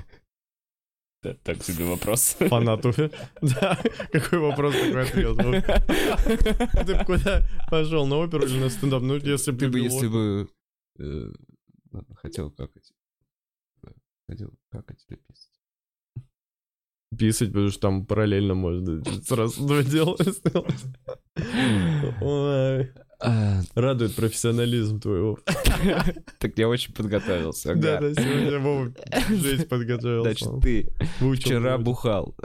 Так 1.42 1.62
себе 1.62 1.84
вопрос. 1.84 2.36
Фанат 2.38 2.86
оперы? 2.86 3.10
Да, 3.42 3.78
какой 4.10 4.38
вопрос, 4.38 4.74
такой 4.74 5.02
ответ. 5.02 5.64
Ты 6.86 6.94
бы 6.94 7.04
куда 7.04 7.46
пошел, 7.70 8.06
на 8.06 8.16
оперу 8.16 8.46
или 8.46 8.58
на 8.58 8.70
стендап? 8.70 9.02
Ну, 9.02 9.16
если 9.16 9.50
бы 9.50 9.58
Ты 9.58 9.68
бы, 9.68 9.78
если 9.80 10.08
бы 10.08 10.48
э, 10.98 11.32
хотел 12.16 12.50
какать. 12.50 12.92
Хотел 14.28 14.54
какать 14.70 15.04
или 15.08 15.16
писать. 15.16 15.60
писать, 17.18 17.48
потому 17.48 17.68
что 17.68 17.80
там 17.80 18.06
параллельно 18.06 18.54
можно 18.54 19.04
сразу 19.22 19.66
два 19.66 19.82
дела 19.82 20.16
сделать. 20.20 20.84
А, 23.22 23.60
радует 23.74 24.14
профессионализм 24.14 25.00
твоего. 25.00 25.38
Так 26.38 26.56
я 26.56 26.68
очень 26.68 26.94
подготовился. 26.94 27.74
Да, 27.74 28.00
да, 28.00 28.14
сегодня 28.14 28.58
Вова 28.58 28.92
жесть 29.28 29.68
подготовился. 29.68 30.44
Значит, 30.44 30.62
ты 30.62 31.36
вчера 31.36 31.78
бухал. 31.78 32.34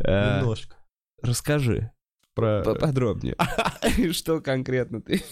Э, 0.00 0.40
Немножко. 0.40 0.76
Расскажи 1.22 1.90
Про... 2.34 2.62
поподробнее. 2.62 3.36
Что 4.12 4.40
конкретно 4.40 5.02
ты... 5.02 5.22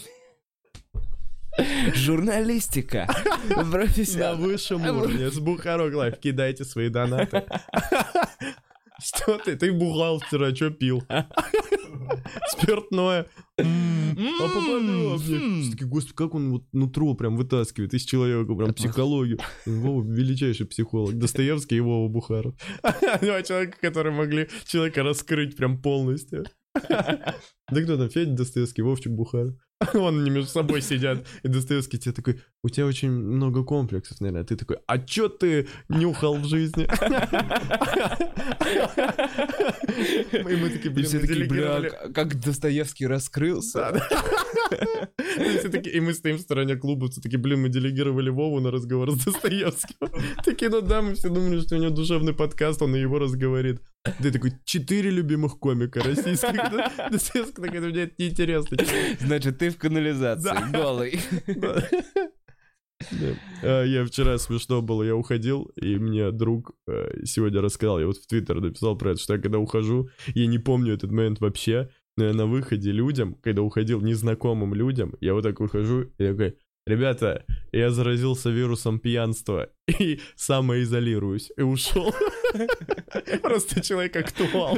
Журналистика. 1.94 3.08
На 3.48 4.34
высшем 4.34 4.86
уровне. 4.86 5.30
С 5.30 5.38
Бухарог 5.38 5.94
Лайв. 5.94 6.18
Кидайте 6.18 6.64
свои 6.64 6.88
донаты. 6.88 7.44
Что 9.02 9.38
ты? 9.38 9.56
Ты 9.56 9.72
бухал 9.72 10.18
вчера, 10.18 10.54
что 10.54 10.70
пил? 10.70 11.02
Спиртное. 12.48 13.26
А 13.56 13.62
поподробнее. 14.40 15.18
Все 15.62 15.70
таки, 15.70 15.84
господи, 15.84 16.14
как 16.16 16.34
он 16.34 16.50
вот 16.50 16.64
нутро 16.72 17.14
прям 17.14 17.36
вытаскивает 17.36 17.94
из 17.94 18.02
человека, 18.02 18.54
прям 18.54 18.74
психологию. 18.74 19.38
Вова 19.66 20.02
величайший 20.04 20.66
психолог. 20.66 21.16
Достоевский 21.16 21.76
и 21.76 21.80
Вова 21.80 22.08
Бухаров. 22.08 22.54
Два 22.82 23.42
человека, 23.42 23.78
которые 23.80 24.14
могли 24.14 24.48
человека 24.66 25.02
раскрыть 25.02 25.56
прям 25.56 25.80
полностью. 25.80 26.44
Да 26.74 27.82
кто 27.82 27.96
там, 27.96 28.10
Федя 28.10 28.32
Достоевский, 28.32 28.82
Вовчик 28.82 29.12
Бухаров. 29.12 29.54
Вон 29.94 30.20
они 30.20 30.30
между 30.30 30.50
собой 30.50 30.82
сидят, 30.82 31.24
и 31.44 31.48
Достоевский 31.48 31.98
тебе 31.98 32.12
такой, 32.12 32.40
у 32.64 32.68
тебя 32.68 32.86
очень 32.86 33.10
много 33.10 33.62
комплексов, 33.62 34.20
наверное. 34.20 34.42
А 34.42 34.44
ты 34.44 34.56
такой, 34.56 34.78
а 34.88 34.98
чё 34.98 35.28
ты 35.28 35.68
нюхал 35.88 36.36
в 36.36 36.46
жизни? 36.46 36.84
И 40.32 40.56
мы 40.56 40.70
такие, 40.70 40.90
блин, 40.90 41.06
все 41.06 41.20
такие, 41.20 41.46
бля, 41.46 41.80
к- 41.82 42.12
как 42.12 42.40
Достоевский 42.40 43.06
раскрылся. 43.06 44.00
И 45.92 46.00
мы 46.00 46.12
стоим 46.12 46.36
в 46.38 46.40
стороне 46.40 46.74
клуба, 46.76 47.08
все 47.08 47.20
такие, 47.20 47.38
блин, 47.38 47.62
мы 47.62 47.68
делегировали 47.68 48.30
Вову 48.30 48.60
на 48.60 48.70
разговор 48.72 49.12
с 49.12 49.24
Достоевским. 49.24 50.08
Такие, 50.44 50.70
ну 50.70 50.80
да, 50.80 51.02
мы 51.02 51.14
все 51.14 51.28
думали, 51.28 51.60
что 51.60 51.76
у 51.76 51.78
него 51.78 51.90
душевный 51.90 52.34
подкаст, 52.34 52.82
он 52.82 52.94
его 52.96 53.18
разговорит. 53.20 53.80
Ты 54.22 54.30
такой, 54.30 54.52
четыре 54.64 55.10
любимых 55.10 55.58
комика 55.58 56.00
российских. 56.02 56.50
Достоевский 57.10 57.62
такой, 57.62 57.80
«Ну, 57.80 57.88
мне 57.88 58.02
это 58.04 58.14
неинтересно. 58.18 58.76
Значит, 59.20 59.58
ты 59.58 59.67
в 59.70 59.78
канализации, 59.78 60.44
Да. 60.50 60.70
голый. 60.72 61.20
А, 63.62 63.84
Я 63.84 64.04
вчера 64.04 64.38
смешно 64.38 64.82
было, 64.82 65.02
я 65.02 65.14
уходил, 65.14 65.70
и 65.76 65.96
мне 65.98 66.30
друг 66.32 66.72
э, 66.88 67.24
сегодня 67.24 67.60
рассказал, 67.60 68.00
я 68.00 68.06
вот 68.06 68.16
в 68.16 68.26
Твиттер 68.26 68.60
написал 68.60 68.96
про 68.98 69.12
это, 69.12 69.20
что 69.20 69.34
я 69.34 69.40
когда 69.40 69.58
ухожу, 69.58 70.08
я 70.34 70.46
не 70.46 70.58
помню 70.58 70.94
этот 70.94 71.10
момент 71.12 71.40
вообще, 71.40 71.90
но 72.16 72.24
я 72.24 72.32
на 72.34 72.46
выходе 72.46 72.90
людям, 72.90 73.34
когда 73.34 73.62
уходил 73.62 74.00
незнакомым 74.00 74.74
людям, 74.74 75.14
я 75.20 75.34
вот 75.34 75.42
так 75.42 75.60
выхожу, 75.60 76.02
и 76.18 76.26
такой, 76.26 76.56
ребята, 76.88 77.44
я 77.72 77.90
заразился 77.90 78.50
вирусом 78.50 78.98
пьянства 78.98 79.68
и 80.00 80.20
самоизолируюсь, 80.36 81.50
и 81.56 81.62
ушел. 81.62 82.14
Просто 83.42 83.80
человек 83.80 84.16
актуал. 84.16 84.76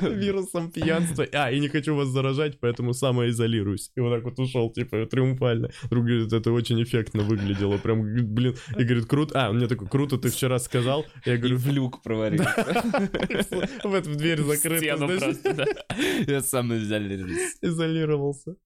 Вирусом 0.00 0.70
пьянства. 0.70 1.26
А, 1.32 1.50
и 1.50 1.60
не 1.60 1.68
хочу 1.68 1.94
вас 1.94 2.08
заражать, 2.08 2.58
поэтому 2.60 2.94
самоизолируюсь. 2.94 3.90
И 3.96 4.00
вот 4.00 4.14
так 4.14 4.24
вот 4.24 4.38
ушел, 4.38 4.70
типа, 4.70 5.06
триумфально. 5.06 5.70
Друг 5.90 6.04
говорит, 6.04 6.32
это 6.32 6.52
очень 6.52 6.82
эффектно 6.82 7.22
выглядело. 7.22 7.78
Прям, 7.78 8.02
блин. 8.34 8.54
И 8.76 8.84
говорит, 8.84 9.06
круто. 9.06 9.46
А, 9.46 9.50
он 9.50 9.56
мне 9.56 9.68
такой, 9.68 9.88
круто, 9.88 10.18
ты 10.18 10.30
вчера 10.30 10.58
сказал. 10.58 11.04
Я 11.24 11.36
говорю, 11.36 11.56
в 11.56 11.66
люк 11.68 12.02
проварился. 12.02 12.64
в 13.84 13.94
эту 13.94 14.14
дверь 14.14 14.42
закрыта. 14.42 14.84
Я 16.26 16.40
сам 16.40 16.74
изолировался. 16.74 18.56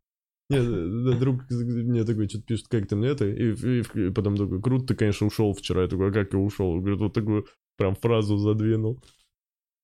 Нет, 0.50 1.18
друг 1.18 1.42
мне 1.50 2.04
такой 2.04 2.28
что-то 2.28 2.44
пишет, 2.44 2.68
как 2.68 2.86
там 2.88 3.02
это, 3.02 3.26
и, 3.26 3.52
и- 3.54 4.06
и 4.08 4.10
потом 4.10 4.36
такой, 4.36 4.62
круто, 4.62 4.86
ты, 4.86 4.94
конечно, 4.94 5.26
ушел 5.26 5.52
вчера. 5.52 5.82
Я 5.82 5.88
такой, 5.88 6.08
а 6.08 6.12
как 6.12 6.32
я 6.32 6.38
ушел? 6.38 6.78
Говорит, 6.80 7.00
вот 7.00 7.12
такую 7.12 7.46
прям 7.76 7.94
фразу 7.94 8.38
задвинул. 8.38 9.02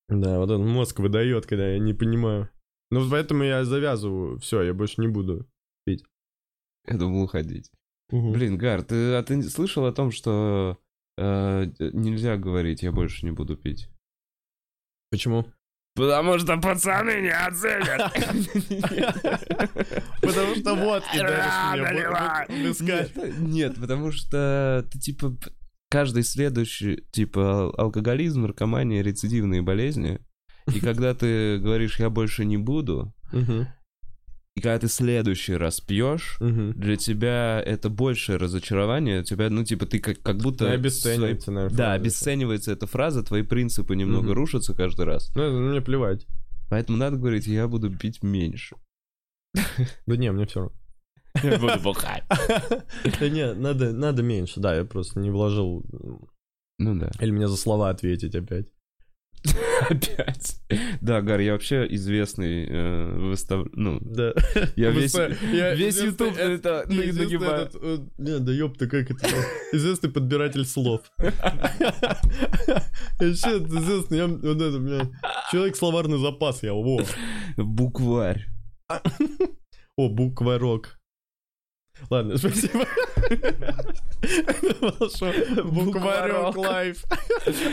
Да, 0.09 0.39
вот 0.39 0.49
он 0.49 0.67
мозг 0.67 0.99
выдает, 0.99 1.45
когда 1.45 1.67
я 1.69 1.79
не 1.79 1.93
понимаю. 1.93 2.49
Ну, 2.91 3.07
поэтому 3.09 3.43
я 3.43 3.63
завязываю. 3.63 4.39
Все, 4.39 4.61
я 4.63 4.73
больше 4.73 5.01
не 5.01 5.07
буду. 5.07 5.47
Я 5.87 6.97
думал 6.97 7.23
уходить. 7.23 7.71
Мгм. 8.11 8.33
Блин, 8.33 8.57
Гар, 8.57 8.83
ты, 8.83 9.13
а 9.13 9.23
ты 9.23 9.41
слышал 9.43 9.85
о 9.85 9.91
том, 9.91 10.11
что 10.11 10.77
э, 11.17 11.65
нельзя 11.79 12.37
говорить, 12.37 12.83
я 12.83 12.91
больше 12.91 13.25
не 13.25 13.31
буду 13.31 13.57
пить? 13.57 13.89
Почему? 15.09 15.45
Потому 15.95 16.37
что 16.39 16.57
пацаны 16.57 17.21
не 17.21 17.29
оценят. 17.29 18.11
Потому 20.21 20.55
что 20.55 20.75
вот, 20.75 21.03
и 21.13 21.19
даришь 21.19 21.45
мне. 22.81 23.07
Нет, 23.39 23.79
потому 23.79 24.11
что 24.11 24.85
ты 24.91 24.99
типа... 24.99 25.37
каждый 25.89 26.23
следующий, 26.23 27.05
типа, 27.11 27.71
алкоголизм, 27.77 28.41
наркомания, 28.41 29.01
рецидивные 29.01 29.61
болезни. 29.61 30.19
И 30.73 30.81
когда 30.81 31.13
ты 31.13 31.59
говоришь, 31.59 31.97
я 31.99 32.09
больше 32.09 32.43
не 32.43 32.57
буду. 32.57 33.13
И 34.55 34.61
когда 34.61 34.79
ты 34.79 34.87
следующий 34.87 35.55
раз 35.55 35.81
пьешь, 35.81 36.37
Мгм. 36.39 36.73
для 36.73 36.95
тебя 36.95 37.61
это 37.65 37.89
большее 37.89 38.37
разочарование, 38.37 39.19
у 39.21 39.23
тебя, 39.23 39.49
ну, 39.49 39.63
типа, 39.65 39.85
ты 39.85 39.99
как, 39.99 40.21
как 40.21 40.37
будто... 40.37 40.59
Да, 40.59 40.65
свои- 40.67 40.75
обесценивается, 40.77 41.51
наверное. 41.51 41.77
Да, 41.77 41.93
обесценивается 41.93 42.71
эта 42.71 42.87
фраза, 42.87 43.21
твои 43.23 43.41
принципы 43.43 43.95
немного 43.95 44.27
Мгм. 44.27 44.33
рушатся 44.33 44.73
каждый 44.73 45.05
раз. 45.05 45.29
Ну, 45.35 45.41
это 45.43 45.53
мне 45.57 45.81
плевать. 45.81 46.25
Поэтому 46.69 46.97
надо 46.97 47.17
говорить, 47.17 47.47
я 47.47 47.67
буду 47.67 47.95
пить 47.95 48.23
меньше. 48.23 48.77
Да 50.05 50.15
не, 50.17 50.31
мне 50.31 50.45
все 50.45 50.61
равно. 50.61 50.75
Я 51.43 51.59
буду 51.59 51.79
бухать. 51.81 52.23
Да 53.19 53.29
не, 53.29 53.53
надо, 53.53 53.91
надо 53.91 54.23
меньше, 54.23 54.61
да, 54.61 54.73
я 54.75 54.85
просто 54.85 55.19
не 55.19 55.31
вложил... 55.31 55.85
Ну 56.79 56.95
да. 56.99 57.11
Или 57.19 57.31
мне 57.31 57.47
за 57.47 57.57
слова 57.57 57.89
ответить 57.89 58.35
опять. 58.35 58.67
Опять. 59.89 60.57
Да, 61.01 61.21
Гар, 61.21 61.39
я 61.39 61.53
вообще 61.53 61.85
известный 61.91 62.65
э, 62.67 63.17
выстав... 63.17 63.67
Ну, 63.73 63.99
Да. 64.01 64.33
я 64.75 64.89
весь, 64.91 65.13
я 65.15 65.75
весь 65.75 66.01
YouTube 66.01 66.35
это 66.37 66.85
нагибаю. 66.87 67.65
этот, 67.65 67.75
э, 67.81 67.97
Не, 68.17 68.39
да 68.39 68.51
ёпта, 68.51 68.87
как 68.87 69.11
это? 69.11 69.27
Известный 69.71 70.09
подбиратель 70.11 70.65
слов. 70.65 71.01
Вообще, 73.19 73.57
известный, 73.57 74.17
я 74.17 74.27
вот 74.27 74.61
это, 74.61 74.79
бля, 74.79 75.09
человек 75.51 75.75
словарный 75.75 76.17
запас, 76.19 76.63
я, 76.63 76.73
во. 76.73 77.01
Букварь. 77.57 78.45
О, 79.97 80.09
букварок. 80.09 80.99
Ладно, 82.09 82.37
спасибо. 82.37 82.85
Букварок 85.63 86.55
лайф. 86.57 87.03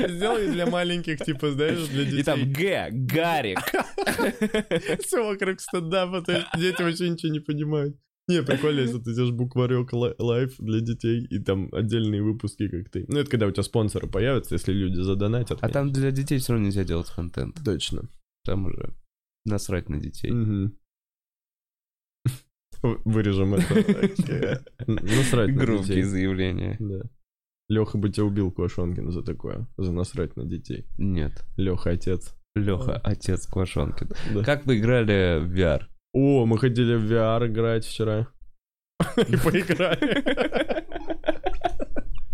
Сделай 0.09 0.49
для 0.51 0.67
маленьких, 0.67 1.19
типа, 1.19 1.51
знаешь, 1.53 1.87
для 1.89 2.05
детей. 2.05 2.21
И 2.21 2.23
там 2.23 2.53
Г, 2.53 2.89
Гарик. 2.93 3.59
Все 5.05 5.25
вокруг 5.27 5.61
стендапа, 5.61 6.23
то 6.23 6.33
есть 6.33 6.47
дети 6.59 6.83
вообще 6.83 7.09
ничего 7.11 7.33
не 7.33 7.41
понимают. 7.41 7.97
Не, 8.29 8.43
прикольно, 8.43 8.81
если 8.81 8.99
ты 9.01 9.15
делаешь 9.15 9.35
букварек 9.35 9.93
лай- 9.93 10.15
лайф 10.19 10.55
для 10.59 10.81
детей, 10.81 11.27
и 11.29 11.39
там 11.41 11.69
отдельные 11.73 12.23
выпуски, 12.23 12.69
как 12.69 12.89
ты. 12.91 13.05
Ну, 13.09 13.19
это 13.19 13.29
когда 13.31 13.47
у 13.47 13.51
тебя 13.51 13.65
спонсоры 13.65 14.07
появятся, 14.09 14.55
если 14.55 14.73
люди 14.73 15.01
задонатят. 15.01 15.59
А 15.61 15.69
там 15.69 15.93
для 15.93 16.13
детей 16.13 16.39
все 16.39 16.53
равно 16.53 16.67
нельзя 16.67 16.85
делать 16.85 17.11
контент. 17.11 17.59
Точно. 17.65 18.09
Там 18.45 18.67
уже 18.67 18.95
насрать 19.45 19.89
на 19.89 19.99
детей. 19.99 20.31
Вырежем 22.83 23.55
это. 23.55 24.63
Насрать 24.87 25.49
на 25.51 25.55
Громкие 25.65 25.87
детей. 25.97 26.03
заявления. 26.03 26.77
Да. 26.81 27.03
Леха 27.69 27.97
бы 27.97 28.11
тебя 28.11 28.25
убил, 28.25 28.51
Квашонкин, 28.51 29.11
за 29.13 29.23
такое. 29.23 29.67
За 29.79 29.93
насрать 29.93 30.37
на 30.37 30.45
детей. 30.45 30.87
Нет. 30.99 31.45
Леха 31.57 31.91
отец. 31.91 32.35
Леха, 32.55 32.97
отец 32.99 33.47
Квашонкин. 33.47 34.11
Как 34.45 34.67
вы 34.67 34.79
играли 34.79 35.39
в 35.41 35.53
VR? 35.55 35.83
О, 36.13 36.45
мы 36.45 36.59
ходили 36.59 36.97
в 36.97 37.05
VR 37.11 37.47
играть 37.47 37.85
вчера. 37.87 38.29
И 39.17 39.37
поиграли. 39.37 40.23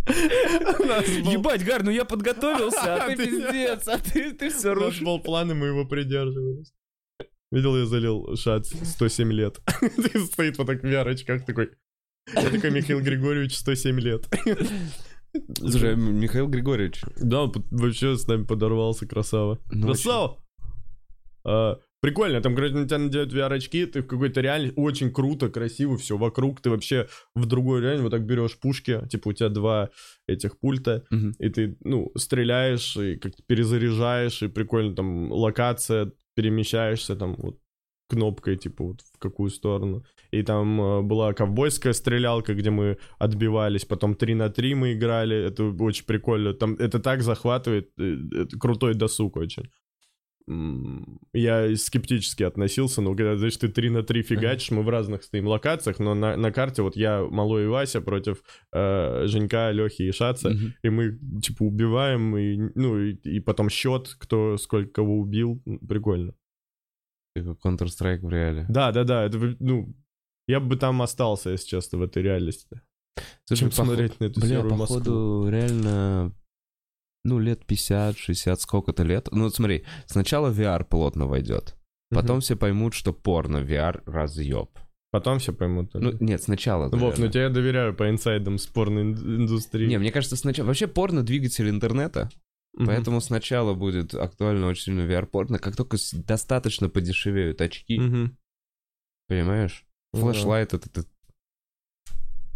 Был- 0.07 1.31
Ебать, 1.33 1.65
Гар, 1.65 1.83
ну 1.85 1.91
я 1.91 2.05
подготовился, 2.05 2.95
а 2.95 3.07
ты 3.09 3.17
Ты- 3.17 3.27
пиздец, 3.27 3.89
а 3.89 3.99
ты, 3.99 4.33
ты 4.33 4.49
все 4.51 4.73
У 4.73 4.75
нас 4.75 4.85
рушишь. 4.85 5.03
был 5.03 5.21
план, 5.21 5.51
и 5.51 5.55
мы 5.55 5.67
его 5.69 5.85
придерживались. 5.85 6.73
Видел, 7.51 7.77
я 7.77 7.87
залил 7.87 8.37
шат 8.37 8.67
107 8.67 9.33
лет. 9.33 9.59
Стоит 10.33 10.59
вот 10.59 10.67
так 10.67 10.83
в 10.83 10.87
VR-очках 10.87 11.45
такой. 11.47 11.71
Я 12.35 12.51
такой, 12.51 12.71
Михаил 12.71 13.01
Григорьевич, 13.01 13.57
107 13.57 13.99
лет. 14.01 14.29
Слушай, 15.59 15.97
Михаил 15.97 16.49
Григорьевич, 16.49 17.03
Да, 17.17 17.43
он 17.45 17.53
вообще 17.71 18.17
с 18.17 18.27
нами 18.27 18.45
подорвался, 18.45 19.07
красава. 19.07 19.59
ну, 19.71 19.87
Красава! 19.89 20.39
А, 21.45 21.79
Прикольно, 22.01 22.41
там, 22.41 22.55
короче, 22.55 22.75
на 22.75 22.87
тебя 22.87 22.99
надевают 22.99 23.33
VR-очки, 23.33 23.85
ты 23.87 24.03
в 24.03 24.07
какой-то 24.07 24.41
реально 24.41 24.73
очень 24.77 25.11
круто, 25.13 25.49
красиво, 25.49 25.97
все 25.97 26.17
вокруг, 26.17 26.61
ты 26.61 26.71
вообще 26.71 27.09
в 27.35 27.47
другой 27.47 27.81
реально 27.81 28.05
вот 28.05 28.11
так 28.11 28.25
берешь 28.25 28.57
пушки, 28.57 29.01
типа 29.11 29.29
у 29.29 29.33
тебя 29.33 29.49
два 29.49 29.91
этих 30.29 30.61
пульта, 30.61 31.05
Мгм. 31.11 31.35
и 31.41 31.49
ты, 31.49 31.77
ну, 31.83 32.13
стреляешь, 32.17 32.97
и 32.97 33.17
как 33.17 33.33
перезаряжаешь, 33.47 34.43
и 34.43 34.49
прикольно 34.49 34.95
там 34.95 35.33
локация, 35.33 36.13
перемещаешься 36.37 37.17
там 37.17 37.35
вот 37.37 37.59
кнопкой, 38.09 38.57
типа 38.57 38.85
вот 38.85 39.01
в 39.01 39.19
какую 39.19 39.51
сторону. 39.51 40.05
И 40.31 40.43
там 40.43 40.81
э, 40.81 41.03
была 41.03 41.33
ковбойская 41.35 41.93
стрелялка, 41.93 42.55
где 42.55 42.71
мы 42.71 42.97
отбивались, 43.19 43.85
потом 43.85 44.15
3 44.15 44.35
на 44.35 44.49
3 44.49 44.75
мы 44.75 44.93
играли, 44.93 45.37
это 45.37 45.65
очень 45.65 46.07
прикольно. 46.07 46.55
Там 46.55 46.75
это 46.75 47.01
так 47.01 47.23
захватывает, 47.23 47.91
э, 47.99 48.17
это 48.43 48.59
крутой 48.59 48.95
досуг 48.95 49.37
очень. 49.37 49.65
Я 51.33 51.77
скептически 51.77 52.43
относился, 52.43 53.01
но 53.03 53.15
когда, 53.15 53.37
знаешь, 53.37 53.57
ты 53.57 53.69
3 53.69 53.91
на 53.91 54.03
3 54.03 54.23
фигачишь, 54.23 54.71
мы 54.71 54.83
в 54.83 54.89
разных 54.89 55.23
стоим 55.23 55.47
локациях, 55.47 55.99
но 55.99 56.15
на, 56.15 56.37
на 56.37 56.51
карте 56.53 56.83
вот 56.83 56.97
я, 56.97 57.23
Малой 57.23 57.65
и 57.65 57.67
Вася 57.67 58.01
против 58.01 58.43
э, 58.73 59.27
Женька, 59.27 59.71
Лехи 59.73 60.03
и 60.03 60.13
Шаца, 60.13 60.51
Мгм. 60.51 60.75
и 60.83 60.89
мы, 60.91 61.19
типа, 61.43 61.63
убиваем, 61.65 62.37
и, 62.37 62.71
ну, 62.75 62.99
и, 62.99 63.13
и 63.15 63.41
потом 63.41 63.69
счет, 63.71 64.15
кто 64.19 64.57
сколько 64.57 64.91
кого 64.93 65.19
убил. 65.19 65.63
Прикольно. 65.89 66.33
Как 67.37 67.45
Counter-Strike 67.65 68.21
в 68.21 68.31
реале. 68.31 68.67
Да, 68.69 68.91
да, 68.93 69.05
да, 69.05 69.25
это, 69.25 69.39
ну, 69.61 69.95
я 70.49 70.61
бы 70.61 70.77
там 70.77 71.03
остался, 71.03 71.51
если 71.51 71.69
честно, 71.69 71.99
в 71.99 72.03
этой 72.03 72.23
реальности. 72.23 72.81
Слушай, 73.45 73.61
Чем 73.61 73.69
похо- 73.71 73.85
смотреть 73.85 74.21
на 74.21 74.25
эту 74.25 74.41
Бля, 74.41 74.49
серую 74.49 74.75
Москву. 74.77 74.99
походу, 74.99 75.49
реально, 75.51 76.33
ну, 77.25 77.39
лет 77.39 77.63
50-60, 77.67 78.57
сколько-то 78.57 79.03
лет. 79.03 79.29
Ну, 79.33 79.45
вот 79.45 79.55
смотри, 79.55 79.85
сначала 80.07 80.51
VR 80.53 80.85
плотно 80.85 81.27
войдет. 81.27 81.77
Потом 82.11 82.37
Мгм. 82.37 82.41
все 82.41 82.57
поймут, 82.57 82.95
что 82.95 83.13
порно 83.13 83.59
VR 83.59 84.03
разъеб. 84.07 84.71
Потом 85.11 85.39
все 85.39 85.53
поймут. 85.53 85.91
Ну, 85.95 86.13
нет, 86.21 86.43
сначала. 86.43 86.85
Вов, 86.85 86.93
ну 86.93 86.99
наверное. 87.09 87.29
тебе 87.31 87.43
я 87.45 87.49
доверяю 87.51 87.95
по 87.95 88.09
инсайдам 88.11 88.59
спорной 88.59 89.03
ин- 89.03 89.43
индустрии. 89.43 89.87
Не, 89.89 89.99
мне 89.99 90.13
кажется, 90.13 90.37
сначала... 90.37 90.67
Вообще 90.67 90.87
порно 90.87 91.23
двигатель 91.23 91.69
интернета, 91.69 92.31
Мгм. 92.75 92.87
поэтому 92.87 93.21
сначала 93.21 93.75
будет 93.75 94.15
актуально 94.15 94.67
очень 94.69 94.85
сильно 94.85 95.01
VR-порно, 95.11 95.59
как 95.59 95.77
только 95.77 95.97
с- 95.97 96.13
достаточно 96.13 96.89
подешевеют 96.91 97.61
очки, 97.63 97.99
Мгм. 97.99 98.37
понимаешь? 99.29 99.87
Ну 100.13 100.21
да. 100.27 100.33
Флешлайт 100.33 100.75
это, 100.75 100.89
это 100.89 101.05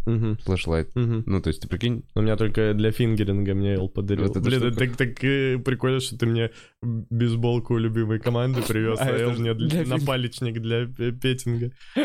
Мгм. 0.05 0.37
флешлайт. 0.37 0.93
Мгм. 0.95 1.23
Ну, 1.25 1.41
то 1.41 1.47
есть 1.49 1.61
ты 1.61 1.67
прикинь, 1.67 2.03
У 2.15 2.21
меня 2.21 2.35
только 2.35 2.73
для 2.73 2.91
фингеринга 2.91 3.53
мне 3.53 3.73
Эл 3.75 3.89
подарил. 3.89 4.27
Вот 4.27 4.37
Блин, 4.37 4.63
это 4.63 4.77
так, 4.77 4.95
так 4.97 5.23
э, 5.23 5.57
прикольно, 5.59 5.99
что 5.99 6.17
ты 6.17 6.25
мне 6.25 6.51
бейсболку 6.81 7.77
любимой 7.77 8.19
команды 8.19 8.61
привез, 8.67 8.99
А 8.99 9.05
а, 9.05 9.17
Эл 9.17 9.31
мне 9.33 9.53
для 9.53 9.69
финга. 9.69 9.97
напалечник 9.97 10.61
для 10.61 10.85
пе- 10.87 11.11
петинга. 11.11 11.71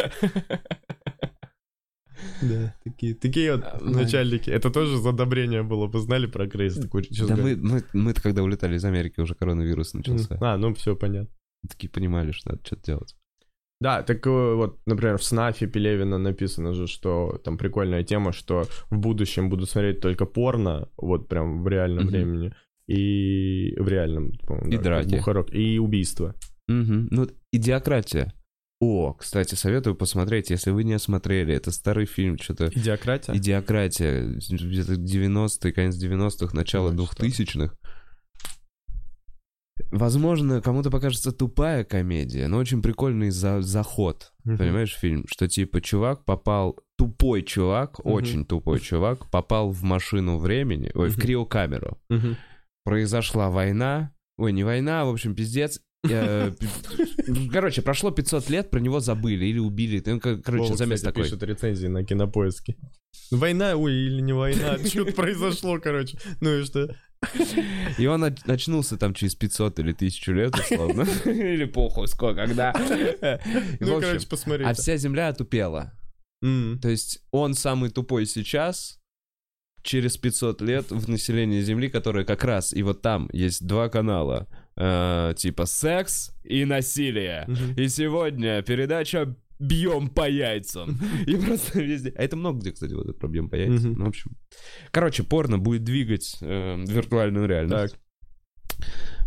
Да, 2.42 2.74
такие, 2.84 3.14
такие 3.14 3.54
вот 3.54 3.64
А, 3.64 3.78
начальники. 3.80 4.50
Это 4.50 4.70
тоже 4.70 4.96
за 4.98 5.10
одобрение 5.10 5.62
было. 5.62 5.86
Вы 5.86 6.00
знали 6.00 6.26
про 6.26 6.48
Крейс? 6.48 6.74
Да 6.76 7.36
мы, 7.36 7.56
мы, 7.56 7.84
мы-то 7.92 8.20
когда 8.22 8.42
улетали 8.42 8.76
из 8.76 8.84
Америки, 8.84 9.20
уже 9.20 9.34
коронавирус 9.34 9.94
начался. 9.94 10.36
А, 10.40 10.56
ну 10.56 10.74
все 10.74 10.96
понятно. 10.96 11.30
Такие 11.68 11.88
понимали, 11.88 12.32
что 12.32 12.50
надо 12.50 12.62
что-то 12.64 12.82
делать. 12.86 13.16
Да, 13.80 14.02
так 14.02 14.26
э, 14.26 14.54
вот, 14.54 14.80
например, 14.86 15.18
в 15.18 15.22
Снафе 15.22 15.66
Пелевина 15.66 16.18
написано 16.18 16.74
же, 16.74 16.86
что 16.88 17.40
там 17.44 17.56
прикольная 17.56 18.02
тема, 18.02 18.32
что 18.32 18.64
в 18.90 18.98
будущем 18.98 19.48
будут 19.48 19.70
смотреть 19.70 20.00
только 20.00 20.26
порно, 20.26 20.88
вот 20.96 21.28
прям 21.28 21.62
в 21.62 21.68
реальном 21.68 22.04
Мгм. 22.04 22.12
времени, 22.12 22.52
и 22.88 23.74
в 23.78 23.86
реальном, 23.86 24.32
по-моему, 24.46 24.70
И 24.70 24.76
да, 24.76 24.82
драки. 24.82 25.16
Бухарок, 25.16 25.54
и 25.54 25.78
убийство. 25.78 26.34
Мгм. 26.66 27.08
Ну, 27.10 27.28
идиократия. 27.52 28.32
О, 28.80 29.12
кстати, 29.12 29.54
советую 29.56 29.96
посмотреть, 29.96 30.50
если 30.50 30.70
вы 30.70 30.84
не 30.84 30.98
смотрели. 31.00 31.52
Это 31.52 31.72
старый 31.72 32.06
фильм, 32.06 32.38
что-то... 32.38 32.68
Идиократия? 32.68 33.34
Идиократия. 33.34 34.22
Где-то 34.24 34.94
90-е, 34.94 35.72
конец 35.72 35.96
90-х, 36.02 36.54
начало 36.56 36.90
Ой, 36.90 36.96
2000-х. 36.96 37.74
Возможно, 39.90 40.60
кому-то 40.60 40.90
покажется 40.90 41.32
тупая 41.32 41.82
комедия, 41.84 42.46
но 42.48 42.58
очень 42.58 42.82
прикольный 42.82 43.30
за- 43.30 43.62
заход. 43.62 44.32
Мгм. 44.44 44.58
Понимаешь, 44.58 44.94
фильм? 44.94 45.24
Что 45.28 45.48
типа 45.48 45.80
чувак 45.80 46.24
попал... 46.24 46.78
Тупой 46.98 47.42
чувак, 47.42 48.00
Мгм. 48.00 48.12
очень 48.12 48.44
тупой 48.44 48.80
чувак, 48.80 49.30
попал 49.30 49.70
в 49.70 49.82
машину 49.84 50.38
времени, 50.38 50.90
ой, 50.94 51.10
в 51.10 51.12
Мгм. 51.12 51.20
криокамеру. 51.22 51.98
Мгм. 52.10 52.36
произошла 52.84 53.50
война. 53.50 54.12
Ой, 54.38 54.52
не 54.52 54.64
война, 54.64 55.04
в 55.04 55.10
общем, 55.10 55.34
пиздец. 55.34 55.80
Э, 56.08 56.52
Короче, 57.52 57.82
прошло 57.82 58.10
500 58.10 58.48
лет, 58.50 58.70
про 58.70 58.80
него 58.80 59.00
забыли 59.00 59.44
или 59.46 59.58
убили. 59.58 60.02
Ну, 60.06 60.20
кор- 60.20 60.40
короче, 60.42 60.74
замес 60.76 61.02
такой. 61.02 61.24
пишет 61.24 61.42
рецензии 61.42 61.86
на 61.88 62.04
кинопоиске. 62.04 62.76
Война, 63.30 63.76
ой, 63.76 63.92
или 63.92 64.20
не 64.20 64.32
война, 64.32 64.78
что-то 64.78 65.12
произошло, 65.16 65.78
короче. 65.80 66.18
Ну 66.40 66.58
и 66.58 66.64
что? 66.64 66.94
И 67.98 68.06
он 68.06 68.24
оч- 68.24 68.50
очнулся 68.50 68.96
там 68.96 69.12
через 69.14 69.34
500 69.34 69.78
или 69.80 69.92
1000 69.92 70.32
лет, 70.32 70.54
условно. 70.54 71.02
Или 71.24 71.64
похуй, 71.64 72.08
сколько, 72.08 72.46
когда. 72.46 72.72
Ну, 73.80 74.00
короче, 74.00 74.26
а 74.26 74.30
посмотрите. 74.30 74.72
вся 74.74 74.96
земля 74.96 75.28
отупела. 75.28 75.92
То 76.40 76.88
есть 76.88 77.20
он 77.32 77.54
самый 77.54 77.90
тупой 77.90 78.26
сейчас, 78.26 79.00
через 79.82 80.16
500 80.16 80.60
лет 80.60 80.90
в 80.90 81.08
населении 81.08 81.60
Земли, 81.60 81.88
которое 81.88 82.24
как 82.24 82.44
раз, 82.44 82.72
и 82.74 82.82
вот 82.82 83.02
там 83.02 83.28
есть 83.32 83.66
два 83.66 83.88
канала, 83.88 84.46
э, 84.76 85.34
типа 85.36 85.66
секс 85.66 86.32
и 86.44 86.64
насилие. 86.64 87.48
И 87.76 87.88
сегодня 87.88 88.62
передача 88.62 89.34
«Бьем 89.58 90.08
по 90.08 90.28
яйцам». 90.28 90.98
И 91.26 91.36
просто 91.36 91.80
везде. 91.80 92.12
А 92.16 92.22
это 92.22 92.36
много 92.36 92.60
где, 92.60 92.72
кстати, 92.72 92.92
вот 92.94 93.06
это 93.06 93.18
про 93.18 93.28
«Бьем 93.28 93.48
по 93.48 93.56
яйцам». 93.56 93.94
Ну, 93.94 94.04
в 94.04 94.08
общем. 94.08 94.36
Короче, 94.90 95.22
порно 95.22 95.58
будет 95.58 95.84
двигать 95.84 96.36
э, 96.40 96.76
виртуальную 96.84 97.46
реальность. 97.46 97.94
Так. 97.94 98.00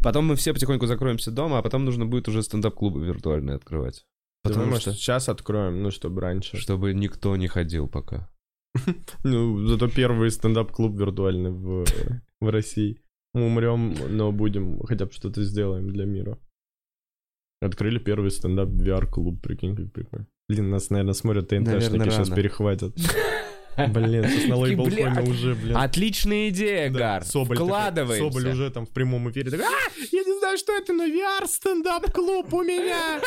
Потом 0.04 0.26
мы 0.26 0.36
все 0.36 0.54
потихоньку 0.54 0.88
закроемся 0.88 1.32
дома, 1.32 1.60
а 1.60 1.62
потом 1.62 1.86
нужно 1.86 2.06
будет 2.06 2.28
уже 2.28 2.42
стендап-клубы 2.42 3.06
виртуальные 3.06 3.56
открывать. 3.56 4.06
Потому 4.44 4.66
Давай, 4.66 4.80
что... 4.80 4.94
сейчас 4.94 5.30
откроем, 5.30 5.84
ну, 5.84 5.92
чтобы 5.92 6.22
раньше. 6.22 6.58
Чтобы 6.58 6.94
никто 6.94 7.36
не 7.36 7.48
ходил 7.48 7.88
пока. 7.88 8.30
Ну, 9.24 9.68
зато 9.68 9.88
первый 9.90 10.32
стендап-клуб 10.32 10.98
виртуальный 10.98 11.52
в, 11.52 11.86
в 12.40 12.50
России. 12.50 13.02
Мы 13.34 13.46
умрем, 13.46 13.96
но 14.10 14.32
будем, 14.32 14.80
хотя 14.84 15.06
бы 15.06 15.12
что-то 15.12 15.44
сделаем 15.44 15.90
для 15.92 16.06
мира. 16.06 16.40
Открыли 17.62 18.00
первый 18.00 18.32
стендап 18.32 18.70
VR-клуб, 18.70 19.40
прикинь, 19.42 19.76
как 19.76 19.92
прикольно. 19.94 20.26
Блин, 20.50 20.72
нас, 20.72 20.90
наверное, 20.90 21.14
смотрят 21.14 21.50
ТНТшники, 21.50 22.10
сейчас 22.10 22.30
перехватят. 22.30 22.96
Блин, 23.94 24.26
сейчас 24.28 24.50
на 24.50 24.58
лейбл 24.58 24.84
«Блядь, 24.86 25.28
уже, 25.30 25.56
блин. 25.56 25.78
Отличная 25.78 26.50
идея, 26.50 26.90
Да, 26.92 27.00
Гар. 27.00 27.24
Соболь, 27.24 27.56
такой- 27.56 27.68
Вкладываемся. 27.70 28.30
Соболь 28.30 28.52
уже 28.52 28.70
там 28.70 28.86
в 28.86 28.90
прямом 28.90 29.32
эфире 29.32 29.50
такой, 29.50 29.66
а, 29.66 29.90
я 30.12 30.24
не 30.24 30.40
знаю, 30.40 30.58
что 30.58 30.74
это, 30.76 30.92
но 30.92 31.06
VR 31.06 31.48
стендап-клуб 31.48 32.54
у 32.54 32.64
меня. 32.64 33.22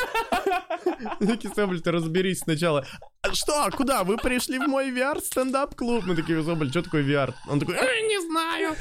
Такие, 1.18 1.52
Соболь, 1.54 1.80
ты 1.80 1.90
разберись 1.92 2.40
сначала. 2.40 2.84
«А 3.22 3.32
Что, 3.34 3.70
куда? 3.74 4.04
Вы 4.04 4.18
пришли 4.18 4.58
в 4.58 4.68
мой 4.68 4.90
VR 4.92 5.18
стендап-клуб? 5.22 6.04
Мы 6.06 6.14
такие, 6.14 6.42
Соболь, 6.44 6.68
что 6.68 6.82
такое 6.82 7.02
VR? 7.04 7.32
Он 7.48 7.58
такой, 7.58 7.76
«Э, 7.76 8.06
не 8.06 8.20
знаю. 8.28 8.74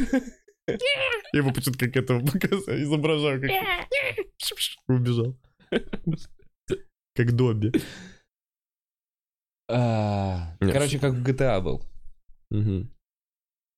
Я 0.68 1.40
его 1.40 1.52
почему-то 1.52 1.86
как 1.86 1.96
этого 1.98 2.26
показываю, 2.26 2.84
изображаю, 2.84 3.42
как 3.42 3.52
убежал. 4.88 5.38
Как 7.16 7.32
Добби. 7.34 7.72
А. 9.70 10.58
Короче, 10.60 11.00
как 11.00 11.14
в 11.14 11.24
GTA 11.24 11.62
был. 11.62 11.84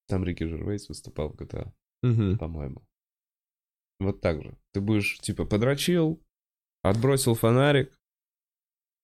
Там 0.07 0.23
Рики 0.23 0.43
Жервейс 0.43 0.87
выступал 0.87 1.29
в 1.29 1.35
GTA, 1.35 1.71
по-моему. 2.37 2.85
Вот 3.99 4.21
так 4.21 4.43
же. 4.43 4.57
Ты 4.73 4.81
будешь, 4.81 5.19
типа, 5.19 5.45
подрочил, 5.45 6.21
отбросил 6.83 7.33
фонарик, 7.33 7.97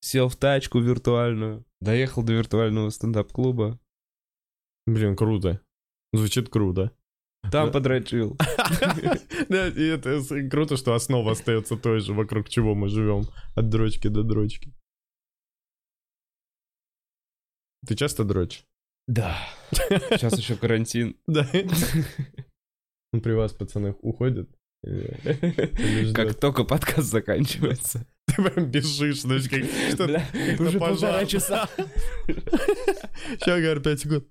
сел 0.02 0.28
в 0.30 0.36
тачку 0.36 0.80
виртуальную, 0.80 1.66
доехал 1.80 2.24
до 2.24 2.34
виртуального 2.34 2.90
стендап-клуба, 2.90 3.80
Блин, 4.88 5.16
круто. 5.16 5.62
Звучит 6.12 6.50
круто. 6.50 6.92
Там 7.50 7.72
подрочил. 7.72 8.38
Да, 9.50 9.68
и 9.68 9.84
это 9.84 10.22
круто, 10.50 10.78
что 10.78 10.94
основа 10.94 11.32
остается 11.32 11.76
той 11.76 12.00
же, 12.00 12.14
вокруг 12.14 12.48
чего 12.50 12.76
мы 12.76 12.88
живем. 12.90 13.24
От 13.56 13.70
дрочки 13.70 14.08
до 14.08 14.24
дрочки. 14.24 14.74
Ты 17.88 17.96
часто 17.96 18.24
дрочишь? 18.24 18.66
Да. 19.08 19.38
Сейчас 19.72 20.38
еще 20.38 20.56
карантин. 20.56 21.18
Да. 21.28 21.50
Ну, 23.14 23.22
При 23.22 23.34
вас 23.34 23.54
пацаны 23.54 23.96
уходят? 24.02 24.50
Как 26.14 26.40
только 26.40 26.64
подкаст 26.64 27.10
заканчивается. 27.10 28.08
Ты 28.28 28.36
прям 28.42 28.72
бежишь, 28.72 29.22
знаешь, 29.22 29.50
как 29.50 29.64
что 29.92 30.64
уже 30.64 30.80
полтора 30.80 31.26
часа. 31.26 31.68
Сейчас, 32.28 33.62
Гар, 33.62 33.80
5 33.82 34.00
секунд. 34.00 34.28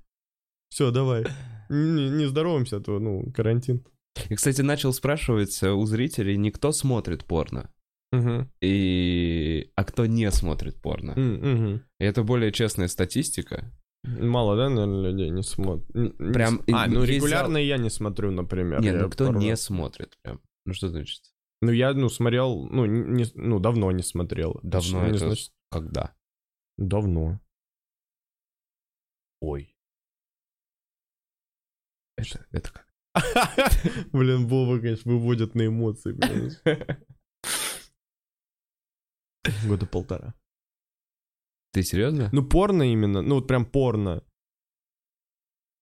Все, 0.71 0.91
давай. 0.91 1.25
Не, 1.71 2.11
не 2.11 2.27
здороваемся, 2.27 2.77
а 2.77 2.81
то, 2.81 2.99
ну, 2.99 3.31
карантин. 3.33 3.85
И, 4.29 4.35
кстати, 4.35 4.61
начал 4.61 4.93
спрашивать 4.93 5.63
э, 5.63 5.71
у 5.71 5.87
зрителей, 5.87 6.37
не 6.37 6.51
кто 6.51 6.73
смотрит 6.73 7.25
порно, 7.25 7.73
Мгм. 8.13 8.51
и... 8.61 9.71
а 9.77 9.85
кто 9.85 10.07
не 10.07 10.31
смотрит 10.33 10.83
порно. 10.83 11.13
Мгм. 11.15 11.83
И 12.01 12.05
это 12.05 12.25
более 12.25 12.51
честная 12.53 12.89
статистика. 12.89 13.73
Мало, 14.03 14.57
да, 14.57 14.69
наверное, 14.69 15.11
людей 15.11 15.31
не 15.31 15.43
смотрят? 15.43 15.87
Прям 16.17 16.63
А, 16.73 16.87
ну 16.87 17.05
регулярно 17.05 17.59
я 17.59 17.77
не 17.79 17.91
смотрю, 17.91 18.31
например. 18.31 18.81
Нет, 18.81 19.01
ну 19.01 19.11
кто 19.11 19.27
пару 19.27 19.39
не 19.39 19.57
смотрит 19.57 20.17
прям? 20.23 20.41
Ну 20.67 20.73
что 20.75 20.89
значит? 20.89 21.23
Ну 21.63 21.71
я, 21.71 21.93
ну, 21.93 22.09
смотрел, 22.09 22.67
ну, 22.71 22.87
не, 22.87 23.27
ну, 23.35 23.61
давно 23.61 23.93
не 23.93 24.03
смотрел. 24.03 24.59
Давно 24.63 25.05
не 25.05 25.11
это 25.11 25.19
значит- 25.19 25.53
когда? 25.71 26.15
Давно. 26.79 27.39
Ой. 29.41 29.75
Это, 32.21 32.47
это 32.53 32.73
как? 32.73 32.87
Блин, 34.13 34.47
Вова, 34.47 34.79
конечно, 34.79 35.13
выводит 35.13 35.55
на 35.55 35.67
эмоции. 35.67 36.13
Года 39.67 39.87
полтора. 39.87 40.35
Ты 41.73 41.83
серьезно? 41.83 42.29
Ну, 42.33 42.47
порно 42.47 42.83
именно, 42.83 43.23
ну, 43.23 43.37
вот 43.37 43.47
прям 43.47 43.65
порно. 43.65 44.23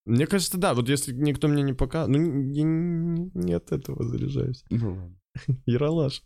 Мне 0.04 0.26
кажется, 0.26 0.58
да, 0.58 0.74
вот 0.74 0.88
если 0.88 1.12
никто 1.12 1.48
мне 1.48 1.62
не 1.62 1.74
показывает, 1.74 2.18
ну, 2.18 2.40
я 2.52 2.62
не 2.62 3.30
не 3.34 3.52
от 3.52 3.72
этого 3.72 4.04
заряжаюсь. 4.04 4.64
Ну 4.70 4.94
ладно. 4.94 5.18
Яралаш. 5.66 6.22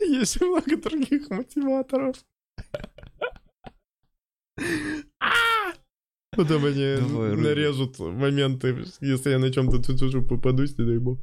Есть 0.00 0.40
много 0.40 0.76
других 0.76 1.30
мотиваторов. 1.30 2.16
Потом 6.36 6.64
они 6.64 6.96
Давай, 6.96 7.30
Рыжий. 7.30 7.42
нарежут 7.44 7.98
моменты, 7.98 8.84
если 9.00 9.30
я 9.30 9.38
на 9.38 9.52
чем-то 9.52 9.82
чуть-чуть 9.82 10.28
попадусь, 10.28 10.76
не 10.78 10.84
дай 10.84 10.98
бог. 10.98 11.20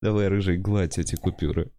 Давай, 0.00 0.28
рыжий, 0.28 0.56
гладь 0.56 0.98
эти 0.98 1.14
купюры. 1.16 1.70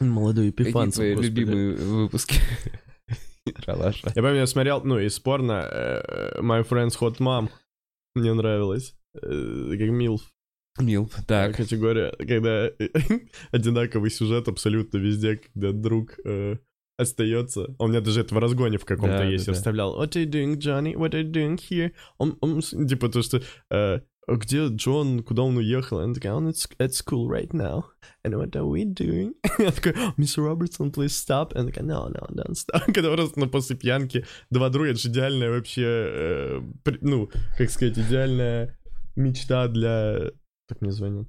Молодой 0.00 0.52
Какие 0.52 0.90
твои 0.90 1.14
любимые 1.14 1.76
выпуски? 1.76 2.36
Ралаша. 3.66 4.12
Я 4.14 4.22
помню, 4.22 4.38
я 4.38 4.46
смотрел, 4.46 4.82
ну, 4.84 4.98
из 4.98 5.18
порно 5.18 5.66
э, 5.70 6.40
My 6.40 6.66
Friend's 6.68 6.98
Hot 7.00 7.18
Mom. 7.18 7.48
Мне 8.14 8.34
нравилось. 8.34 8.94
Э, 9.14 9.70
Как 9.70 9.88
Милф. 9.88 10.22
Милф, 10.78 11.12
так. 11.26 11.56
Категория, 11.56 12.12
когда 12.18 12.70
одинаковый 13.50 14.10
сюжет 14.10 14.48
абсолютно 14.48 14.98
везде, 14.98 15.36
когда 15.38 15.72
друг 15.72 16.18
остается. 16.98 17.74
У 17.78 17.86
меня 17.86 18.00
даже 18.00 18.20
это 18.20 18.34
в 18.34 18.38
разгоне 18.38 18.76
в 18.78 18.84
каком-то 18.84 19.18
Да, 19.18 19.24
есть. 19.24 19.46
да, 19.46 19.52
Я 19.52 19.58
да. 19.58 19.70
What 19.98 20.10
are 20.10 20.24
you 20.24 20.30
doing, 20.30 20.56
Johnny? 20.58 20.94
What 20.94 21.12
are 21.14 21.22
you 21.22 21.30
doing 21.30 21.56
here? 21.58 21.92
Он, 22.18 22.36
он 22.40 22.60
типа 22.60 23.08
то, 23.08 23.22
что 23.22 23.38
э, 23.38 24.00
«А 24.28 24.34
где 24.36 24.66
Джон, 24.66 25.22
куда 25.22 25.42
он 25.42 25.56
уехал? 25.56 25.98
Он 25.98 26.12
такой, 26.12 26.32
он 26.32 26.48
at, 26.48 26.90
school 26.90 27.28
right 27.28 27.50
now. 27.52 27.84
And 28.26 28.34
what 28.34 28.50
are 28.56 28.66
we 28.66 28.84
doing? 28.84 29.32
Я 29.58 29.70
такой, 29.70 29.94
Мисс 30.18 30.36
Робертсон, 30.36 30.90
please 30.90 31.14
stop. 31.14 31.54
Она 31.54 31.68
такая, 31.70 31.84
no, 31.84 32.10
no, 32.12 32.28
don't 32.34 32.52
stop. 32.54 32.84
Когда 32.92 33.10
просто 33.14 33.40
ну, 33.40 33.48
после 33.48 33.76
пьянки 33.76 34.26
два 34.50 34.68
друга, 34.68 34.90
это 34.90 34.98
же 34.98 35.08
идеальная 35.08 35.50
вообще, 35.50 35.82
э, 35.86 36.60
при- 36.82 36.98
ну, 37.00 37.30
как 37.56 37.70
сказать, 37.70 37.98
идеальная 37.98 38.78
мечта 39.16 39.66
для... 39.68 40.30
Так 40.68 40.82
мне 40.82 40.90
звонят. 40.92 41.28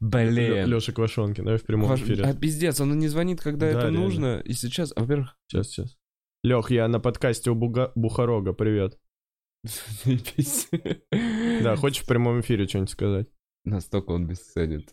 Блин. 0.00 0.66
Леша 0.68 0.92
Квашонкин, 0.92 1.44
да, 1.44 1.56
в 1.56 1.62
прямом 1.64 1.88
Ваш- 1.88 2.02
эфире. 2.02 2.24
А 2.24 2.34
пиздец, 2.34 2.80
он 2.80 2.96
не 2.98 3.08
звонит, 3.08 3.40
когда 3.40 3.66
Да, 3.66 3.72
это 3.72 3.80
реально. 3.82 4.00
нужно. 4.00 4.40
И 4.44 4.52
сейчас, 4.52 4.92
а, 4.94 5.00
во-первых, 5.00 5.36
Сейчас, 5.48 5.68
сейчас. 5.68 5.96
Лех, 6.44 6.70
я 6.70 6.86
на 6.88 7.00
подкасте 7.00 7.50
у 7.50 7.54
Буга... 7.54 7.90
Бухарога, 7.96 8.52
привет. 8.52 8.98
Да, 11.62 11.74
хочешь 11.76 12.04
в 12.04 12.06
прямом 12.06 12.40
эфире 12.40 12.68
что-нибудь 12.68 12.90
сказать? 12.90 13.26
Настолько 13.64 14.12
он 14.12 14.26
бесценен. 14.26 14.86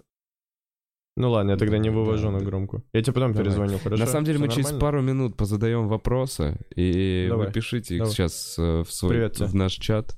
Ну 1.17 1.29
ладно, 1.31 1.51
я 1.51 1.57
тогда 1.57 1.77
не 1.77 1.89
вывожу 1.89 2.25
да, 2.31 2.39
на 2.39 2.43
громкую. 2.43 2.83
Я 2.93 3.01
тебе 3.01 3.13
потом 3.13 3.31
Давай. 3.31 3.45
перезвоню, 3.45 3.77
хорошо? 3.77 4.03
На 4.03 4.09
самом 4.09 4.25
деле 4.25 4.37
Всё 4.37 4.45
мы 4.47 4.51
через 4.51 4.65
нормально? 4.65 4.81
пару 4.81 5.01
минут 5.01 5.37
позадаем 5.37 5.87
вопросы, 5.87 6.57
и 6.75 7.27
Давай. 7.29 7.47
вы 7.47 7.53
пишите 7.53 7.93
их 7.95 7.99
Давай. 7.99 8.13
сейчас 8.13 8.55
э, 8.59 8.81
в 8.83 8.91
свой, 8.91 9.11
Привет 9.11 9.39
в 9.39 9.55
наш 9.55 9.73
чат. 9.73 10.17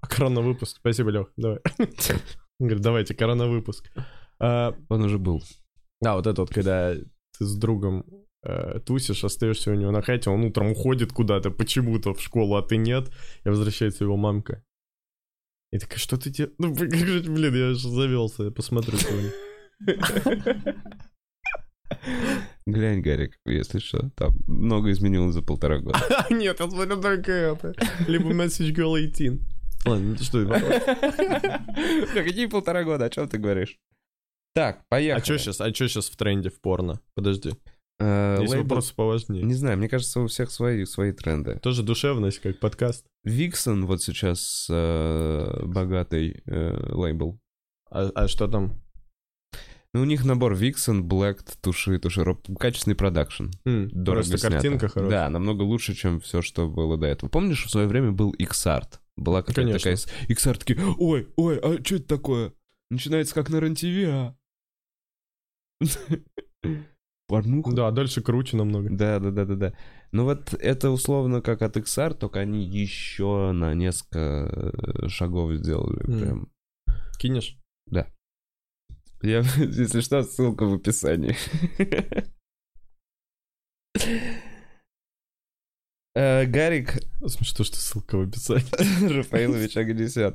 Коронавыпуск. 0.00 0.78
Спасибо, 0.78 1.10
Лех. 1.10 1.32
Давай. 1.36 1.60
Он 2.58 2.66
говорит, 2.66 2.82
давайте, 2.82 3.14
коронавыпуск. 3.14 3.90
А, 4.38 4.74
Он 4.88 5.02
уже 5.02 5.18
был. 5.18 5.42
Да, 6.00 6.16
вот 6.16 6.26
это 6.26 6.42
вот, 6.42 6.50
когда 6.50 6.94
ты 6.94 7.44
с 7.44 7.56
другом 7.56 8.04
э, 8.42 8.80
тусишь, 8.80 9.24
остаешься 9.24 9.70
у 9.70 9.74
него 9.74 9.90
на 9.92 10.02
хате, 10.02 10.30
он 10.30 10.44
утром 10.44 10.72
уходит 10.72 11.12
куда-то 11.12 11.50
почему-то 11.50 12.14
в 12.14 12.20
школу, 12.20 12.56
а 12.56 12.62
ты 12.62 12.76
нет, 12.76 13.10
и 13.44 13.48
возвращается 13.48 14.04
его 14.04 14.16
мамка. 14.16 14.64
И 15.70 15.78
такая, 15.78 15.98
что 15.98 16.16
ты 16.18 16.30
делаешь? 16.30 16.54
Ну, 16.58 16.74
как 16.76 16.94
же, 16.94 17.22
блин, 17.22 17.54
я 17.54 17.74
же 17.74 17.88
завелся, 17.88 18.44
я 18.44 18.50
посмотрю 18.50 18.98
сегодня. 18.98 19.32
Глянь, 22.66 23.02
Гарик, 23.02 23.36
если 23.44 23.78
что, 23.78 24.10
там 24.16 24.34
много 24.46 24.90
изменилось 24.90 25.34
за 25.34 25.42
полтора 25.42 25.78
года. 25.78 25.98
Нет, 26.30 26.58
я 26.60 26.68
смотрю 26.68 27.00
только 27.00 27.32
это. 27.32 27.74
Либо 28.06 28.30
Message 28.32 28.74
Girl 28.74 28.92
18. 28.92 29.40
Ладно, 29.84 30.14
это 30.14 30.24
что, 30.24 30.46
какие 32.14 32.46
полтора 32.46 32.84
года, 32.84 33.06
о 33.06 33.10
чем 33.10 33.28
ты 33.28 33.38
говоришь? 33.38 33.78
Так, 34.54 34.80
А 34.80 34.84
поехали. 34.90 35.24
что 35.24 35.38
сейчас, 35.38 35.60
а 35.60 35.72
что 35.74 35.88
сейчас 35.88 36.08
в 36.08 36.16
тренде 36.16 36.50
в 36.50 36.60
порно? 36.60 37.00
Подожди. 37.14 37.52
Э, 37.98 38.38
Есть 38.40 38.54
вопросы 38.54 38.94
поважнее. 38.94 39.42
Не 39.42 39.54
знаю, 39.54 39.78
мне 39.78 39.88
кажется, 39.88 40.20
у 40.20 40.26
всех 40.26 40.50
свои, 40.50 40.84
свои 40.84 41.12
тренды. 41.12 41.58
Тоже 41.60 41.82
душевность, 41.82 42.40
как 42.40 42.60
подкаст. 42.60 43.06
Виксон 43.24 43.86
вот 43.86 44.02
сейчас 44.02 44.66
э, 44.70 45.62
богатый 45.64 46.42
э, 46.46 46.92
лейбл. 46.92 47.38
А, 47.90 48.10
а 48.14 48.28
что 48.28 48.46
там? 48.46 48.80
Ну, 49.94 50.02
у 50.02 50.04
них 50.04 50.24
набор 50.24 50.54
Виксон, 50.54 51.06
Black, 51.06 51.40
туши, 51.60 51.98
тушировка, 51.98 52.54
качественный 52.54 52.96
продакшн. 52.96 53.48
Дорого 53.64 54.20
Просто 54.22 54.38
снято. 54.38 54.54
картинка 54.54 54.88
хорошая. 54.88 55.10
Да, 55.10 55.28
намного 55.30 55.62
лучше, 55.62 55.94
чем 55.94 56.20
все, 56.20 56.40
что 56.40 56.66
было 56.68 56.96
до 56.96 57.06
этого. 57.06 57.28
Помнишь, 57.28 57.64
в 57.66 57.70
свое 57.70 57.86
время 57.86 58.10
был 58.12 58.34
XArt? 58.34 58.98
Была 59.16 59.42
какая-то 59.42 59.78
такая... 59.78 59.96
XArt 60.28 60.58
такие, 60.58 60.80
ой, 60.98 61.28
ой, 61.36 61.58
а 61.58 61.84
что 61.84 61.96
это 61.96 62.06
такое? 62.06 62.52
Начинается 62.90 63.34
как 63.34 63.50
на 63.50 63.60
РЕН-ТВ, 63.60 64.08
а? 64.08 64.36
Порнуха? 67.28 67.72
Да, 67.72 67.90
дальше 67.90 68.22
круче 68.22 68.56
намного. 68.56 68.90
Да, 68.90 69.18
да, 69.18 69.30
да, 69.30 69.44
да, 69.44 69.54
да. 69.54 69.72
Ну 70.12 70.24
вот 70.24 70.54
это 70.54 70.90
условно 70.90 71.40
как 71.40 71.62
от 71.62 71.76
XR, 71.76 72.14
только 72.14 72.40
они 72.40 72.64
еще 72.64 73.52
на 73.52 73.74
несколько 73.74 74.18
э, 74.18 75.08
шагов 75.08 75.54
сделали. 75.54 76.02
Мгм. 76.04 76.20
Прям. 76.20 76.52
Кинешь? 77.18 77.56
Я, 79.22 79.40
если 79.56 80.00
что, 80.00 80.22
ссылка 80.22 80.64
в 80.66 80.74
описании. 80.74 81.36
Э, 86.14 86.44
Гарик 86.44 86.98
Смешно, 87.26 87.64
что 87.64 87.78
ссылка 87.80 88.18
в 88.18 88.22
описании. 88.22 89.16
Рафаилович 89.18 89.76
Агнесян. 89.76 90.34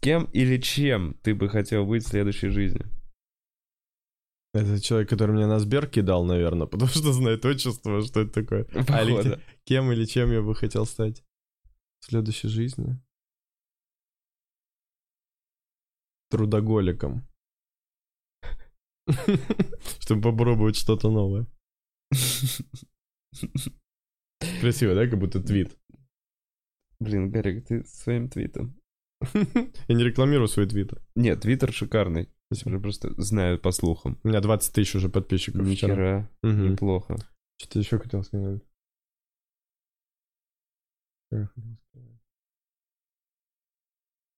Кем 0.00 0.24
или 0.32 0.60
чем 0.60 1.14
ты 1.22 1.34
бы 1.34 1.48
хотел 1.48 1.86
быть 1.86 2.04
в 2.04 2.08
следующей 2.08 2.48
жизни? 2.48 2.84
Это 4.52 4.80
человек, 4.80 5.08
который 5.08 5.32
мне 5.32 5.46
на 5.46 5.58
Сбер 5.58 5.86
кидал, 5.86 6.24
наверное, 6.24 6.66
потому 6.66 6.90
что 6.90 7.12
знает 7.12 7.44
отчество, 7.44 8.02
что 8.02 8.20
это 8.22 8.32
такое. 8.42 8.66
А 8.74 8.84
Походу. 8.84 9.40
кем 9.64 9.92
или 9.92 10.04
чем 10.04 10.32
я 10.32 10.42
бы 10.42 10.54
хотел 10.54 10.86
стать 10.86 11.22
в 12.00 12.06
следующей 12.06 12.48
жизни? 12.48 12.98
Трудоголиком. 16.30 17.26
Чтобы 20.00 20.22
попробовать 20.22 20.76
что-то 20.76 21.10
новое. 21.10 21.46
Красиво, 24.60 24.94
да, 24.94 25.06
как 25.06 25.18
будто 25.18 25.42
твит. 25.42 25.76
Блин, 26.98 27.30
Гарик, 27.30 27.66
ты 27.66 27.84
своим 27.84 28.28
твитом. 28.28 28.80
Я 29.88 29.94
не 29.94 30.04
рекламирую 30.04 30.48
свой 30.48 30.66
твиттер. 30.66 31.02
Нет, 31.14 31.40
твиттер 31.40 31.72
шикарный. 31.72 32.28
Я 32.50 32.78
просто 32.78 33.10
знаю 33.20 33.58
по 33.58 33.72
слухам. 33.72 34.18
У 34.22 34.28
меня 34.28 34.40
20 34.40 34.72
тысяч 34.72 34.94
уже 34.94 35.08
подписчиков 35.08 35.66
вчера. 35.66 36.30
Мгм. 36.42 36.72
неплохо. 36.72 37.16
Что-то 37.58 37.78
еще 37.78 37.98
хотел 37.98 38.22
сказать. 38.22 38.62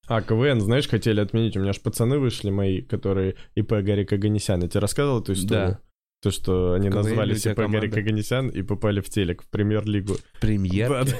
А, 0.09 0.23
КВН, 0.23 0.61
знаешь, 0.61 0.89
хотели 0.89 1.21
отменить. 1.21 1.57
У 1.57 1.61
меня 1.61 1.75
же 1.75 1.81
пацаны 1.81 2.19
вышли 2.19 2.49
мои, 2.49 2.81
которые 2.81 3.37
ИП 3.55 3.73
Гарик 3.73 4.13
Аганесян. 4.13 4.63
Я 4.63 4.69
тебе 4.69 4.81
рассказывал 4.81 5.21
эту 5.21 5.35
историю? 5.35 5.73
Да. 5.73 5.88
То, 6.21 6.31
что 6.33 6.73
они 6.73 6.89
КВН 6.89 7.07
ИП 7.07 7.45
Гарик 7.45 7.55
команда? 7.57 7.97
Аганесян 7.99 8.49
и 8.49 8.63
попали 8.63 9.01
в 9.01 9.09
телек, 9.09 9.43
в 9.43 9.49
премьер-лигу. 9.51 10.17
Премьер. 10.41 10.89
Да, 10.89 11.05
да. 11.05 11.13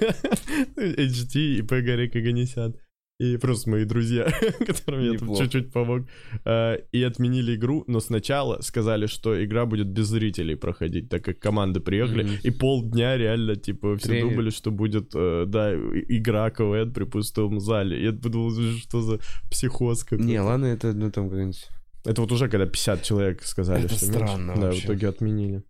HT, 0.77 1.59
ИП 1.61 1.71
Гарик 1.71 2.17
Аганесян. 2.17 2.75
И 3.21 3.37
просто 3.37 3.71
мои 3.71 3.85
друзья, 3.85 4.29
которым 4.67 5.03
я 5.13 5.19
тут 5.19 5.39
чуть-чуть 5.39 5.73
помог. 5.73 6.07
А, 6.45 6.75
И 6.93 7.03
отменили 7.03 7.57
игру, 7.57 7.83
но 7.89 7.99
сначала 8.01 8.61
сказали, 8.61 9.07
что 9.07 9.45
игра 9.45 9.67
будет 9.67 9.89
без 9.89 10.07
зрителей 10.07 10.57
проходить, 10.57 11.09
так 11.09 11.25
как 11.25 11.41
команды 11.41 11.81
приехали. 11.81 12.23
Мгм. 12.23 12.33
И 12.45 12.51
полдня 12.51 13.17
реально, 13.17 13.57
типа, 13.57 13.97
все 13.97 14.09
Тренер. 14.09 14.31
думали, 14.31 14.51
что 14.51 14.71
будет, 14.71 15.11
э, 15.17 15.45
да, 15.49 15.75
и- 15.75 16.19
игра 16.19 16.49
КВН 16.51 16.93
при 16.93 17.05
пустом 17.05 17.59
зале. 17.61 18.01
Я 18.05 18.13
подумал, 18.13 18.53
что 18.83 19.01
за 19.03 19.19
психоз 19.51 20.05
какой-то. 20.05 20.25
Не, 20.25 20.41
ладно, 20.41 20.67
это 20.67 20.93
ну 20.93 21.11
там 21.11 21.29
как-нибудь. 21.29 21.69
Это 22.05 22.21
вот 22.23 22.33
уже 22.33 22.49
когда 22.49 22.67
50 22.67 23.03
человек 23.03 23.43
сказали, 23.43 23.85
Это 23.85 23.95
что 23.95 24.07
меньше. 24.07 24.19
странно 24.27 24.55
Да, 24.55 24.61
вообще. 24.63 24.81
в 24.83 24.85
итоге 24.87 25.09
отменили. 25.09 25.63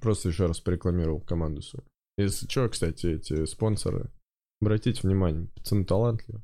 Просто 0.00 0.28
еще 0.28 0.46
раз 0.46 0.60
порекламировал 0.60 1.20
команду 1.20 1.62
свою. 1.62 1.86
Если 2.18 2.46
что, 2.48 2.68
кстати, 2.68 3.06
эти 3.06 3.44
спонсоры, 3.46 4.10
обратите 4.60 5.00
внимание, 5.02 5.48
пацаны 5.54 5.84
талантливые. 5.84 6.42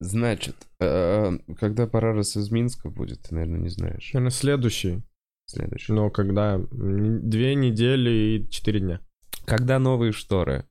Значит, 0.00 0.54
э, 0.80 1.38
когда 1.58 1.86
Парарас 1.88 2.36
из 2.36 2.50
Минска 2.50 2.88
будет, 2.88 3.22
ты, 3.22 3.34
наверное, 3.34 3.60
не 3.60 3.68
знаешь. 3.68 4.12
Наверное, 4.12 4.30
следующий, 4.30 5.02
Следующий. 5.46 5.92
но 5.92 6.10
когда 6.10 6.58
две 6.70 7.54
недели 7.56 8.10
и 8.46 8.50
четыре 8.50 8.80
дня. 8.80 9.00
Когда 9.44 9.78
новые 9.78 10.12
шторы? 10.12 10.68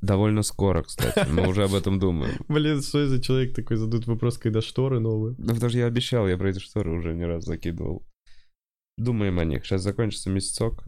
Довольно 0.00 0.42
скоро, 0.42 0.82
кстати. 0.82 1.28
Мы 1.30 1.48
уже 1.48 1.64
об 1.64 1.74
этом 1.74 1.98
думаем. 1.98 2.34
Блин, 2.48 2.82
что 2.82 3.06
за 3.06 3.22
человек 3.22 3.54
такой 3.54 3.76
задает 3.76 4.06
вопрос, 4.06 4.38
когда 4.38 4.60
шторы 4.60 5.00
новые? 5.00 5.34
Ну, 5.38 5.54
потому 5.54 5.68
что 5.70 5.78
я 5.78 5.86
обещал, 5.86 6.28
я 6.28 6.36
про 6.38 6.50
эти 6.50 6.58
шторы 6.58 6.90
уже 6.92 7.14
не 7.14 7.24
раз 7.24 7.44
закидывал. 7.44 8.06
Думаем 8.96 9.38
о 9.38 9.44
них. 9.44 9.64
Сейчас 9.64 9.82
закончится 9.82 10.30
месяцок. 10.30 10.84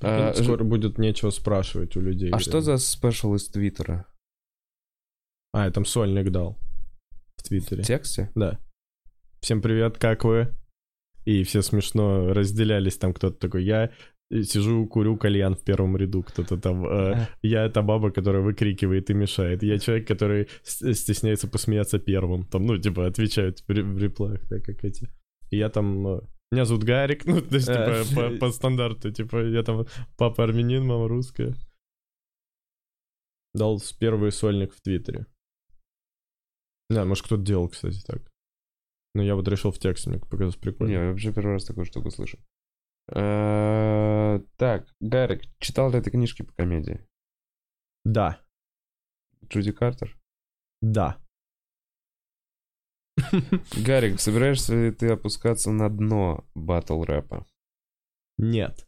А, 0.00 0.34
Скоро 0.34 0.62
будет 0.64 0.98
нечего 0.98 1.30
спрашивать 1.30 1.96
у 1.96 2.00
людей. 2.00 2.30
А 2.30 2.38
что 2.38 2.60
за 2.60 2.76
спешл 2.76 3.34
из 3.34 3.48
Твиттера? 3.48 4.06
А, 5.52 5.64
я 5.64 5.70
там 5.70 5.84
сольник 5.84 6.30
дал. 6.30 6.58
В 7.36 7.40
В 7.40 7.42
Твиттере. 7.44 7.82
тексте? 7.82 8.30
Да. 8.34 8.58
Всем 9.40 9.62
привет, 9.62 9.98
как 9.98 10.24
вы? 10.24 10.54
И 11.24 11.42
все 11.44 11.62
смешно 11.62 12.32
разделялись. 12.32 12.98
Там 12.98 13.14
кто-то 13.14 13.36
такой, 13.38 13.64
я 13.64 13.90
сижу, 14.30 14.86
курю 14.86 15.16
кальян 15.16 15.54
в 15.54 15.62
первом 15.64 15.96
ряду. 15.96 16.22
Кто-то 16.22 16.56
там, 16.58 16.84
э, 16.86 17.12
А. 17.14 17.28
я 17.42 17.64
это 17.64 17.82
баба, 17.82 18.10
которая 18.10 18.42
выкрикивает 18.42 19.10
и 19.10 19.14
мешает. 19.14 19.62
Я 19.62 19.78
человек, 19.78 20.08
который 20.08 20.48
стесняется 20.64 21.48
посмеяться 21.48 21.98
первым. 21.98 22.44
Там, 22.46 22.66
ну, 22.66 22.78
типа, 22.78 23.06
отвечают 23.06 23.60
в, 23.60 23.68
в 23.68 23.98
реплаях, 23.98 24.46
так 24.48 24.62
как 24.64 24.84
эти. 24.84 25.08
И 25.50 25.56
я 25.58 25.68
там... 25.68 26.06
э, 26.08 26.20
Меня 26.52 26.64
зовут 26.64 26.84
Гарик, 26.84 27.24
ну, 27.26 27.40
то 27.40 27.54
есть, 27.56 27.68
А. 27.68 28.04
типа, 28.04 28.30
по, 28.30 28.36
по 28.38 28.50
стандарту, 28.52 29.12
типа, 29.12 29.44
я 29.46 29.62
там 29.62 29.86
папа 30.16 30.44
армянин, 30.44 30.84
мама 30.84 31.08
русская. 31.08 31.54
Дал 33.54 33.80
первый 33.98 34.32
сольник 34.32 34.74
в 34.74 34.80
Твиттере. 34.80 35.26
Да, 36.90 37.04
может, 37.04 37.24
кто-то 37.24 37.42
делал, 37.42 37.68
кстати, 37.68 38.00
так. 38.06 38.22
Но 39.14 39.22
я 39.22 39.34
вот 39.34 39.48
решил 39.48 39.70
в 39.70 39.78
тексте, 39.78 40.10
мне 40.10 40.18
показалось 40.18 40.56
прикольно. 40.56 40.90
Не, 40.90 40.96
я 40.96 41.08
вообще 41.10 41.32
первый 41.32 41.52
раз 41.54 41.64
такую 41.64 41.86
штуку 41.86 42.10
слышу. 42.10 42.38
Э, 43.14 44.40
Так, 44.56 44.86
Гарик, 45.00 45.42
читал 45.58 45.90
ли 45.92 46.00
ты 46.00 46.10
книжки 46.10 46.42
по 46.42 46.52
комедии? 46.52 47.06
Да, 48.04 48.40
Джуди 49.48 49.72
Картер? 49.72 50.16
да. 50.80 51.18
Гарик, 53.84 54.20
собираешься 54.20 54.74
ли 54.74 54.90
ты 54.92 55.08
опускаться 55.08 55.70
на 55.70 55.88
дно 55.88 56.44
батл 56.54 57.02
рэпа? 57.02 57.46
Нет, 58.38 58.86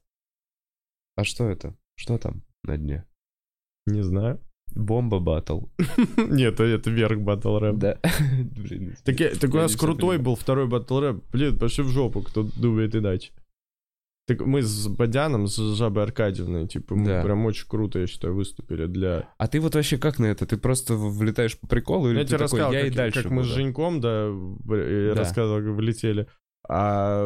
А 1.17 1.25
что 1.25 1.49
это? 1.49 1.75
Что 1.97 2.19
там 2.19 2.43
на 2.63 2.77
дне? 2.77 3.05
не 3.87 4.03
знаю. 4.03 4.39
Бомба 4.77 5.19
батл. 5.19 5.63
Нет, 6.19 6.61
это 6.61 6.91
верх 6.91 7.21
батл 7.21 7.57
рэп. 7.59 7.77
Да. 7.77 7.99
Блин. 8.55 8.95
Так, 9.03 9.51
у 9.55 9.57
нас 9.57 9.75
крутой 9.75 10.19
был 10.19 10.37
второй 10.37 10.69
батл 10.69 11.01
рэп. 11.01 11.25
Блин, 11.33 11.59
пошли 11.59 11.83
в 11.85 11.89
жопу, 11.89 12.21
кто 12.23 12.43
думает 12.43 12.95
иначе. 12.95 13.33
Так 14.29 14.43
мы 14.43 14.61
с 14.61 14.87
Бадяном, 14.89 15.47
с 15.47 15.57
Жабой 15.57 16.03
Аркадьевной, 16.05 16.69
типа, 16.69 16.95
мы 16.95 17.07
Да. 17.07 17.23
прям 17.23 17.47
очень 17.47 17.67
круто, 17.67 17.99
я 17.99 18.07
считаю, 18.07 18.35
выступили 18.35 18.85
для... 18.87 19.27
А 19.39 19.49
ты 19.49 19.59
вот 19.59 19.75
вообще 19.75 19.97
как 19.97 20.19
на 20.19 20.27
это? 20.27 20.47
Ты 20.47 20.59
просто 20.59 20.95
влетаешь 20.97 21.59
по 21.59 21.67
приколу 21.67 22.11
или 22.11 22.19
Я 22.19 22.25
ты 22.25 22.29
тебе 22.29 22.39
такой, 22.39 22.45
рассказал, 22.61 22.73
я 22.75 22.81
и 22.87 22.89
как, 22.89 22.97
дальше 22.97 23.23
как 23.23 23.33
мы 23.33 23.43
с 23.43 23.47
буду»? 23.47 23.55
Женьком, 23.57 24.01
да, 24.03 24.29
э, 24.71 25.13
Да. 25.15 25.21
рассказывал, 25.21 25.63
как 25.63 25.75
влетели. 25.77 26.27
А 26.69 27.23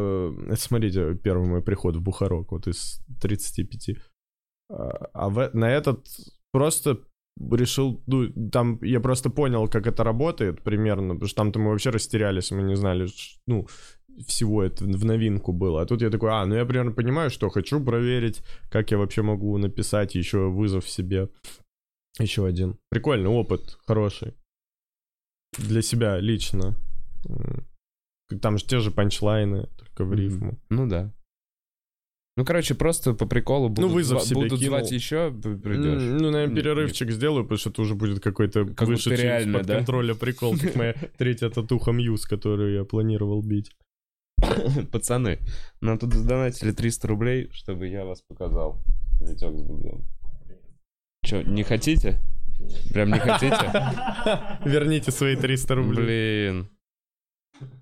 э, 0.48 0.54
смотрите, 0.56 1.14
первый 1.16 1.48
мой 1.48 1.62
приход 1.62 1.96
в 1.96 2.00
Бухарок, 2.02 2.52
вот 2.52 2.68
из 2.68 3.00
35. 3.20 3.96
А, 4.70 4.88
а 5.12 5.28
в- 5.28 5.50
на 5.54 5.68
этот 5.70 6.06
просто 6.52 6.98
решил, 7.50 8.00
ну, 8.06 8.28
там 8.50 8.78
я 8.82 9.00
просто 9.00 9.28
понял, 9.30 9.66
как 9.66 9.86
это 9.88 10.04
работает 10.04 10.62
примерно, 10.62 11.14
потому 11.14 11.28
что 11.28 11.36
там-то 11.36 11.58
мы 11.58 11.70
вообще 11.70 11.90
растерялись, 11.90 12.52
мы 12.52 12.62
не 12.62 12.76
знали, 12.76 13.08
ну, 13.48 13.66
всего 14.26 14.62
это 14.62 14.84
в 14.84 15.04
новинку 15.04 15.52
было. 15.52 15.82
А 15.82 15.86
тут 15.86 16.02
я 16.02 16.10
такой, 16.10 16.30
а, 16.30 16.44
ну 16.46 16.54
я 16.54 16.64
примерно 16.64 16.92
понимаю, 16.92 17.30
что 17.30 17.48
хочу 17.48 17.82
проверить, 17.82 18.42
как 18.70 18.90
я 18.90 18.98
вообще 18.98 19.22
могу 19.22 19.56
написать 19.58 20.14
еще 20.14 20.48
вызов 20.48 20.88
себе. 20.88 21.28
Еще 22.18 22.46
один. 22.46 22.78
Прикольный 22.90 23.30
опыт, 23.30 23.78
хороший. 23.86 24.34
Для 25.58 25.82
себя 25.82 26.18
лично. 26.18 26.76
Там 28.40 28.58
же 28.58 28.64
те 28.64 28.80
же 28.80 28.90
панчлайны, 28.90 29.68
только 29.78 30.04
в 30.04 30.14
рифму. 30.14 30.58
Ну 30.70 30.86
да. 30.86 31.12
Ну, 32.36 32.46
короче, 32.46 32.74
просто 32.74 33.12
по 33.12 33.26
приколу 33.26 33.68
будут, 33.68 33.90
Ну, 33.90 33.94
вызов 33.94 34.22
себе 34.22 34.36
будут 34.36 34.58
кинул. 34.58 34.78
звать 34.78 34.90
еще, 34.90 35.30
придешь. 35.30 36.02
Ну, 36.02 36.30
наверное, 36.30 36.56
перерывчик 36.56 37.10
сделаю, 37.10 37.44
потому 37.44 37.58
что 37.58 37.68
это 37.68 37.82
уже 37.82 37.94
будет 37.94 38.20
какой-то 38.22 38.64
Как 38.64 38.88
вышедший 38.88 39.42
из-под 39.42 39.66
да? 39.66 39.76
контроля 39.76 40.14
прикол, 40.14 40.56
как 40.58 40.74
моя 40.74 40.94
третья 41.18 41.50
татуха 41.50 41.92
Мьюз, 41.92 42.24
которую 42.24 42.72
я 42.74 42.84
планировал 42.84 43.42
бить. 43.42 43.70
Пацаны, 44.92 45.38
нам 45.80 45.98
тут 45.98 46.12
задонатили 46.14 46.72
300 46.72 47.08
рублей, 47.08 47.50
чтобы 47.52 47.88
я 47.88 48.04
вас 48.04 48.22
показал. 48.22 48.82
Витек 49.20 49.56
с 49.56 49.62
Бубном. 49.62 50.04
Че, 51.24 51.42
не 51.44 51.62
хотите? 51.62 52.18
Прям 52.92 53.10
не 53.12 53.18
хотите? 53.18 53.56
Верните 54.64 55.10
свои 55.10 55.36
300 55.36 55.74
рублей. 55.74 56.50
Блин. 56.50 56.68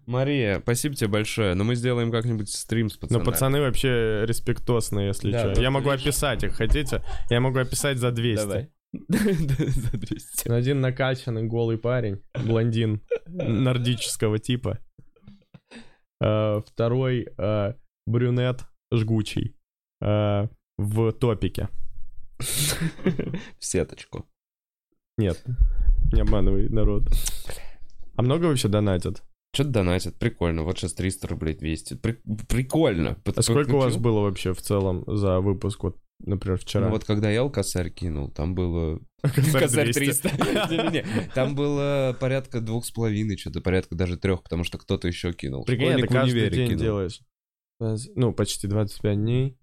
Мария, 0.07 0.61
спасибо 0.61 0.95
тебе 0.95 1.09
большое. 1.09 1.55
Но 1.55 1.65
мы 1.65 1.75
сделаем 1.75 2.11
как-нибудь 2.11 2.51
стрим 2.51 2.91
с 2.91 2.95
Но 2.95 3.01
пацанами. 3.01 3.25
пацаны 3.25 3.61
вообще 3.61 4.25
респектосные, 4.27 5.09
если 5.09 5.31
Да, 5.33 5.53
что. 5.55 5.63
Я 5.63 5.71
могу 5.71 5.91
видишь. 5.91 6.03
описать 6.03 6.43
их, 6.45 6.55
хотите? 6.55 7.03
Я 7.31 7.41
могу 7.41 7.59
описать 7.59 7.99
за 7.99 8.11
200. 8.11 8.43
Давай. 8.43 8.71
За 9.09 9.97
200. 9.97 10.49
Один 10.51 10.81
накачанный 10.81 11.45
голый 11.45 11.79
парень, 11.79 12.21
блондин 12.35 13.01
нордического 13.27 14.39
типа. 14.41 14.79
Э, 16.21 16.61
Второй 16.67 17.29
э, 17.37 17.75
брюнет 18.07 18.65
жгучий 18.93 19.57
э, 20.03 20.49
в 20.79 21.13
топике. 21.13 21.69
В 22.39 23.65
сеточку. 23.65 24.27
Нет, 25.19 25.43
не 26.13 26.21
обманывай 26.23 26.69
народ. 26.69 27.05
А 28.17 28.23
много 28.23 28.47
вообще 28.47 28.69
донатят? 28.69 29.23
Что-то 29.55 29.71
донатят, 29.71 30.15
прикольно. 30.17 30.63
Вот 30.63 30.79
сейчас 30.79 30.95
300 30.95 31.29
рублей, 31.29 31.55
200. 31.55 31.95
При- 31.95 32.21
Прикольно. 32.49 33.15
Под- 33.25 33.39
А 33.39 33.43
сколько 33.43 33.75
у 33.75 33.79
вас 33.79 33.97
было 33.97 34.21
вообще 34.21 34.55
в 34.55 34.63
целом 34.63 35.05
за 35.07 35.41
выпуск, 35.41 35.83
вот, 35.83 35.99
например, 36.25 36.59
вчера? 36.59 36.87
Ну 36.87 36.91
вот 36.93 37.05
когда 37.05 37.31
я 37.31 37.49
косарь 37.49 37.91
кинул, 37.91 38.31
там 38.31 38.55
было... 38.55 39.01
Косарь 39.23 39.63
Косарь 39.63 39.93
200. 39.93 40.29
300. 40.29 40.29
Не-не-не, 40.71 41.05
Там 41.35 41.55
было 41.55 42.17
порядка 42.19 42.61
двух 42.61 42.85
с 42.87 42.91
половиной, 42.91 43.37
что-то 43.37 43.61
порядка 43.61 43.95
даже 43.95 44.17
трех, 44.17 44.43
потому 44.43 44.65
что 44.65 44.79
кто-то 44.79 45.09
еще 45.09 45.33
кинул. 45.33 45.65
Прикинь, 45.65 45.89
это 45.89 46.07
каждый 46.07 46.51
день 46.51 46.77
делаешь. 46.79 47.21
Ну, 48.15 48.33
почти 48.33 48.67
25 48.67 49.17
дней. 49.17 49.57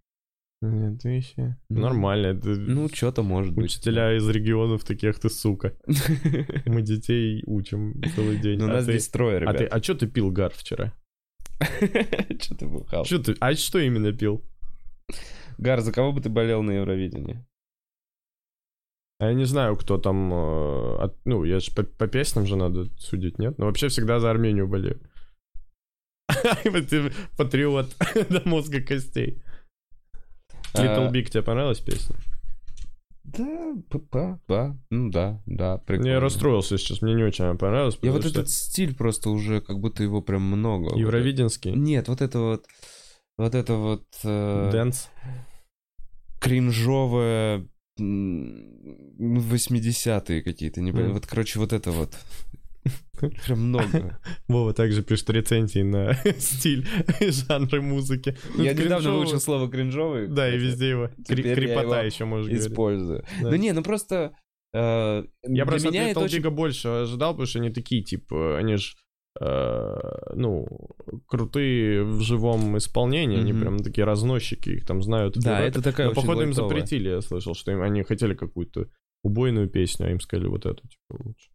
Две 0.60 0.89
тысячи. 0.97 1.55
Ну, 1.70 1.82
Нормально. 1.82 2.28
Это 2.28 2.49
Ну, 2.49 2.89
что-то 2.89 3.22
может 3.22 3.53
быть. 3.53 3.66
учителя 3.66 4.18
из 4.18 4.28
регионов 4.28 4.84
таких 4.84 5.20
ты, 5.20 5.30
сука. 5.30 5.78
Мы 6.66 6.82
детей 6.82 7.43
учим 7.45 8.01
целый 8.16 8.38
день. 8.39 8.58
Ну, 8.58 8.66
А 8.66 8.70
нас 8.70 8.84
здесь 8.86 9.08
трое, 9.08 9.38
А 9.38 9.53
ребят. 9.53 9.68
а 9.72 9.84
что 9.84 9.93
ты 9.93 10.08
пил, 10.08 10.32
Гар, 10.32 10.51
вчера? 10.55 10.93
Что 12.39 12.55
ты 12.55 12.68
бухал? 12.68 13.05
А 13.39 13.53
что 13.55 13.80
именно 13.80 14.12
пил? 14.14 14.43
Гар, 15.58 15.82
за 15.82 15.91
кого 15.91 16.12
бы 16.12 16.22
ты 16.22 16.30
болел 16.30 16.64
на 16.64 16.72
Евровидении? 16.72 17.43
А 19.20 19.28
я 19.28 19.34
не 19.34 19.45
знаю, 19.45 19.76
кто 19.76 19.97
там... 19.97 20.32
э, 20.32 20.95
от- 20.99 21.26
ну, 21.26 21.43
я 21.43 21.60
же 21.60 21.72
по, 21.74 21.84
по 21.84 22.08
песням 22.08 22.45
же 22.45 22.55
надо 22.55 22.86
судить, 22.99 23.39
нет? 23.39 23.58
Но 23.58 23.66
вообще 23.66 23.88
всегда 23.88 24.20
за 24.20 24.30
Армению 24.30 24.68
болею. 24.68 25.01
Ты 26.89 27.12
Патриот 27.36 27.95
до 28.30 28.47
мозга 28.47 28.82
костей. 28.82 29.41
Little 30.76 31.08
А, 31.08 31.12
Big, 31.12 31.30
тебе 31.30 31.41
понравилась 31.41 31.80
песня? 31.80 32.16
Да, 33.24 33.74
па, 34.10 34.39
да, 34.47 34.78
ну 34.89 35.10
да, 35.10 35.41
да, 35.45 35.80
прикольно. 35.80 36.10
Я 36.10 36.20
расстроился 36.20 36.78
сейчас, 36.78 37.01
мне 37.01 37.14
не 37.14 37.24
очень 37.24 37.43
она 37.45 37.55
понравилась. 37.55 37.97
Я 38.01 38.12
вот 38.12 38.22
что 38.22 38.30
этот 38.30 38.49
стиль 38.49 38.95
просто 38.95 39.30
уже, 39.30 39.60
как 39.60 39.80
будто 39.80 40.01
его 40.03 40.22
прям 40.22 40.43
много. 40.43 40.95
Евровиденский. 40.97 41.74
Нет, 41.74 42.08
вот 42.08 42.22
это 42.22 42.39
вот, 42.39 42.66
вот 43.38 43.55
это 43.55 43.73
вот 43.75 44.05
э, 44.23 44.69
Дэнс. 44.71 45.09
кринжовое 46.39 47.67
м, 47.99 49.13
80-е 49.19 50.41
какие-то, 50.41 50.81
не 50.81 50.91
понимаю. 50.91 51.09
Мгм. 51.11 51.15
Вот, 51.19 51.27
короче, 51.27 51.59
вот 51.59 51.73
это 51.73 51.91
вот. 51.91 52.13
Прям 53.45 53.59
много. 53.69 54.19
Вова 54.47 54.73
также 54.73 55.03
пишет 55.03 55.29
рецензии 55.29 55.81
на 55.81 56.13
стиль 56.39 56.88
и 57.19 57.29
жанры 57.31 57.81
музыки. 57.81 58.38
Ну, 58.55 58.63
Я 58.63 58.73
недавно 58.73 59.11
выучил 59.13 59.39
слово 59.39 59.69
кринжовый. 59.69 60.27
Да, 60.27 60.47
и 60.53 60.57
везде 60.57 60.89
его. 60.91 61.09
Крепота 61.27 62.03
еще 62.03 62.25
можешь 62.25 62.47
говорить. 62.47 62.67
Использую. 62.71 63.25
Да. 63.41 63.49
Ну 63.49 63.55
не, 63.55 63.71
ну 63.73 63.83
просто... 63.83 64.33
э, 64.73 65.23
Я 65.43 65.65
просто 65.65 65.89
меня 65.89 66.05
от 66.05 66.11
это 66.11 66.19
Little 66.21 66.23
очень... 66.25 66.49
Больше 66.49 66.88
ожидал, 66.88 67.31
потому 67.33 67.47
что 67.47 67.59
они 67.59 67.71
такие, 67.71 68.03
типа, 68.03 68.57
они 68.57 68.75
же, 68.77 68.95
ну, 69.39 70.67
крутые 71.27 72.03
в 72.03 72.21
живом 72.21 72.77
исполнении, 72.77 73.39
они 73.39 73.53
Мгм. 73.53 73.61
прям 73.61 73.79
такие 73.79 74.05
разносчики, 74.05 74.69
их 74.69 74.85
там 74.85 75.01
знают. 75.01 75.38
Да, 75.38 75.61
это 75.61 75.81
такая 75.81 76.09
Но, 76.09 76.13
походу, 76.15 76.41
им 76.41 76.53
запретили, 76.53 77.09
я 77.09 77.21
слышал, 77.21 77.53
что 77.53 77.71
им, 77.71 77.81
они 77.81 78.03
хотели 78.03 78.33
какую-то 78.33 78.89
убойную 79.23 79.69
песню, 79.69 80.07
а 80.07 80.09
им 80.11 80.19
сказали 80.19 80.47
вот 80.47 80.65
эту, 80.65 80.81
типа, 80.88 81.23
лучше. 81.23 81.49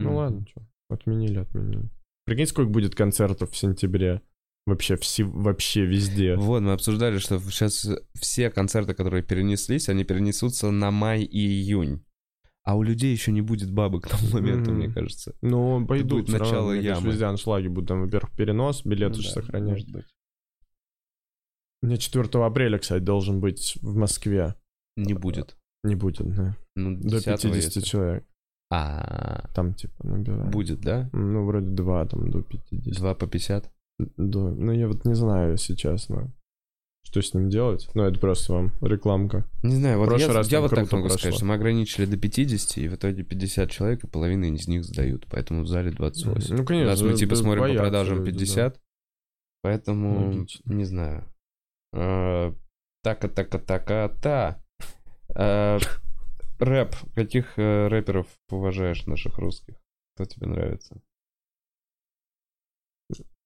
Ну 0.00 0.08
Мгм. 0.10 0.16
ладно, 0.16 0.46
что, 0.48 0.62
отменили, 0.88 1.38
отменили. 1.38 1.90
Прикинь, 2.24 2.46
сколько 2.46 2.70
будет 2.70 2.94
концертов 2.94 3.50
в 3.50 3.56
сентябре? 3.56 4.22
Вообще, 4.66 4.96
все, 4.96 5.24
вообще 5.24 5.84
везде. 5.84 6.36
Вот, 6.36 6.60
мы 6.62 6.72
обсуждали, 6.72 7.18
что 7.18 7.38
сейчас 7.40 7.88
все 8.14 8.50
концерты, 8.50 8.94
которые 8.94 9.22
перенеслись, 9.22 9.88
они 9.88 10.04
перенесутся 10.04 10.70
на 10.70 10.90
май 10.90 11.22
и 11.22 11.38
июнь. 11.38 12.04
А 12.62 12.76
у 12.76 12.82
людей 12.82 13.10
еще 13.12 13.32
не 13.32 13.40
будет 13.40 13.72
бабок 13.72 14.04
к 14.04 14.08
тому 14.10 14.30
моменту, 14.32 14.70
мне 14.72 14.92
кажется. 14.92 15.34
Ну, 15.40 15.86
пойдут. 15.86 16.26
будет 16.26 16.28
всё 16.28 16.38
равно, 16.38 16.52
начало 16.52 16.70
мне 16.72 16.82
кажется, 16.82 17.00
ямы. 17.00 17.10
Везде 17.12 17.24
аншлаги 17.24 17.68
будут. 17.68 17.88
Там, 17.88 18.00
во-первых, 18.02 18.30
перенос, 18.36 18.84
билеты 18.84 19.16
Ну 19.16 19.22
же 19.22 19.28
да, 19.28 19.34
сохраняют. 19.34 19.70
может 19.70 19.90
быть. 19.92 20.04
Меня 21.82 21.96
4 21.96 22.28
апреля, 22.44 22.78
кстати, 22.78 23.02
должен 23.02 23.40
быть 23.40 23.78
в 23.80 23.96
Москве. 23.96 24.54
Не 24.96 25.14
будет. 25.14 25.56
Не 25.82 25.94
будет, 25.94 26.34
да. 26.34 26.56
Ну, 26.76 26.96
До 27.00 27.16
10-го, 27.16 27.36
50 27.36 27.54
если. 27.54 27.80
человек. 27.80 28.24
А, 28.70 29.48
Там, 29.54 29.74
типа, 29.74 30.06
набирают. 30.06 30.52
будет, 30.52 30.80
да? 30.80 31.08
Ну, 31.12 31.46
вроде 31.46 31.70
2, 31.70 32.06
там, 32.06 32.30
до 32.30 32.42
50. 32.42 32.94
Два 32.98 33.14
по 33.14 33.26
50? 33.26 33.72
Да. 34.18 34.38
Ну, 34.50 34.72
я 34.72 34.86
вот 34.88 35.04
не 35.06 35.14
знаю, 35.14 35.52
если 35.52 35.74
честно, 35.74 36.32
что 37.02 37.22
с 37.22 37.34
ним 37.34 37.48
делать. 37.48 37.88
Ну, 37.94 38.04
это 38.04 38.18
просто 38.20 38.52
вам 38.52 38.72
рекламка. 38.80 39.44
Не 39.62 39.74
знаю, 39.74 39.98
вот 39.98 40.18
я, 40.18 40.32
раз 40.32 40.50
я 40.50 40.60
вот 40.60 40.70
так 40.70 40.90
могу 40.92 41.08
сказать, 41.08 41.22
прошло. 41.22 41.36
что 41.38 41.46
мы 41.46 41.54
ограничили 41.54 42.06
до 42.06 42.16
50, 42.16 42.78
и 42.78 42.88
в 42.88 42.94
итоге 42.94 43.22
50 43.22 43.70
человек, 43.70 44.04
и 44.04 44.06
половина 44.06 44.44
из 44.44 44.68
них 44.68 44.84
сдают, 44.84 45.26
поэтому 45.30 45.62
в 45.62 45.66
зале 45.66 45.90
28. 45.90 46.56
Ну, 46.56 46.64
конечно. 46.64 46.90
Нас 46.90 47.02
мы 47.02 47.14
типа 47.14 47.34
смотрим 47.34 47.74
по 47.74 47.82
продажам 47.82 48.18
люди, 48.18 48.32
да. 48.32 48.38
50, 48.38 48.80
поэтому 49.62 50.26
Логично. 50.26 50.72
не 50.72 50.84
знаю. 50.84 51.24
А, 51.92 52.54
така 53.02 53.28
така 53.28 53.58
така 53.58 54.08
та. 54.08 54.62
А, 55.34 55.78
Рэп. 56.60 56.94
Каких 57.14 57.58
э, 57.58 57.88
рэперов 57.88 58.26
уважаешь 58.50 59.06
наших 59.06 59.38
русских? 59.38 59.76
Кто 60.14 60.26
тебе 60.26 60.46
нравится? 60.46 61.00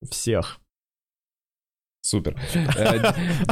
Всех. 0.03 0.61
Супер. 2.05 2.39
Э, 2.55 2.99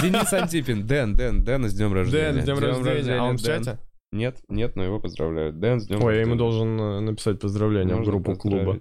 Денис 0.02 0.30
Антипин. 0.30 0.86
Дэн, 0.86 1.16
Дэн, 1.16 1.42
Дэн 1.42 1.70
с 1.70 1.74
днем 1.74 1.94
рождения. 1.94 2.32
Дэн, 2.32 2.42
с 2.42 2.44
днем 2.44 2.58
рождения. 2.58 3.18
А 3.18 3.24
он 3.24 3.38
в 3.38 3.42
чате? 3.42 3.78
Нет, 4.12 4.42
нет, 4.48 4.76
но 4.76 4.84
его 4.84 5.00
поздравляют. 5.00 5.58
Дэн, 5.58 5.80
с 5.80 5.86
днем 5.86 6.04
Ой, 6.04 6.16
я 6.16 6.20
ему 6.20 6.34
должен 6.36 6.78
э, 6.78 7.00
написать 7.00 7.40
поздравления 7.40 7.96
в 7.96 8.04
группу 8.04 8.36
клуба. 8.36 8.78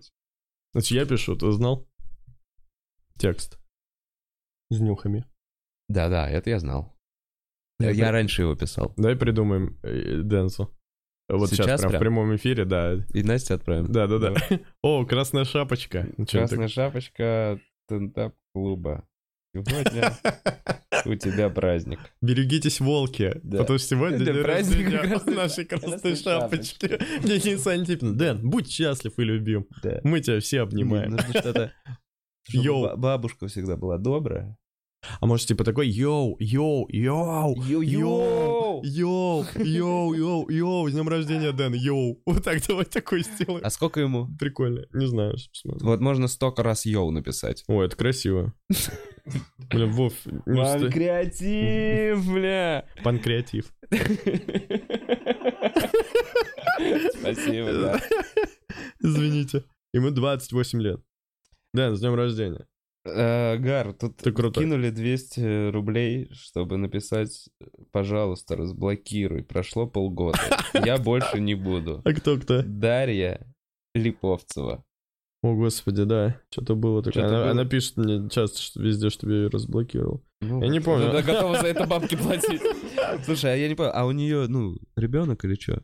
Значит, 0.74 0.92
я 0.92 1.06
пишу, 1.06 1.38
ты 1.38 1.50
знал? 1.54 1.88
Текст. 3.18 3.60
С 4.70 4.80
нюхами. 4.80 5.26
Да-да, 5.88 6.30
это 6.30 6.50
я 6.50 6.60
знал. 6.60 6.94
Э, 7.80 7.94
Я 7.94 8.12
раньше 8.12 8.42
его 8.42 8.56
писал. 8.56 8.94
Давай 8.98 9.16
придумаем 9.16 9.80
э, 9.84 10.18
Дэнсу. 10.22 10.70
Вот 11.30 11.50
сейчас, 11.50 11.66
Сейчас 11.66 11.82
прям, 11.82 11.92
прям? 11.92 12.00
в 12.00 12.04
прямом 12.04 12.36
эфире, 12.36 12.66
да. 12.66 12.96
И 13.14 13.24
Настя 13.24 13.54
отправим. 13.54 13.90
Да, 13.90 14.08
да, 14.08 14.20
да. 14.20 14.36
О, 14.84 15.06
красная 15.06 15.46
шапочка. 15.46 16.10
Красная 16.30 16.68
шапочка 16.68 17.58
стендап-клуба. 17.86 19.08
Сегодня 19.54 20.14
у 21.06 21.16
тебя 21.16 21.50
праздник. 21.50 22.00
Берегитесь, 22.22 22.80
волки. 22.80 23.34
Да. 23.44 23.60
Потому 23.60 23.80
что 23.80 23.88
сегодня 23.90 24.16
Это 24.18 24.34
день 24.34 24.44
праздник 24.44 24.86
рождения 24.86 25.08
красной- 25.10 25.36
нашей 25.36 25.66
красной 25.66 26.16
шапочки. 26.16 26.88
шапочки. 26.88 27.28
Денис 27.28 27.68
Антипин. 27.68 28.18
Дэн, 28.18 28.50
будь 28.50 28.72
счастлив 28.72 29.14
и 29.18 29.24
любим. 29.24 29.68
Да. 29.84 30.00
Мы 30.04 30.22
тебя 30.22 30.40
все 30.40 30.62
обнимаем. 30.62 31.12
Нужно 31.12 31.30
что-то... 31.40 31.74
чтобы 32.44 32.64
Йоу. 32.66 32.82
ба- 32.84 32.96
Бабушка 32.96 33.48
всегда 33.48 33.76
была 33.76 33.98
добрая. 33.98 34.58
А 35.20 35.26
может, 35.26 35.48
типа 35.48 35.64
такой, 35.64 35.90
йоу, 35.90 36.38
йоу, 36.40 36.86
йоу, 36.90 37.56
Йоу-йоу! 37.56 38.82
йоу, 38.84 39.46
йоу, 39.56 40.14
йоу, 40.14 40.50
йоу, 40.50 40.90
с 40.90 40.94
днем 40.94 41.10
рождения, 41.10 41.52
Дэн, 41.52 41.74
йоу. 41.74 42.22
Вот 42.26 42.44
так 42.44 42.62
давай 42.68 42.86
такой 42.86 43.24
сделаем. 43.24 43.62
А 43.66 43.70
сколько 43.70 44.00
ему? 44.00 44.28
Прикольно. 44.40 44.86
Не 44.94 45.08
знаю. 45.08 45.36
Вот 45.64 46.00
можно 46.02 46.28
столько 46.28 46.62
раз 46.64 46.86
йоу 46.86 47.12
написать. 47.12 47.64
Ой, 47.68 47.88
это 47.88 47.96
красиво. 47.96 48.54
Блин, 49.72 49.92
Вов, 49.92 50.14
не 50.46 50.66
стой. 50.78 50.92
креатив, 50.92 52.32
бля! 52.34 52.86
панкреатив. 53.04 53.72
Спасибо, 57.20 57.72
да. 57.74 58.02
Извините. 59.00 59.64
Ему 59.94 60.12
28 60.12 60.82
лет. 60.82 61.02
Дэн, 61.74 61.96
с 61.96 62.00
днем 62.00 62.16
рождения. 62.16 62.66
Э, 63.04 63.58
Гар, 63.58 63.94
тут 63.94 64.18
Ты 64.18 64.32
крутой. 64.32 64.64
кинули 64.64 64.90
200 64.92 65.70
рублей, 65.72 66.30
чтобы 66.34 66.78
написать 66.78 67.50
«Пожалуйста, 67.92 68.56
разблокируй». 68.56 69.44
Прошло 69.44 69.88
полгода. 69.88 70.38
Я 70.86 70.98
больше 70.98 71.40
не 71.40 71.56
буду. 71.56 72.02
А 72.06 72.14
кто 72.14 72.40
кто? 72.40 72.62
Дарья 72.64 73.46
Липовцева. 73.96 74.86
О, 75.44 75.56
господи, 75.56 76.04
да. 76.04 76.40
Что-то 76.52 76.76
было 76.76 77.02
такое. 77.02 77.26
Она, 77.28 77.38
было. 77.40 77.52
она 77.52 77.66
пишет 77.66 77.98
мне 77.98 78.30
часто 78.30 78.60
что 78.62 78.80
везде, 78.80 79.10
чтобы 79.10 79.34
я 79.34 79.40
ее 79.44 79.48
разблокировал. 79.50 80.24
Ну, 80.42 80.62
Я 80.62 80.68
не 80.70 80.80
помню. 80.80 81.10
Она 81.10 81.24
готова 81.24 81.60
за 81.60 81.68
это 81.68 81.88
бабки 81.88 82.16
платить. 82.22 82.62
Слушай, 83.26 83.54
а 83.54 83.56
я 83.56 83.68
не 83.68 83.74
понял, 83.74 83.92
а 83.96 84.06
у 84.06 84.12
нее, 84.12 84.46
ну, 84.48 84.78
ребенок 84.96 85.44
или 85.44 85.56
что? 85.56 85.84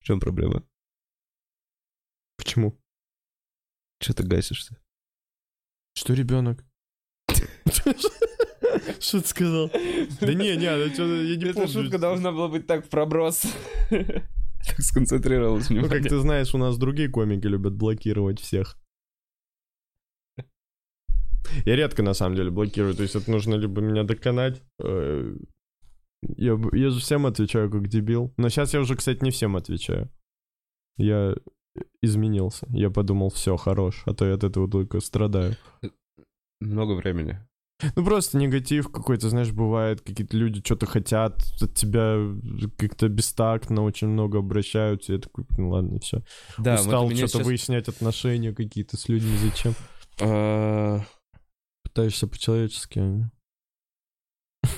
В 0.00 0.04
чем 0.04 0.18
проблема? 0.18 0.64
Почему? 2.36 2.76
Че 4.00 4.12
ты 4.12 4.24
гасишься? 4.24 4.76
Что 5.96 6.12
ребенок? 6.14 6.64
Что 9.00 9.20
ты 9.22 9.26
сказал? 9.28 9.70
Да 10.20 10.34
не, 10.34 10.56
не, 10.56 10.92
что 10.94 11.04
я 11.22 11.36
не 11.36 11.44
Эта 11.44 11.54
помню. 11.54 11.68
шутка 11.68 11.98
должна 11.98 12.32
была 12.32 12.48
быть 12.48 12.66
так 12.66 12.84
в 12.84 12.88
проброс. 12.88 13.42
Так 14.66 14.80
сконцентрировалась 14.80 15.70
Ну, 15.70 15.88
как 15.88 16.02
ты 16.02 16.18
знаешь, 16.18 16.52
у 16.52 16.58
нас 16.58 16.76
другие 16.76 17.08
комики 17.08 17.46
любят 17.46 17.74
блокировать 17.76 18.40
всех. 18.40 18.76
Я 21.64 21.76
редко, 21.76 22.02
на 22.02 22.14
самом 22.14 22.34
деле, 22.34 22.50
блокирую. 22.50 22.94
То 22.96 23.02
есть 23.04 23.14
это 23.14 23.30
нужно 23.30 23.54
либо 23.54 23.80
меня 23.80 24.02
доконать. 24.02 24.60
э, 24.80 25.36
Я, 26.22 26.58
я 26.72 26.90
же 26.90 26.98
всем 26.98 27.26
отвечаю 27.26 27.70
как 27.70 27.86
дебил. 27.86 28.34
Но 28.36 28.48
сейчас 28.48 28.74
я 28.74 28.80
уже, 28.80 28.96
кстати, 28.96 29.22
не 29.22 29.30
всем 29.30 29.54
отвечаю. 29.54 30.10
Я 30.96 31.36
изменился. 32.02 32.66
Я 32.70 32.90
подумал, 32.90 33.30
все, 33.30 33.56
хорош. 33.56 34.02
А 34.06 34.14
то 34.14 34.26
я 34.26 34.34
от 34.34 34.44
этого 34.44 34.68
только 34.70 35.00
страдаю. 35.00 35.56
Много 36.60 36.92
времени. 36.92 37.38
Ну 37.94 38.04
просто 38.04 38.38
негатив 38.38 38.90
какой-то, 38.90 39.28
знаешь, 39.28 39.52
бывает, 39.52 40.00
какие-то 40.00 40.34
люди 40.36 40.62
что-то 40.64 40.86
хотят 40.86 41.42
от 41.60 41.74
тебя 41.74 42.16
как-то 42.78 43.08
бестактно 43.08 43.82
очень 43.82 44.08
много 44.08 44.38
обращаются. 44.38 45.12
Я 45.12 45.18
такой, 45.18 45.44
ну 45.58 45.68
ладно, 45.68 45.98
все. 46.00 46.22
Да, 46.56 46.76
Устал 46.76 47.04
вот 47.04 47.16
что-то 47.16 47.32
сейчас, 47.32 47.46
выяснять 47.46 47.88
отношения 47.88 48.54
какие-то 48.54 48.96
с 48.96 49.08
людьми. 49.10 49.36
Зачем? 49.36 49.74
э, 50.20 51.00
Пытаешься 51.84 52.26
по-человечески. 52.26 52.98
а 52.98 54.68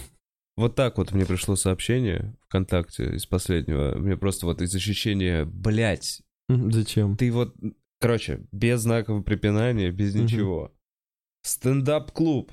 Вот 0.57 0.74
так 0.74 0.99
вот 0.99 1.12
мне 1.12 1.24
пришло 1.24 1.55
сообщение 1.55 2.34
ВКонтакте 2.46 3.14
из 3.14 3.26
последнего. 3.26 3.96
Мне 3.96 4.16
просто 4.16 4.46
вот 4.46 4.61
из 4.61 4.74
ощущения, 4.74 5.44
блядь, 5.44 6.22
Зачем? 6.49 7.16
ты 7.16 7.30
вот, 7.30 7.55
короче, 8.01 8.46
без 8.53 8.80
знаков 8.80 9.24
препинания, 9.24 9.90
без 9.90 10.14
ничего. 10.14 10.72
Стендап-клуб. 11.42 12.53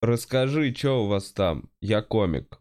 Расскажи, 0.00 0.72
что 0.74 1.04
у 1.04 1.08
вас 1.08 1.30
там? 1.32 1.68
Я 1.80 2.02
комик. 2.02 2.60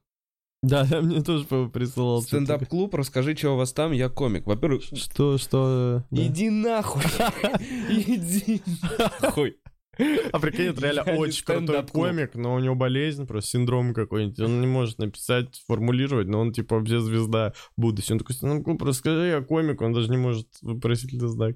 Да, 0.63 0.85
да, 0.89 1.01
мне 1.01 1.21
тоже 1.21 1.45
присылал. 1.69 2.21
Стендап-клуб, 2.21 2.93
расскажи, 2.95 3.35
что 3.35 3.53
у 3.53 3.57
вас 3.57 3.73
там? 3.73 3.91
Я 3.91 4.09
комик. 4.09 4.47
Во-первых, 4.47 4.83
Что, 4.83 5.37
что? 5.37 6.03
да. 6.09 6.21
иди 6.25 6.49
нахуй. 6.49 7.03
Иди 7.89 8.61
нахуй. 9.21 9.57
А 10.31 10.39
прикинь, 10.39 10.65
это 10.67 10.81
реально 10.81 11.03
очень 11.17 11.43
крутой 11.45 11.85
комик, 11.87 12.35
но 12.35 12.53
у 12.55 12.59
него 12.59 12.75
болезнь, 12.75 13.25
просто 13.25 13.51
синдром 13.51 13.93
какой-нибудь. 13.93 14.39
Он 14.39 14.61
не 14.61 14.67
может 14.67 14.97
написать, 14.99 15.63
формулировать, 15.67 16.27
но 16.27 16.39
он 16.39 16.51
типа 16.53 16.77
вообще 16.77 16.99
звезда 17.01 17.53
будущего. 17.75 18.13
Он 18.13 18.19
такой, 18.19 18.35
стендап-клуб, 18.35 18.83
расскажи, 18.83 19.27
я 19.27 19.41
комик, 19.41 19.81
он 19.81 19.93
даже 19.93 20.09
не 20.09 20.17
может 20.17 20.47
вопросительный 20.61 21.27
знак 21.29 21.55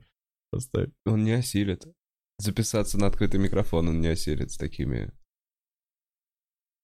поставить. 0.52 0.94
Он 1.06 1.24
не 1.24 1.34
осилит. 1.34 1.86
Записаться 2.39 2.98
на 2.98 3.08
открытый 3.08 3.39
микрофон 3.39 3.88
он 3.89 4.02
не 4.02 4.08
осилит 4.08 4.52
с 4.52 4.58
такими. 4.58 5.12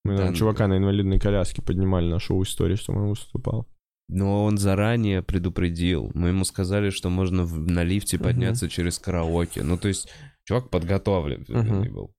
Мы 0.03 0.15
Да, 0.15 0.23
там 0.23 0.31
ну 0.31 0.35
чувака 0.37 0.67
на 0.67 0.77
инвалидной 0.77 1.19
коляске 1.19 1.61
поднимали 1.61 2.07
на 2.07 2.19
шоу 2.19 2.43
истории, 2.43 2.75
что 2.75 2.93
он 2.93 3.09
выступал. 3.09 3.67
Но 4.09 4.45
он 4.45 4.57
заранее 4.57 5.21
предупредил. 5.21 6.11
Мы 6.13 6.29
ему 6.29 6.45
сказали, 6.45 6.91
что 6.91 7.09
можно 7.09 7.43
в- 7.43 7.59
на 7.59 7.83
лифте 7.83 8.17
подняться 8.17 8.69
через 8.69 8.99
караоке. 8.99 9.63
Ну, 9.63 9.77
то 9.77 9.89
есть, 9.89 10.07
чувак 10.47 10.69
подготовлен 10.69 11.45
Мгм. 11.49 11.93
был. 11.93 12.13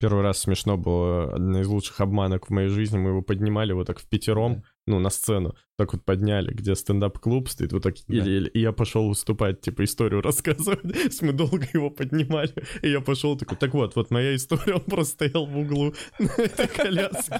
Первый 0.00 0.22
раз 0.22 0.38
смешно 0.38 0.76
было, 0.76 1.34
одна 1.34 1.60
из 1.60 1.66
лучших 1.66 2.00
обманок 2.00 2.46
в 2.46 2.50
моей 2.50 2.68
жизни. 2.68 2.98
Мы 2.98 3.10
его 3.10 3.20
поднимали 3.22 3.72
вот 3.72 3.88
так 3.88 3.98
в 3.98 4.08
пятером, 4.08 4.54
Да. 4.54 4.62
ну, 4.86 4.98
на 5.00 5.10
сцену. 5.10 5.56
Так 5.76 5.92
вот 5.92 6.04
подняли, 6.04 6.52
где 6.54 6.76
стендап-клуб 6.76 7.48
стоит, 7.48 7.72
вот 7.72 7.82
так. 7.82 7.94
Да. 8.06 8.14
И, 8.24 8.44
и 8.54 8.60
я 8.60 8.70
пошел 8.70 9.08
выступать, 9.08 9.60
типа, 9.60 9.82
историю 9.82 10.20
рассказывать. 10.28 11.20
Мы 11.22 11.32
долго 11.32 11.66
его 11.74 11.90
поднимали. 11.90 12.54
И 12.82 12.90
я 12.90 13.00
пошел 13.00 13.36
такой, 13.36 13.56
так 13.58 13.74
вот, 13.74 13.96
вот 13.96 14.12
моя 14.12 14.36
история, 14.36 14.74
он 14.74 14.82
просто 14.82 15.14
стоял 15.14 15.46
в 15.46 15.58
углу 15.58 15.92
на 16.20 16.30
этой 16.42 16.68
коляске. 16.68 17.38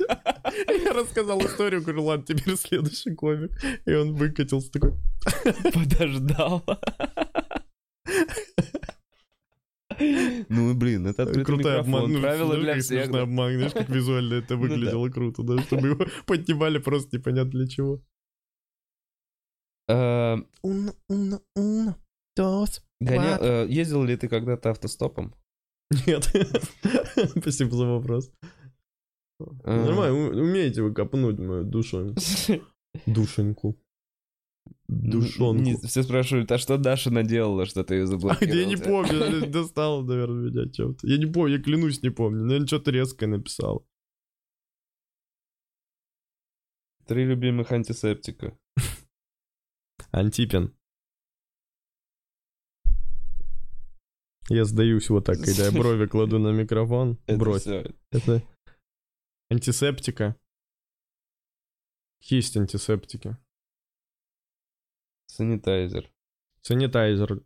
И 0.68 0.82
Я 0.84 0.94
рассказал 0.94 1.38
историю, 1.42 1.82
говорю, 1.82 2.02
ладно, 2.06 2.24
теперь 2.26 2.56
следующий 2.56 3.14
комик. 3.14 3.52
И 3.86 3.94
он 3.94 4.14
выкатился 4.16 4.72
такой, 4.72 4.94
Подождал. 5.72 6.64
Ну, 10.48 10.74
блин, 10.74 11.06
это 11.06 11.22
открытый 11.24 11.44
Крутой 11.44 11.72
микрофон. 11.78 11.94
обман. 11.94 12.12
Ну, 12.12 12.20
Правила 12.20 12.46
знаешь, 12.46 12.62
для 12.64 12.74
как 12.74 12.82
всех. 12.82 12.98
смешно 13.04 13.16
да. 13.18 13.22
обман, 13.22 13.52
знаешь, 13.56 13.72
как 13.72 13.88
визуально 13.88 14.34
это 14.34 14.56
Ну 14.56 14.62
да. 14.68 14.74
выглядело 14.74 15.08
круто, 15.10 15.42
да, 15.42 15.62
чтобы 15.62 15.88
его 15.88 16.06
поднимали 16.26 16.78
просто 16.78 17.16
непонятно 17.18 17.50
для 17.50 17.66
чего. 17.68 18.02
Э, 19.88 20.36
гоня- 23.00 23.38
What? 23.38 23.38
э, 23.40 23.66
Ездил 23.68 24.04
ли 24.04 24.16
ты 24.16 24.28
когда-то 24.28 24.70
автостопом? 24.70 25.34
Нет. 26.06 26.24
Спасибо 27.40 27.70
за 27.76 27.86
вопрос. 27.86 28.30
Э, 29.40 29.84
Нормально, 29.84 30.42
умеете 30.42 30.82
вы 30.82 30.92
копнуть 30.92 31.38
мою 31.38 31.64
душу. 31.64 32.14
Душеньку. 33.06 33.76
Душонку. 34.88 35.62
Не- 35.62 35.76
Все 35.76 36.02
спрашивают, 36.02 36.50
а 36.50 36.56
что 36.58 36.78
Даша 36.78 37.10
наделала, 37.10 37.66
что 37.66 37.84
ты 37.84 37.96
ее 37.96 38.04
А 38.04 38.06
заблокировал? 38.06 38.56
я 38.58 38.64
не 38.64 38.76
помню, 38.76 39.46
достал, 39.50 40.02
наверное, 40.02 40.50
меня 40.50 40.70
чем-то. 40.72 41.06
Я 41.06 41.18
не 41.18 41.26
помню, 41.26 41.56
я 41.56 41.62
клянусь, 41.62 42.02
не 42.02 42.10
помню. 42.10 42.44
Наверное, 42.44 42.66
что-то 42.66 42.90
резкое 42.90 43.26
написал. 43.26 43.86
Три 47.06 47.24
любимых 47.24 47.70
антисептика. 47.72 48.56
Антипин. 50.10 50.74
Я 54.50 54.64
сдаюсь 54.64 55.10
вот 55.10 55.26
так, 55.26 55.36
когда 55.38 55.66
я 55.66 55.72
брови 55.78 56.06
кладу 56.06 56.38
на 56.38 56.52
микрофон. 56.52 57.18
Бровь. 57.26 57.60
всё. 57.62 57.84
Это 58.10 58.42
антисептика. 59.50 60.36
Есть 62.22 62.56
антисептики. 62.56 63.36
Санитайзер. 65.28 66.10
Санитайзер. 66.62 67.42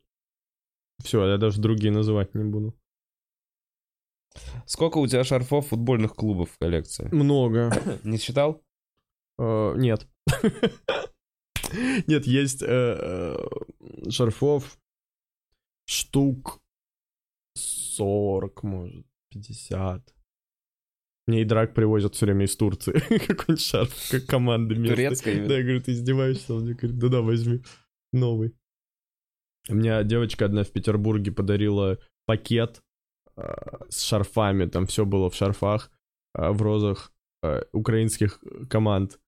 Все, 1.03 1.26
я 1.26 1.37
даже 1.37 1.61
другие 1.61 1.93
называть 1.93 2.35
не 2.35 2.45
буду. 2.45 2.74
Сколько 4.66 4.99
у 4.99 5.07
тебя 5.07 5.24
шарфов 5.24 5.68
футбольных 5.68 6.14
клубов 6.14 6.51
в 6.51 6.59
коллекции? 6.59 7.09
Много. 7.12 7.70
Не 8.05 8.18
считал? 8.18 8.64
Э, 9.39 9.74
Нет. 9.76 10.09
Нет, 12.07 12.26
есть 12.26 12.62
э, 12.62 12.66
э, 12.66 14.11
шарфов 14.11 14.78
штук 15.87 16.61
40, 17.55 18.62
может, 18.62 19.07
50. 19.30 20.14
Мне 21.27 21.43
и 21.43 21.45
драк 21.45 21.75
привозят 21.75 22.14
все 22.14 22.27
время 22.27 22.47
из 22.47 22.57
Турции. 22.57 22.93
Какой-нибудь 23.27 23.61
шарф, 23.61 24.11
как 24.11 24.27
команды 24.27 24.75
местной. 24.75 24.97
Турецкая? 24.97 25.47
Да, 25.47 25.57
я 25.57 25.62
говорю, 25.62 25.81
ты 25.81 25.93
издеваешься? 25.93 26.55
Он 26.55 26.64
мне 26.64 26.75
говорит, 26.75 26.99
да-да, 26.99 27.20
возьми 27.20 27.62
новый. 28.12 28.55
У 29.68 29.75
меня 29.75 30.03
девочка 30.03 30.47
одна 30.47 30.64
в 30.64 30.70
Петербурге 30.70 31.31
подарила 31.31 31.99
пакет 32.27 32.83
э, 33.37 33.43
с 33.89 34.03
шарфами, 34.03 34.66
там 34.66 34.87
все 34.87 35.05
было 35.05 35.31
в 35.31 35.37
шарфах, 35.37 35.93
э, 36.35 36.51
в 36.51 36.61
розах 36.61 37.12
э, 37.45 37.62
украинских 37.73 38.43
команд 38.68 39.20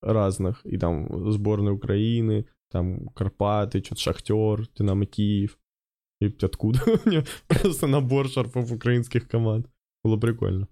разных, 0.00 0.64
и 0.64 0.78
там 0.78 1.32
сборная 1.32 1.72
Украины, 1.72 2.46
там 2.70 3.08
Карпаты, 3.08 3.82
что-то 3.82 4.00
Шахтер, 4.00 4.68
Динамо 4.78 5.06
Киев. 5.06 5.58
И 6.20 6.26
откуда? 6.26 6.80
У 7.04 7.08
меня 7.08 7.24
просто 7.48 7.86
набор 7.86 8.28
шарфов 8.28 8.70
украинских 8.70 9.28
команд. 9.28 9.66
Было 10.04 10.16
прикольно. 10.16 10.68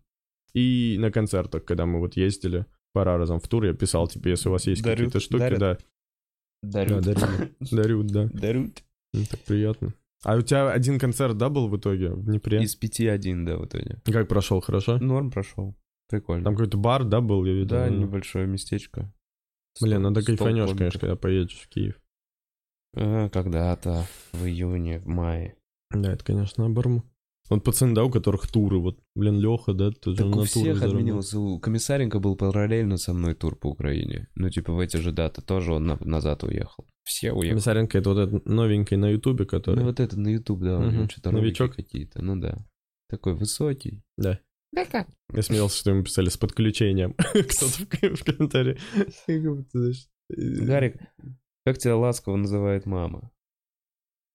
И 0.59 0.97
на 0.99 1.11
концертах, 1.13 1.65
когда 1.65 1.87
мы 1.87 2.01
вот 2.01 2.17
ездили 2.17 2.67
пара 2.93 3.17
разом 3.19 3.39
в 3.39 3.47
тур, 3.49 3.65
я 3.65 3.75
писал, 3.75 4.09
типа, 4.09 4.29
если 4.29 4.49
у 4.49 4.53
вас 4.53 4.67
есть 4.67 4.83
Дарют- 4.83 5.13
какие-то 5.13 5.21
штуки, 5.21 5.41
дарят? 5.41 5.59
да. 5.61 5.79
Дарют. 6.63 7.05
Да, 7.05 7.15
дарю. 7.15 7.51
Дарют, 7.71 8.07
да. 8.09 8.29
Дарют. 8.33 8.83
Ну, 9.15 9.25
Так 9.31 9.41
приятно. 9.41 9.95
А 10.25 10.37
у 10.37 10.43
тебя 10.43 10.71
один 10.71 10.99
концерт, 10.99 11.37
да, 11.39 11.49
был 11.49 11.69
в 11.69 11.77
итоге 11.79 12.11
в 12.11 12.25
Днепре? 12.25 12.63
Из 12.63 12.75
пяти 12.75 13.07
один, 13.07 13.45
да, 13.47 13.57
в 13.57 13.65
итоге. 13.65 14.03
Как 14.05 14.29
прошел, 14.29 14.61
хорошо? 14.61 14.99
Норм 14.99 15.31
прошел. 15.31 15.75
Прикольно. 16.09 16.45
Там 16.45 16.55
какой-то 16.57 16.77
бар, 16.77 17.05
да, 17.05 17.21
был, 17.21 17.45
я 17.47 17.53
видел? 17.55 17.69
да, 17.69 17.87
Ну, 17.89 18.01
небольшое 18.03 18.47
местечко. 18.47 19.11
Блин, 19.81 20.03
надо 20.03 20.21
сто 20.21 20.27
кайфанешь, 20.37 20.77
конечно, 20.77 21.01
когда 21.01 21.17
поедешь 21.17 21.61
в 21.61 21.69
Киев. 21.69 21.99
А, 22.97 23.29
когда-то 23.31 24.07
в 24.33 24.45
июне, 24.45 24.99
в 24.99 25.07
мае. 25.07 25.55
Да, 25.91 26.13
это, 26.13 26.25
конечно, 26.25 26.67
оборм. 26.67 27.05
Вот 27.51 27.65
пацаны, 27.65 27.95
да, 27.95 28.05
у 28.05 28.11
которых 28.11 28.47
туры, 28.47 28.79
вот, 28.79 28.99
блин, 29.15 29.39
Леха, 29.41 29.73
да, 29.73 29.91
тоже 29.91 30.19
Так 30.19 30.27
на 30.27 30.31
у 30.31 30.35
туры 30.35 30.47
всех 30.47 30.65
заработал. 30.77 30.91
отменился. 30.99 31.39
У 31.41 31.59
Комиссаренко 31.59 32.19
был 32.21 32.37
параллельно 32.37 32.97
со 32.99 33.15
мной 33.15 33.35
тур 33.35 33.57
по 33.57 33.69
Украине. 33.69 34.29
Ну, 34.35 34.51
типа, 34.51 34.73
в 34.73 34.79
эти 34.81 34.99
же 34.99 35.13
даты 35.13 35.41
тоже 35.41 35.73
он 35.73 35.87
на- 35.87 35.99
назад 36.01 36.45
уехал. 36.45 36.87
Все 37.05 37.33
уехали. 37.33 37.51
Комиссаренко 37.51 37.97
это 37.99 38.11
вот 38.11 38.19
этот 38.19 38.47
новенький 38.47 38.97
на 38.99 39.09
Ютубе, 39.11 39.47
который... 39.47 39.77
Ну, 39.81 39.85
вот 39.87 39.99
это 40.01 40.19
на 40.21 40.29
YouTube, 40.29 40.61
да, 40.61 40.79
у 40.79 40.83
него 40.83 41.01
Мгм. 41.03 41.09
что-то 41.11 41.31
Новичок? 41.31 41.75
какие-то. 41.75 42.23
Ну 42.23 42.37
да. 42.37 42.59
Такой 43.09 43.35
высокий. 43.35 44.03
Да. 44.19 44.39
Я 45.33 45.43
смеялся, 45.43 45.79
что 45.79 45.91
ему 45.93 46.05
писали 46.05 46.29
с 46.29 46.37
подключением. 46.37 47.15
Кто-то 47.19 47.83
в 47.83 47.89
ко- 47.89 48.15
в 48.15 48.25
комментарии. 48.25 48.79
Как 49.27 49.67
знаешь, 49.73 50.07
э, 50.29 50.35
Гарик, 50.67 50.97
как 51.65 51.79
тебя 51.79 51.97
ласково 51.97 52.37
называет 52.37 52.85
мама? 52.85 53.31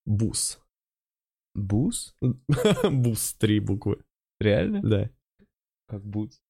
Бус. 0.05 0.59
Бус? 1.55 2.15
Бус, 2.89 3.33
три 3.33 3.59
буквы. 3.59 3.97
Реально? 4.39 4.81
Да. 4.81 5.09
Как 5.87 6.03
бус. 6.03 6.41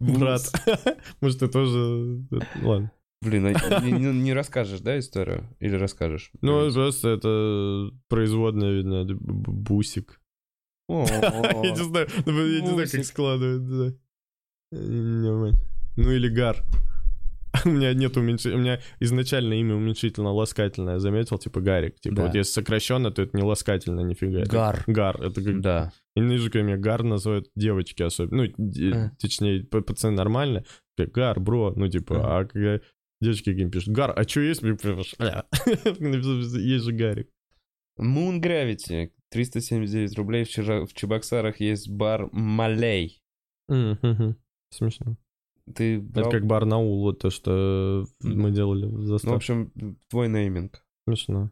Брат. 0.00 0.42
Может, 1.20 1.38
ты 1.40 1.48
тоже... 1.48 2.24
Ладно. 2.62 2.90
Блин, 3.22 3.46
а 3.46 3.80
не, 3.80 3.92
не- 3.92 4.12
не 4.12 4.34
расскажешь, 4.34 4.80
да, 4.80 4.98
историю? 4.98 5.48
Или 5.58 5.76
расскажешь? 5.76 6.30
Ну, 6.42 6.70
просто 6.72 7.08
это 7.08 7.90
производная, 8.08 8.72
видно, 8.72 9.06
бусик. 9.06 10.20
Я 10.88 11.04
не 11.04 11.06
знаю, 11.08 12.08
ну, 12.26 12.44
я 12.44 12.60
не 12.60 12.66
знаю, 12.66 12.88
как 12.88 13.04
понимаю. 13.06 13.98
Ну 15.96 16.10
или 16.10 16.28
гар. 16.28 16.62
У 17.68 17.70
меня 17.70 17.94
нет 17.94 18.16
уменьшения. 18.16 18.56
У 18.56 18.58
меня 18.60 18.80
изначально 19.00 19.54
имя 19.54 19.74
уменьшительно-ласкательное. 19.74 20.98
Заметил, 20.98 21.38
типа 21.38 21.60
Гарик. 21.60 22.00
Типа, 22.00 22.16
Да. 22.16 22.22
вот 22.26 22.34
если 22.34 22.52
сокращенно, 22.52 23.10
то 23.10 23.22
это 23.22 23.36
не 23.36 23.42
ласкательно, 23.42 24.00
нифига. 24.00 24.40
Это 24.40 24.50
Гар. 24.50 24.84
Гар. 24.86 25.22
Это 25.22 25.42
как... 25.42 25.60
Да. 25.60 25.92
Я 26.16 26.22
ненавижу, 26.22 26.50
когда 26.50 26.62
меня 26.62 26.76
гар 26.76 27.02
называют 27.02 27.48
девочки 27.56 28.02
особенно. 28.02 28.44
Ну, 28.56 28.92
А. 28.94 29.10
точнее, 29.20 29.64
пацаны 29.64 30.16
нормально. 30.16 30.64
Как 30.96 31.10
гар, 31.12 31.40
бро. 31.40 31.72
Ну, 31.74 31.88
типа, 31.88 32.38
а 32.40 32.44
когда 32.44 32.80
девочки 33.20 33.50
какие 33.50 33.68
пишут, 33.68 33.88
гар, 33.94 34.12
а 34.16 34.22
что 34.28 34.40
есть? 34.40 34.62
Написано, 34.62 35.02
Есть 36.58 36.84
же 36.84 36.92
Гарик. 36.92 37.28
Moon 37.98 38.40
Gravity. 38.40 39.10
379 39.30 40.16
рублей. 40.16 40.44
В, 40.44 40.48
Чебоксарах 40.94 41.58
есть 41.60 41.88
бар 41.90 42.28
Малей. 42.32 43.20
Смешно. 43.68 45.16
Ты 45.72 45.96
Это 45.96 46.20
брал- 46.20 46.30
как 46.30 46.46
Барнаул, 46.46 47.00
вот 47.02 47.20
то, 47.20 47.30
что 47.30 48.04
мы 48.22 48.50
делали 48.50 48.86
в 48.86 48.92
Ну, 48.92 48.98
в 49.04 49.06
заставке. 49.06 49.36
общем, 49.36 49.96
твой 50.10 50.28
нейминг. 50.28 50.82
Смешно. 51.06 51.50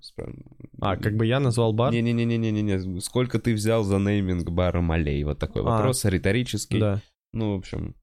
А, 0.81 0.97
как 0.97 1.17
бы 1.17 1.27
я 1.27 1.39
назвал 1.41 1.73
бар? 1.73 1.93
Не-не-не-не-не-не. 1.93 3.01
Сколько 3.01 3.39
ты 3.39 3.55
взял 3.55 3.85
за 3.85 3.99
нейминг 3.99 4.49
бара 4.51 4.81
Малей? 4.81 5.23
Вот 5.25 5.39
такой 5.39 5.63
А. 5.63 5.65
вопрос, 5.65 6.05
риторический. 6.05 6.79
Да, 6.81 7.01
Ну, 7.35 7.55
в 7.55 7.59
общем, 7.59 7.95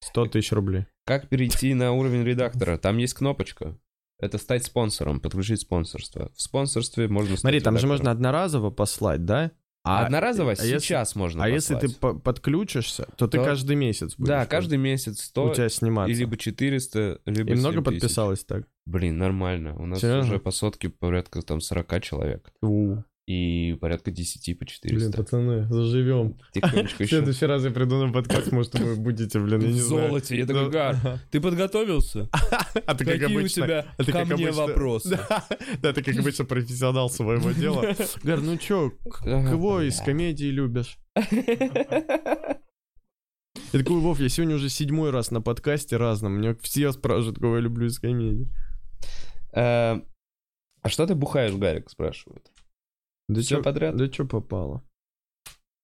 100 0.00 0.26
тысяч 0.26 0.52
рублей. 0.52 0.86
как 1.04 1.28
перейти 1.28 1.74
на 1.74 1.92
уровень 1.92 2.24
редактора? 2.24 2.78
Там 2.78 2.98
есть 2.98 3.14
кнопочка. 3.14 3.76
Это 4.20 4.36
стать 4.38 4.64
спонсором, 4.64 5.20
подключить 5.20 5.60
спонсорство. 5.60 6.30
В 6.34 6.40
спонсорстве 6.42 7.08
можно 7.08 7.36
Смотри, 7.36 7.60
там 7.60 7.74
же 7.74 7.82
редактором. 7.86 7.90
можно 7.90 8.10
одноразово 8.10 8.70
послать, 8.70 9.24
да? 9.24 9.52
А, 9.88 10.04
Одноразово 10.04 10.50
а 10.50 10.54
если- 10.54 10.78
сейчас 10.78 11.14
можно 11.14 11.44
а 11.44 11.48
если 11.48 11.74
ты 11.74 11.86
послать. 11.88 11.98
по- 11.98 12.14
подключишься, 12.18 13.08
то 13.16 13.26
ты 13.26 13.38
То- 13.38 13.44
каждый 13.44 13.76
месяц 13.76 14.14
будешь. 14.16 14.28
Да, 14.28 14.46
каждый 14.46 14.78
месяц 14.78 15.20
100, 15.22 15.44
у 15.50 15.54
тебя 15.54 15.68
сниматься. 15.68 16.12
и 16.12 16.14
либо 16.14 16.36
400, 16.36 17.20
либо 17.26 17.50
И 17.50 17.54
много 17.54 17.76
7 17.76 17.84
тысяч. 17.84 18.00
подписалось 18.02 18.44
так? 18.44 18.64
Блин, 18.86 19.18
нормально. 19.18 19.74
У 19.78 19.86
нас 19.86 20.00
Серьезно? 20.00 20.22
уже 20.30 20.38
по 20.38 20.50
сотке 20.50 20.88
порядка 20.88 21.42
там 21.42 21.60
40 21.60 22.00
человек. 22.00 22.50
У, 22.62 22.96
И 23.28 23.76
порядка 23.78 24.10
10 24.10 24.58
по 24.58 24.64
400. 24.64 24.96
Блин, 24.96 25.12
пацаны, 25.12 25.66
заживем. 25.68 26.38
Тихонечко 26.54 27.04
В 27.04 27.08
следующий 27.08 27.44
раз 27.44 27.62
я 27.62 27.70
приду 27.70 28.02
на 28.02 28.10
подкаст, 28.10 28.52
может, 28.52 28.78
вы 28.78 28.96
будете, 28.96 29.38
блин, 29.38 29.60
я 29.60 29.66
не 29.68 29.80
знаю. 29.80 30.08
золоте. 30.08 30.38
Я 30.38 30.46
такой, 30.46 30.70
Гар, 30.70 30.96
ты 31.30 31.38
подготовился? 31.38 32.30
А 32.86 32.94
ты 32.94 33.04
как 33.04 33.20
Какие 33.20 33.36
у 33.36 33.40
обычно... 33.40 33.64
тебя 33.66 33.94
а 33.98 34.04
ко 34.04 34.24
мне 34.24 34.46
обычно- 34.48 34.52
вопросы? 34.66 35.18
Да, 35.82 35.92
ты 35.92 36.02
как 36.02 36.16
обычно 36.18 36.46
профессионал 36.46 37.10
своего 37.10 37.50
дела. 37.50 37.94
Гар, 38.22 38.40
ну 38.40 38.56
чё, 38.56 38.92
кого 39.22 39.82
из 39.82 40.00
комедии 40.00 40.46
любишь? 40.46 40.96
Я 41.14 42.58
такой, 43.72 43.98
Вов, 44.00 44.20
я 44.20 44.28
сегодня 44.30 44.54
уже 44.56 44.70
седьмой 44.70 45.10
раз 45.10 45.30
на 45.30 45.42
подкасте 45.42 45.98
разном. 45.98 46.32
Меня 46.38 46.56
все 46.62 46.92
спрашивают, 46.92 47.38
кого 47.38 47.56
я 47.56 47.60
люблю 47.60 47.88
из 47.88 47.98
комедии. 47.98 48.48
Э, 49.52 50.00
А 50.80 50.88
что 50.88 51.06
ты 51.06 51.14
бухаешь, 51.14 51.52
Гарик, 51.54 51.90
спрашивают? 51.90 52.50
Да 53.28 53.40
Всё 53.40 53.56
чё- 53.56 53.62
подряд? 53.62 53.96
Да 53.96 54.06
что 54.10 54.24
попало? 54.26 54.84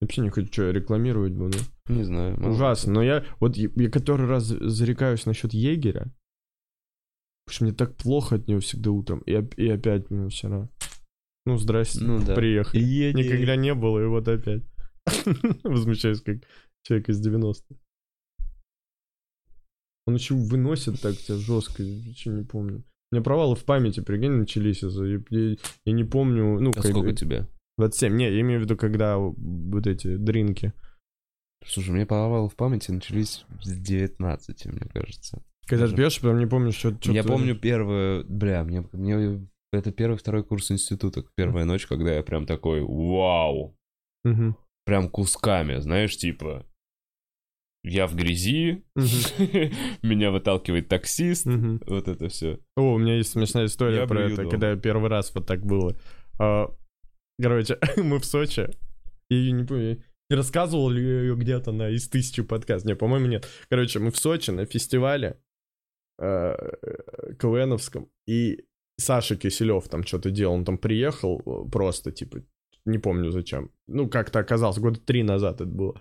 Вообще 0.00 0.22
не 0.22 0.30
хочу, 0.30 0.52
что, 0.52 0.70
рекламировать 0.70 1.32
буду. 1.32 1.58
Не 1.88 2.02
знаю. 2.04 2.36
Ужасно. 2.46 2.92
Но 2.94 3.02
я 3.02 3.24
вот 3.40 3.56
я, 3.56 3.68
я 3.74 3.90
который 3.90 4.26
раз 4.26 4.44
зарекаюсь 4.44 5.26
насчет 5.26 5.52
егеря. 5.52 6.12
Потому 7.46 7.54
что 7.54 7.64
мне 7.64 7.72
так 7.74 7.96
плохо 7.96 8.36
от 8.36 8.48
него 8.48 8.60
всегда 8.60 8.90
утром. 8.90 9.20
И, 9.20 9.32
и 9.32 9.68
опять 9.68 10.10
мне 10.10 10.28
вчера. 10.28 10.68
Ну, 11.46 11.58
здрасте. 11.58 12.02
Ну 12.02 12.24
да. 12.24 12.34
Приехали. 12.34 12.82
Едет. 12.82 13.24
Никогда 13.26 13.56
не 13.56 13.74
было, 13.74 14.02
и 14.02 14.06
вот 14.06 14.26
опять. 14.28 14.62
Возмущаюсь, 15.64 16.22
как 16.22 16.38
человек 16.82 17.10
из 17.10 17.26
90-х. 17.26 17.76
Он 20.06 20.14
еще 20.14 20.34
выносит 20.34 21.00
так 21.00 21.16
тебя 21.16 21.36
жестко, 21.36 21.82
вообще 21.82 22.30
не 22.30 22.44
помню. 22.44 22.82
У 23.14 23.16
меня 23.16 23.22
провалы 23.22 23.54
в 23.54 23.64
памяти, 23.64 24.00
прикинь, 24.00 24.32
начались 24.32 24.82
из-за... 24.82 25.04
Я, 25.04 25.20
я- 25.30 25.56
я 25.84 25.92
не 25.92 26.02
помню, 26.02 26.58
ну, 26.58 26.70
А 26.70 26.72
как 26.72 26.86
сколько 26.86 27.12
тебе? 27.12 27.46
27. 27.78 28.16
Не, 28.16 28.24
я 28.28 28.40
имею 28.40 28.58
в 28.58 28.64
виду, 28.64 28.76
когда 28.76 29.18
вот 29.18 29.86
эти 29.86 30.16
дринки. 30.16 30.72
Слушай, 31.64 31.90
меня 31.90 32.06
провалы 32.06 32.48
в 32.48 32.56
памяти 32.56 32.90
начались 32.90 33.44
с 33.62 33.70
19, 33.72 34.66
мне 34.66 34.90
кажется. 34.92 35.44
Когда 35.68 35.86
ты 35.86 35.94
пьешь, 35.94 36.20
прям 36.20 36.40
не 36.40 36.46
помнишь, 36.46 36.74
что... 36.74 36.90
что 37.00 37.12
я 37.12 37.22
ты- 37.22 37.28
помню 37.28 37.54
первую... 37.56 38.24
Бля, 38.28 38.64
мне, 38.64 38.84
мне... 38.92 39.48
Это 39.72 39.92
первый-второй 39.92 40.42
курс 40.42 40.72
института, 40.72 41.24
первая 41.36 41.64
ночь, 41.66 41.86
когда 41.86 42.12
я 42.16 42.22
прям 42.24 42.46
такой, 42.46 42.80
вау, 42.82 43.76
Мгм. 44.24 44.56
прям 44.86 45.08
кусками, 45.08 45.76
знаешь, 45.78 46.16
типа... 46.16 46.66
Я 47.84 48.06
в 48.06 48.16
грязи, 48.16 48.82
меня 50.02 50.30
выталкивает 50.30 50.88
таксист, 50.88 51.46
вот 51.46 52.08
это 52.08 52.28
все. 52.28 52.58
О, 52.76 52.94
у 52.94 52.98
меня 52.98 53.16
есть 53.16 53.32
смешная 53.32 53.66
история 53.66 54.06
про 54.06 54.22
это, 54.22 54.46
когда 54.46 54.74
первый 54.74 55.10
раз 55.10 55.34
вот 55.34 55.46
так 55.46 55.64
было. 55.64 55.96
А, 56.40 56.74
Короче, 57.40 57.78
мы 57.96 58.18
в 58.18 58.24
Сочи. 58.24 58.68
Её 59.28 59.52
не 59.52 59.64
помню, 59.64 60.02
я 60.30 60.36
рассказывал 60.36 60.88
ли 60.90 61.02
я 61.02 61.20
ее 61.20 61.36
где-то 61.36 61.72
на 61.72 61.90
из 61.90 62.08
тысячи 62.08 62.42
подкаст? 62.42 62.84
Не, 62.84 62.94
по-моему, 62.94 63.26
нет. 63.26 63.48
Короче, 63.68 63.98
мы 63.98 64.10
в 64.10 64.18
Сочи 64.18 64.50
на 64.50 64.64
фестивале 64.66 65.40
э, 66.18 66.54
КВНовском, 67.38 68.08
и 68.26 68.64
Саша 68.96 69.36
Киселев 69.36 69.88
там 69.88 70.04
что-то 70.04 70.30
делал, 70.30 70.54
он 70.54 70.64
там 70.64 70.78
приехал 70.78 71.42
э, 71.44 71.70
просто, 71.70 72.12
типа, 72.12 72.42
не 72.84 72.98
помню 72.98 73.30
зачем. 73.30 73.70
Ну, 73.86 74.08
как-то 74.08 74.38
оказалось, 74.38 74.78
года 74.78 75.00
три 75.00 75.22
назад 75.22 75.56
это 75.56 75.66
было. 75.66 76.00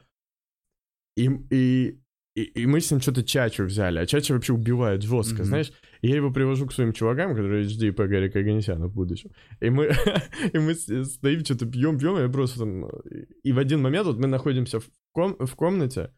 И, 1.15 1.29
и, 1.51 1.99
и, 2.35 2.41
и 2.41 2.65
мы 2.65 2.79
с 2.81 2.89
ним 2.91 3.01
что-то 3.01 3.23
Чачу 3.23 3.65
взяли, 3.65 3.99
а 3.99 4.05
Чача 4.05 4.33
вообще 4.33 4.53
убивает 4.53 5.03
жестко, 5.03 5.35
Мгм. 5.35 5.45
знаешь. 5.45 5.71
И 6.01 6.07
я 6.09 6.15
его 6.15 6.31
привожу 6.31 6.65
к 6.65 6.73
своим 6.73 6.91
чувакам, 6.93 7.35
которые 7.35 7.65
HD 7.65 7.91
по 7.91 8.07
Гарика 8.07 8.39
Оганесяна 8.39 8.87
в 8.87 8.93
будущем. 8.93 9.29
И 9.61 9.69
мы, 9.69 9.91
и 10.53 10.57
мы 10.57 10.73
с- 10.73 11.05
стоим, 11.13 11.45
что-то 11.45 11.65
пьем, 11.65 11.97
пьем, 11.99 12.17
и 12.17 12.21
я 12.21 12.29
просто 12.29 12.59
там... 12.59 12.89
И 13.43 13.51
в 13.53 13.57
один 13.59 13.81
момент 13.81 14.07
вот 14.07 14.17
мы 14.19 14.27
находимся 14.27 14.79
в, 14.79 14.85
ком- 15.13 15.37
в 15.39 15.55
комнате, 15.55 16.11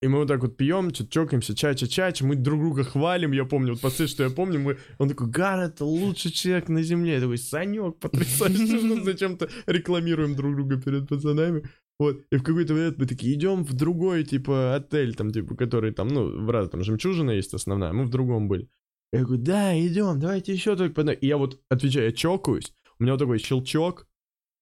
и 0.00 0.06
мы 0.06 0.18
вот 0.18 0.28
так 0.28 0.42
вот 0.42 0.56
пьем, 0.56 0.94
что-то 0.94 1.10
чокаемся, 1.10 1.54
чача-чача, 1.54 2.24
мы 2.24 2.36
друг 2.36 2.60
друга 2.60 2.84
хвалим, 2.84 3.32
я 3.32 3.44
помню, 3.44 3.72
вот 3.72 3.80
пацаны, 3.80 4.06
что 4.08 4.22
я 4.22 4.30
помню, 4.30 4.60
мы... 4.60 4.76
он 4.98 5.08
такой, 5.08 5.26
Гар, 5.28 5.58
это 5.60 5.84
лучший 5.84 6.30
человек 6.30 6.68
на 6.68 6.82
земле, 6.82 7.14
я 7.14 7.20
такой, 7.20 7.38
Санек, 7.38 7.98
потрясающий, 7.98 8.80
ну, 8.86 9.02
зачем-то 9.02 9.48
рекламируем 9.66 10.36
друг 10.36 10.54
друга 10.54 10.80
перед 10.80 11.08
пацанами. 11.08 11.62
Вот, 11.98 12.20
и 12.30 12.36
в 12.36 12.42
какой-то 12.42 12.74
момент 12.74 12.98
мы 12.98 13.06
такие 13.06 13.34
идем 13.34 13.64
в 13.64 13.72
другой, 13.74 14.22
типа, 14.24 14.76
отель, 14.76 15.14
там, 15.16 15.30
типа, 15.32 15.56
который 15.56 15.92
там, 15.92 16.08
ну, 16.08 16.44
в 16.44 16.50
раз, 16.50 16.68
там, 16.70 16.82
жемчужина 16.84 17.32
есть 17.32 17.54
основная, 17.54 17.92
мы 17.92 18.04
в 18.04 18.10
другом 18.10 18.46
были. 18.48 18.68
Я 19.12 19.24
говорю, 19.24 19.42
да, 19.42 19.76
идем, 19.78 20.20
давайте 20.20 20.52
еще 20.52 20.76
только 20.76 20.94
по 20.94 21.00
одной». 21.00 21.16
И 21.16 21.26
я 21.26 21.36
вот 21.38 21.60
отвечаю, 21.70 22.06
я 22.06 22.12
чокаюсь, 22.12 22.72
у 22.98 23.02
меня 23.02 23.14
вот 23.14 23.18
такой 23.18 23.38
щелчок, 23.38 24.06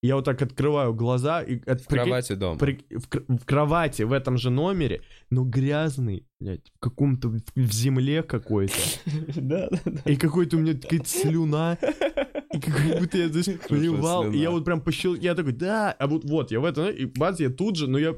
я 0.03 0.15
вот 0.17 0.25
так 0.25 0.41
открываю 0.41 0.95
глаза, 0.95 1.43
и 1.43 1.59
от, 1.69 1.83
В 1.83 1.87
кровати 1.89 2.35
дома. 2.37 2.59
при- 2.59 2.85
в, 2.91 3.07
в 3.29 3.45
кровати 3.45 4.03
в 4.03 4.13
этом 4.13 4.39
же 4.39 4.51
номере, 4.51 5.03
но 5.31 5.43
грязный, 5.45 6.27
блядь, 6.41 6.71
в 6.75 6.79
каком-то, 6.79 7.29
в, 7.29 7.41
в 7.55 7.73
земле 7.73 8.23
какой-то. 8.23 8.75
Да, 9.37 9.69
да, 9.71 9.81
да. 9.85 10.11
И 10.11 10.17
какой-то 10.17 10.57
у 10.57 10.61
меня 10.61 10.75
какая-то 10.75 11.09
слюна. 11.09 11.77
И 12.57 12.70
как 12.70 13.01
будто 13.01 13.19
я, 13.19 13.28
Хорошая 13.28 13.59
плевал. 13.69 14.33
И 14.33 14.39
я 14.39 14.51
вот 14.51 14.65
прям 14.65 14.81
пощел... 14.81 15.15
Я 15.15 15.35
такой, 15.35 15.53
да, 15.53 15.93
а 15.93 16.07
вот, 16.07 16.24
вот, 16.24 16.51
я 16.51 16.61
в 16.61 16.65
этом... 16.65 16.91
И 16.91 17.05
бац, 17.05 17.41
я 17.41 17.51
тут 17.51 17.77
же, 17.77 17.87
но 17.89 17.99
я... 17.99 18.15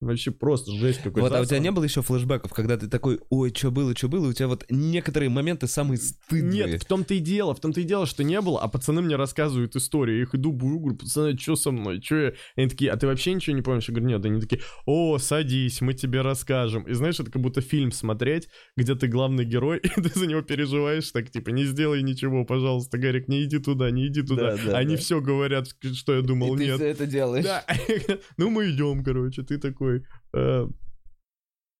Вообще 0.00 0.30
просто 0.30 0.70
жесть 0.72 1.02
какой 1.02 1.22
Вот, 1.22 1.32
а 1.32 1.40
у 1.40 1.44
тебя 1.44 1.58
не 1.58 1.72
было 1.72 1.82
еще 1.82 2.02
флешбеков, 2.02 2.52
когда 2.52 2.76
ты 2.76 2.86
такой, 2.86 3.18
ой, 3.30 3.52
что 3.52 3.72
было, 3.72 3.96
что 3.96 4.08
было, 4.08 4.28
у 4.28 4.32
тебя 4.32 4.46
вот 4.46 4.64
некоторые 4.68 5.28
моменты 5.28 5.66
самые 5.66 5.98
стыдные. 5.98 6.66
Нет, 6.66 6.82
в 6.82 6.86
том-то 6.86 7.14
и 7.14 7.18
дело, 7.18 7.52
в 7.52 7.60
том-то 7.60 7.80
и 7.80 7.84
дело, 7.84 8.06
что 8.06 8.22
не 8.22 8.40
было, 8.40 8.60
а 8.60 8.68
пацаны 8.68 9.02
мне 9.02 9.16
рассказывают 9.16 9.74
историю, 9.74 10.18
я 10.18 10.22
их 10.22 10.36
иду, 10.36 10.52
говорю, 10.52 10.96
пацаны, 10.96 11.36
что 11.36 11.56
со 11.56 11.72
мной, 11.72 12.00
что 12.00 12.14
я? 12.14 12.32
Они 12.54 12.68
такие, 12.68 12.92
а 12.92 12.96
ты 12.96 13.08
вообще 13.08 13.34
ничего 13.34 13.56
не 13.56 13.62
помнишь? 13.62 13.88
Я 13.88 13.94
говорю, 13.94 14.08
нет, 14.08 14.24
они 14.24 14.40
такие, 14.40 14.62
о, 14.86 15.18
садись, 15.18 15.80
мы 15.80 15.94
тебе 15.94 16.20
расскажем. 16.20 16.84
И 16.84 16.92
знаешь, 16.92 17.18
это 17.18 17.32
как 17.32 17.42
будто 17.42 17.60
фильм 17.60 17.90
смотреть, 17.90 18.48
где 18.76 18.94
ты 18.94 19.08
главный 19.08 19.44
герой, 19.44 19.78
и 19.82 20.00
ты 20.00 20.16
за 20.16 20.28
него 20.28 20.42
переживаешь, 20.42 21.10
так, 21.10 21.28
типа, 21.28 21.50
не 21.50 21.64
сделай 21.64 22.02
ничего, 22.02 22.44
пожалуйста, 22.44 22.98
Гарик, 22.98 23.26
не 23.26 23.42
иди 23.42 23.58
туда, 23.58 23.77
не 23.90 24.06
иди 24.08 24.22
туда. 24.22 24.56
Да, 24.56 24.62
да, 24.66 24.78
они 24.78 24.96
да. 24.96 25.00
все 25.00 25.20
говорят, 25.20 25.68
что 25.94 26.14
я 26.16 26.22
думал, 26.22 26.54
И 26.54 26.58
ты 26.58 26.64
нет. 26.66 26.74
всё 26.76 26.86
это 26.86 27.06
делаешь. 27.06 27.44
Да. 27.44 27.64
ну 28.36 28.50
мы 28.50 28.70
идем, 28.70 29.02
короче, 29.04 29.42
ты 29.42 29.58
такой. 29.58 30.04
э, 30.34 30.66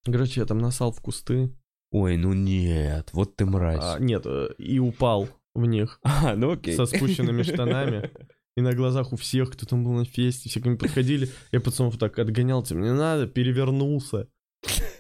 Короче, 0.05 0.41
я 0.41 0.47
там 0.47 0.59
насал 0.59 0.93
в 0.93 1.01
кусты. 1.01 1.53
Ой, 1.91 2.17
ну 2.17 2.33
нет, 2.33 3.11
вот 3.13 3.37
ты 3.37 3.47
мразь. 3.47 3.79
А, 3.83 3.99
нет, 3.99 4.23
э, 4.27 4.51
и 4.59 4.79
упал 4.79 5.29
в 5.55 5.65
них 5.67 6.01
А, 6.05 6.35
ну 6.37 6.53
окей. 6.53 6.75
со 6.75 6.87
спущенными 6.87 7.43
штанами. 7.45 8.11
И 8.57 8.61
на 8.61 8.73
глазах 8.75 9.13
у 9.13 9.17
всех, 9.17 9.53
кто 9.53 9.67
там 9.67 9.85
был 9.85 9.93
на 9.93 10.05
фесте, 10.05 10.49
все 10.49 10.61
ко 10.61 10.69
мне 10.69 10.79
подходили. 10.79 11.29
Я 11.53 11.61
пацанов 11.61 11.97
так 11.97 12.19
отгонял, 12.19 12.63
типа, 12.63 12.79
не 12.79 12.93
надо, 12.93 13.27
перевернулся. 13.29 14.29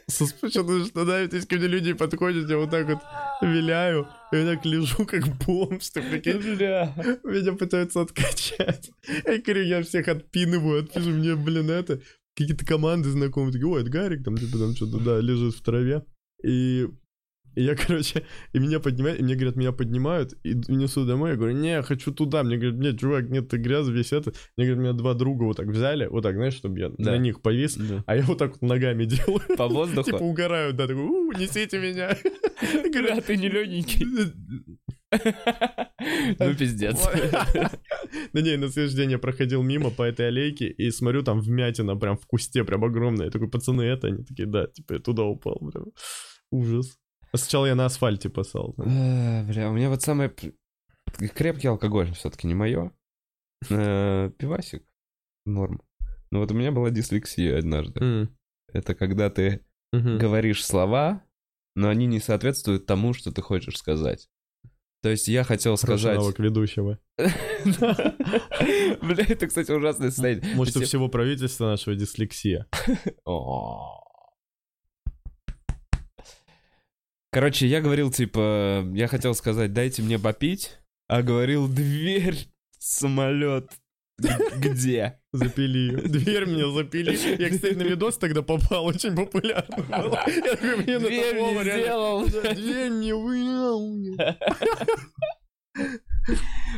Со 0.06 0.26
спущенными 0.26 0.84
штанами, 0.84 1.26
то 1.26 1.36
есть 1.36 1.48
ко 1.48 1.56
мне 1.56 1.66
люди 1.66 1.92
подходят, 1.92 2.48
я 2.48 2.56
вот 2.58 2.70
так 2.70 2.86
вот 2.86 3.00
виляю, 3.42 4.08
и 4.32 4.36
я 4.36 4.54
так 4.54 4.64
лежу, 4.64 5.04
как 5.04 5.26
бомж, 5.44 5.90
ты 5.90 6.02
прикинь. 6.02 6.36
Меня 6.36 7.52
пытаются 7.52 8.00
откачать. 8.00 8.90
Я 9.26 9.38
говорю, 9.38 9.62
я 9.64 9.82
всех 9.82 10.08
отпинываю, 10.08 10.84
отпишу, 10.84 11.10
мне, 11.10 11.34
блин, 11.34 11.70
это... 11.70 12.00
Какие-то 12.36 12.64
команды 12.64 13.10
знакомые, 13.10 13.52
такие, 13.52 13.66
ой, 13.66 13.80
это 13.80 13.90
Гарик, 13.90 14.22
там, 14.22 14.36
типа, 14.36 14.58
там 14.58 14.76
что-то, 14.76 15.00
да, 15.00 15.18
лежит 15.18 15.56
в 15.56 15.60
траве. 15.60 16.04
И, 16.44 16.86
и 17.58 17.62
я, 17.64 17.74
короче, 17.86 18.22
и 18.52 18.58
меня 18.60 18.78
поднимают, 18.78 19.18
и 19.18 19.22
мне 19.24 19.34
говорят, 19.34 19.56
меня 19.56 19.72
поднимают, 19.72 20.32
и 20.44 20.54
несут 20.54 21.08
домой, 21.08 21.30
я 21.30 21.36
говорю, 21.36 21.56
не, 21.56 21.70
я 21.70 21.82
хочу 21.82 22.12
туда. 22.12 22.44
Мне 22.44 22.56
говорят, 22.56 22.78
нет, 22.78 23.00
чувак, 23.00 23.28
нет, 23.30 23.48
ты 23.48 23.56
грязь, 23.56 23.88
весь 23.88 24.12
это. 24.12 24.32
Мне 24.56 24.66
говорят, 24.66 24.78
меня 24.78 24.92
два 24.92 25.14
друга 25.14 25.42
вот 25.44 25.56
так 25.56 25.66
взяли, 25.66 26.06
вот 26.06 26.22
так, 26.22 26.36
знаешь, 26.36 26.54
чтобы 26.54 26.78
я 26.78 26.88
Да. 26.96 27.10
на 27.12 27.18
них 27.18 27.42
повис, 27.42 27.74
Да. 27.76 28.04
а 28.06 28.16
я 28.16 28.22
вот 28.22 28.38
так 28.38 28.52
вот 28.52 28.62
ногами 28.62 29.04
делаю. 29.06 29.40
По 29.56 29.66
воздуху? 29.66 30.04
Типа 30.10 30.22
угорают, 30.22 30.76
да, 30.76 30.86
такой, 30.86 31.02
у, 31.02 31.32
несите 31.32 31.78
меня. 31.80 32.16
Говорю, 32.92 33.20
ты 33.22 33.36
не 33.36 33.48
легенький. 33.48 34.06
Ну, 36.38 36.54
пиздец. 36.54 36.96
Да 38.32 38.40
не, 38.40 38.56
на 38.56 38.68
следующий 38.68 38.96
день 38.96 39.10
я 39.12 39.18
проходил 39.18 39.62
мимо 39.62 39.90
по 39.90 40.02
этой 40.04 40.28
аллейке 40.28 40.68
и 40.68 40.90
смотрю, 40.90 41.22
там 41.22 41.40
вмятина 41.40 41.96
прям 41.96 42.16
в 42.16 42.26
кусте, 42.26 42.62
прям 42.64 42.84
огромная. 42.84 43.26
Я 43.26 43.30
такой, 43.32 43.48
пацаны, 43.48 43.82
это? 43.82 44.06
Они 44.08 44.22
такие, 44.24 44.46
да, 44.46 44.66
типа 44.66 44.94
я 44.94 44.98
туда 45.00 45.24
упал, 45.24 45.58
прям. 45.72 45.86
Ужас. 46.50 46.98
Сначала 47.34 47.66
я 47.66 47.74
на 47.74 47.86
асфальте 47.86 48.28
пасал. 48.28 48.74
А, 48.78 49.44
Бля, 49.44 49.70
у 49.70 49.72
меня 49.72 49.90
вот 49.90 50.02
самое... 50.02 50.32
Крепкий 51.34 51.68
алкоголь 51.68 52.12
все-таки 52.12 52.46
не 52.46 52.54
мое. 52.54 52.92
Пивасик. 53.68 54.84
Норм. 55.46 55.82
Но 56.30 56.40
вот 56.40 56.50
у 56.50 56.54
меня 56.54 56.72
была 56.72 56.90
дислексия 56.90 57.58
однажды. 57.58 58.28
Это 58.72 58.94
когда 58.94 59.30
ты 59.30 59.64
говоришь 59.92 60.64
слова, 60.64 61.22
но 61.74 61.88
они 61.88 62.06
не 62.06 62.20
соответствуют 62.20 62.86
тому, 62.86 63.14
что 63.14 63.32
ты 63.32 63.40
хочешь 63.40 63.78
сказать. 63.78 64.28
То 65.00 65.10
есть 65.10 65.28
я 65.28 65.44
хотел 65.44 65.76
Хороший 65.76 66.00
сказать... 66.00 66.18
навык 66.18 66.38
ведущего. 66.40 66.98
Бля, 67.16 69.24
это, 69.28 69.46
кстати, 69.46 69.70
ужасное 69.70 70.10
состояние. 70.10 70.56
Может, 70.56 70.76
у 70.76 70.80
всего 70.80 71.08
правительства 71.08 71.66
нашего 71.66 71.94
дислексия. 71.94 72.66
О. 73.24 74.02
Короче, 77.30 77.66
я 77.66 77.80
говорил, 77.80 78.10
типа, 78.10 78.86
я 78.94 79.06
хотел 79.06 79.34
сказать, 79.34 79.72
дайте 79.72 80.02
мне 80.02 80.18
попить, 80.18 80.78
а 81.08 81.22
говорил, 81.22 81.68
дверь, 81.68 82.48
самолет, 82.78 83.70
где? 84.56 85.20
Запили. 85.32 85.94
Дверь 86.08 86.46
мне 86.46 86.72
запили. 86.72 87.16
Я, 87.40 87.50
кстати, 87.50 87.74
на 87.74 87.82
видос 87.82 88.16
тогда 88.18 88.42
попал, 88.42 88.86
очень 88.86 89.14
популярно 89.14 89.76
было. 89.84 90.24
Я 90.86 90.98
Дверь 90.98 91.34
не 91.36 91.82
сделал. 91.82 92.26
Дверь 92.26 92.90
мне 92.90 93.14
вынял. 93.14 94.16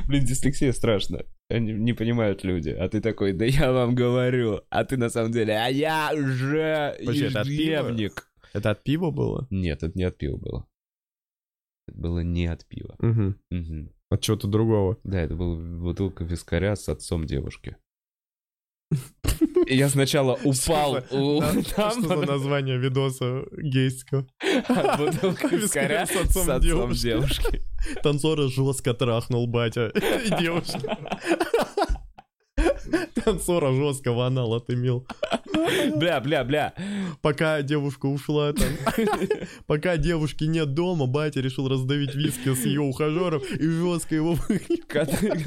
Блин, 0.06 0.24
дислексия 0.24 0.72
страшно. 0.72 1.24
Они 1.48 1.72
не 1.72 1.93
понимают 1.93 2.44
люди. 2.44 2.70
А 2.70 2.89
ты 2.89 3.01
такой, 3.01 3.32
да 3.32 3.44
я 3.44 3.72
вам 3.72 3.94
говорю. 3.94 4.62
А 4.68 4.85
ты 4.85 4.97
на 4.97 5.09
самом 5.09 5.32
деле, 5.32 5.55
а 5.56 5.68
я 5.68 6.10
же 6.14 6.97
ежедневник. 7.01 8.30
Это 8.52 8.70
от 8.70 8.82
пива 8.82 9.10
было? 9.10 9.47
Нет, 9.51 9.82
это 9.82 9.97
не 9.97 10.05
от 10.05 10.16
пива 10.18 10.36
было. 10.36 10.66
Это 11.89 11.98
было 11.98 12.20
не 12.20 12.47
от 12.47 12.66
пива. 12.66 12.94
Угу. 12.98 13.35
Мгм. 13.51 13.90
От 14.10 14.20
чего-то 14.22 14.48
другого. 14.48 14.98
Да, 15.05 15.20
это 15.20 15.35
была 15.36 15.56
бутылка 15.56 16.24
вискаря 16.24 16.74
с 16.77 16.89
отцом 16.89 17.27
девушки. 17.27 17.77
Я 19.66 19.89
сначала 19.89 20.35
упал 20.44 21.01
Что 21.06 21.90
за- 22.01 22.27
название 22.27 22.77
видоса 22.78 23.44
гейского? 23.56 24.27
бутылка 24.98 25.47
вискаря 25.48 26.06
с 26.06 26.16
отцом 26.16 26.60
девушки. 26.60 27.02
девушки. 27.02 27.62
Танцора 28.02 28.48
жестко 28.48 28.94
трахнул 28.94 29.47
батя 29.47 29.89
и 29.89 30.28
девушка. 30.43 30.98
Танцора 33.14 33.72
жестко 33.72 34.12
в 34.12 34.20
анал 34.20 34.55
отымел. 34.55 35.06
Бля, 35.97 36.20
бля, 36.20 36.44
бля. 36.44 36.74
Пока 37.20 37.62
девушка 37.62 38.07
ушла 38.07 38.53
там. 38.53 38.69
Пока 39.66 39.97
девушки 39.97 40.45
нет 40.45 40.74
дома, 40.74 41.07
батя 41.07 41.41
решил 41.41 41.69
раздавить 41.69 42.15
виски 42.15 42.55
с 42.55 42.65
ее 42.65 42.81
ухажером 42.81 43.41
и 43.41 43.66
жестко 43.66 44.15
его 44.15 44.37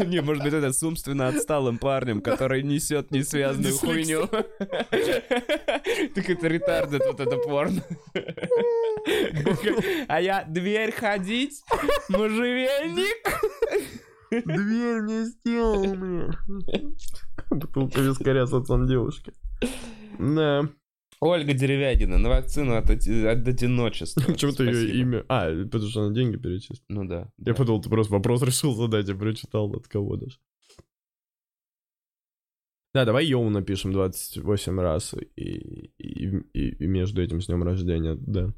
Не, 0.05 0.21
может 0.21 0.43
быть, 0.43 0.53
это 0.53 0.71
с 0.73 0.81
умственно 0.83 1.27
отсталым 1.27 1.77
парнем, 1.77 2.21
который 2.21 2.63
несет 2.63 3.11
несвязанную 3.11 3.73
Дислексия. 3.73 4.17
хуйню. 4.17 4.29
Так 6.15 6.29
это 6.29 6.47
ретардед, 6.47 7.01
вот 7.05 7.19
это 7.19 7.37
порно. 7.37 7.83
А 10.07 10.21
я 10.21 10.43
дверь 10.47 10.91
ходить, 10.91 11.61
можжевельник. 12.09 13.41
Дверь 14.31 15.01
не 15.03 15.25
сделал 15.25 15.83
мне. 15.95 16.31
Бутылка 17.49 18.01
вискаря 18.01 18.45
с 18.47 18.53
отцом 18.53 18.87
девушки. 18.87 19.33
Да. 20.19 20.67
Ольга 21.23 21.53
Деревягина 21.53 22.17
на 22.17 22.29
вакцину 22.29 22.75
от, 22.75 22.89
от 22.89 23.47
одиночества. 23.47 24.21
Почему-то 24.27 24.63
ее 24.63 24.73
Спасибо. 24.73 24.97
имя... 24.97 25.25
А, 25.29 25.49
потому 25.65 25.89
что 25.89 26.03
она 26.03 26.13
деньги 26.13 26.37
перечислила. 26.37 26.79
Ну 26.89 27.05
да. 27.05 27.19
Я 27.37 27.45
да. 27.45 27.53
подумал, 27.53 27.81
ты 27.81 27.89
просто 27.89 28.13
вопрос 28.13 28.41
решил 28.43 28.73
задать, 28.75 29.07
я 29.07 29.15
прочитал 29.15 29.71
от 29.75 29.87
кого 29.87 30.17
даже. 30.17 30.37
Да, 32.93 33.05
давай 33.05 33.25
Йоу 33.25 33.49
напишем 33.49 33.91
28 33.91 34.79
раз 34.79 35.15
и, 35.35 35.91
и, 35.97 36.27
и- 36.53 36.75
и 36.83 36.85
между 36.85 37.23
этим 37.23 37.41
с 37.41 37.47
днем 37.47 37.63
рождения, 37.63 38.15
да. 38.15 38.53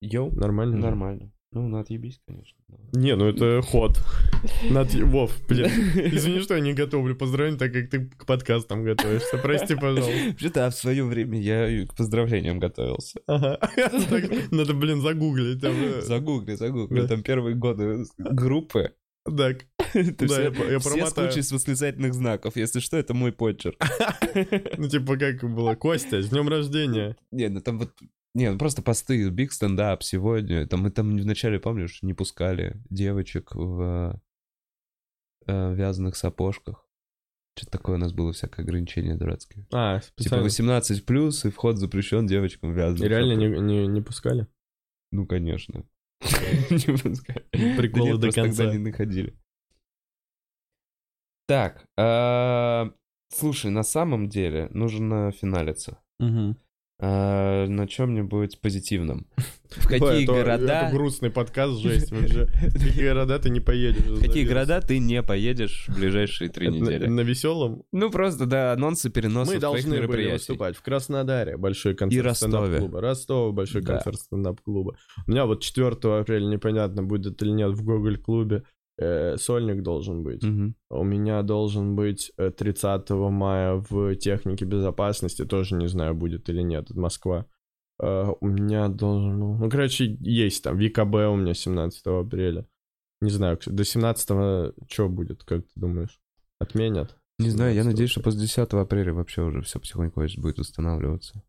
Йоу, 0.00 0.30
Нормально? 0.34 0.78
нормально. 0.78 1.32
Ну, 1.52 1.66
ну 1.66 1.78
отъебись, 1.78 2.20
конечно. 2.26 2.56
Не, 2.92 3.16
ну 3.16 3.26
это 3.26 3.60
ход. 3.62 3.98
Над... 4.70 4.94
Вов, 4.94 5.32
блин, 5.48 5.66
извини, 6.14 6.40
что 6.40 6.54
я 6.54 6.60
не 6.60 6.74
готовлю 6.74 7.16
поздравления, 7.16 7.58
так 7.58 7.72
как 7.72 7.90
ты 7.90 8.06
к 8.06 8.24
подкастам 8.24 8.84
готовишься. 8.84 9.36
Прости, 9.38 9.74
пожалуйста. 9.74 10.12
Вообще-то, 10.28 10.66
а 10.66 10.70
в 10.70 10.76
свое 10.76 11.02
время 11.02 11.40
я 11.40 11.86
к 11.88 11.96
поздравлениям 11.96 12.60
готовился. 12.60 13.20
Ага. 13.26 13.58
Надо, 14.52 14.74
блин, 14.74 15.00
загуглить. 15.00 15.60
там, 15.60 15.72
э, 15.76 16.02
Загугли, 16.02 16.54
загугли. 16.54 17.06
Там 17.08 17.22
первые 17.24 17.56
годы 17.56 18.04
группы. 18.16 18.94
Так, 19.24 19.66
да, 19.92 20.26
все, 20.26 20.42
я 20.42 20.70
я 20.70 20.78
все 20.78 21.42
с 21.42 21.52
восклицательных 21.52 22.14
знаков. 22.14 22.56
Если 22.56 22.80
что, 22.80 22.96
это 22.96 23.12
мой 23.12 23.32
почерк. 23.32 23.76
Ну, 24.78 24.88
типа, 24.88 25.16
как 25.16 25.42
было? 25.42 25.74
Костя, 25.74 26.22
с 26.22 26.28
днем 26.28 26.48
рождения. 26.48 27.16
Не, 27.30 27.48
ну 27.48 27.60
там 27.60 27.80
вот... 27.80 27.90
Не, 28.34 28.52
ну 28.52 28.58
просто 28.58 28.82
посты, 28.82 29.28
биг 29.30 29.52
стендап 29.52 30.02
сегодня. 30.02 30.66
Там 30.66 30.82
мы 30.82 30.90
там 30.90 31.16
вначале, 31.16 31.58
помнишь, 31.58 32.02
не 32.02 32.14
пускали 32.14 32.80
девочек 32.88 33.54
в 33.54 34.20
э, 35.46 35.74
вязаных 35.74 36.16
сапожках. 36.16 36.86
Что-то 37.56 37.72
такое 37.72 37.96
у 37.96 37.98
нас 37.98 38.12
было, 38.12 38.32
всякое 38.32 38.62
ограничение 38.62 39.16
дурацкое. 39.16 39.66
А, 39.72 39.98
Типа 39.98 40.12
специально. 40.12 40.44
18 40.44 41.04
плюс, 41.04 41.44
и 41.44 41.50
вход 41.50 41.78
запрещен 41.78 42.26
девочкам 42.26 42.72
в 42.72 42.76
вязаных 42.76 43.02
И 43.02 43.08
реально 43.08 43.32
не, 43.32 43.48
не, 43.60 43.86
не 43.86 44.00
пускали? 44.00 44.46
Ну, 45.10 45.26
конечно. 45.26 45.84
Не 46.70 46.96
пускай. 46.96 47.44
Приколы 47.50 48.18
до 48.18 48.30
конца. 48.30 48.64
тогда 48.64 48.72
не 48.72 48.78
находили. 48.78 49.36
Так, 51.46 51.84
а, 51.98 52.92
слушай, 53.30 53.70
на 53.70 53.82
самом 53.82 54.28
деле 54.28 54.68
нужно 54.70 55.32
финалиться. 55.32 55.98
А, 57.02 57.66
на 57.66 57.88
чем-нибудь 57.88 58.60
позитивном. 58.60 59.26
В 59.70 59.86
какие 59.86 60.24
это- 60.24 60.32
города... 60.32 60.82
Это 60.82 60.90
грустный 60.94 61.30
подкаст, 61.30 61.80
жесть 61.80 62.10
вообще. 62.10 62.46
В 62.46 62.72
какие 62.72 63.08
города 63.08 63.38
ты 63.38 63.50
не 63.50 63.60
поедешь? 63.60 64.02
В 64.02 64.20
какие 64.20 64.44
города 64.44 64.80
ты 64.80 64.98
не 64.98 65.22
поедешь 65.22 65.86
в 65.88 65.96
ближайшие 65.96 66.50
три 66.50 66.68
недели? 66.68 67.06
на 67.06 67.20
веселом? 67.20 67.84
Ну, 67.92 68.10
просто, 68.10 68.46
да, 68.46 68.72
анонсы 68.72 69.10
переносов 69.10 69.54
Мы 69.54 69.60
должны 69.60 70.06
были 70.06 70.32
выступать 70.32 70.76
в 70.76 70.82
Краснодаре, 70.82 71.56
большой 71.56 71.94
концерт 71.94 72.36
стендап-клуба. 72.36 73.00
Ростов, 73.00 73.54
большой 73.54 73.82
концерт 73.82 74.18
стендап-клуба. 74.18 74.96
У 75.26 75.30
меня 75.30 75.46
вот 75.46 75.62
4 75.62 75.88
апреля 76.20 76.46
непонятно, 76.46 77.02
будет 77.02 77.40
или 77.42 77.50
нет 77.50 77.70
в 77.70 77.84
Гоголь-клубе. 77.84 78.64
Э, 79.00 79.36
сольник 79.38 79.82
должен 79.82 80.22
быть. 80.22 80.42
Мгм. 80.44 80.74
У 80.90 81.02
меня 81.04 81.42
должен 81.42 81.96
быть 81.96 82.32
э, 82.38 82.50
30 82.50 83.10
мая 83.30 83.82
в 83.88 84.14
технике 84.16 84.64
безопасности, 84.66 85.44
тоже 85.44 85.74
не 85.76 85.88
знаю, 85.88 86.14
будет 86.14 86.48
или 86.48 86.62
нет, 86.62 86.90
это 86.90 87.00
Москва. 87.00 87.46
Э, 88.02 88.32
У 88.40 88.46
меня 88.46 88.88
должен... 88.88 89.40
был- 89.40 89.54
Ну, 89.56 89.70
короче, 89.70 90.16
есть 90.20 90.62
там. 90.64 90.78
ВКБ 90.78 91.14
у 91.30 91.36
меня 91.36 91.54
17 91.54 92.02
апреля. 92.06 92.66
Не 93.22 93.30
знаю, 93.30 93.58
до 93.66 93.84
17 93.84 94.74
что 94.88 95.08
будет, 95.08 95.44
как 95.44 95.62
ты 95.64 95.72
думаешь? 95.76 96.20
Отменят? 96.58 97.16
Не 97.38 97.50
знаю, 97.50 97.74
я 97.74 97.82
17 97.82 97.92
надеюсь, 97.92 98.10
что 98.10 98.22
после 98.22 98.40
10 98.40 98.58
апреля 98.74 99.12
вообще 99.12 99.42
уже 99.42 99.62
все 99.62 99.78
потихоньку 99.78 100.20
будет 100.38 100.58
устанавливаться. 100.58 101.42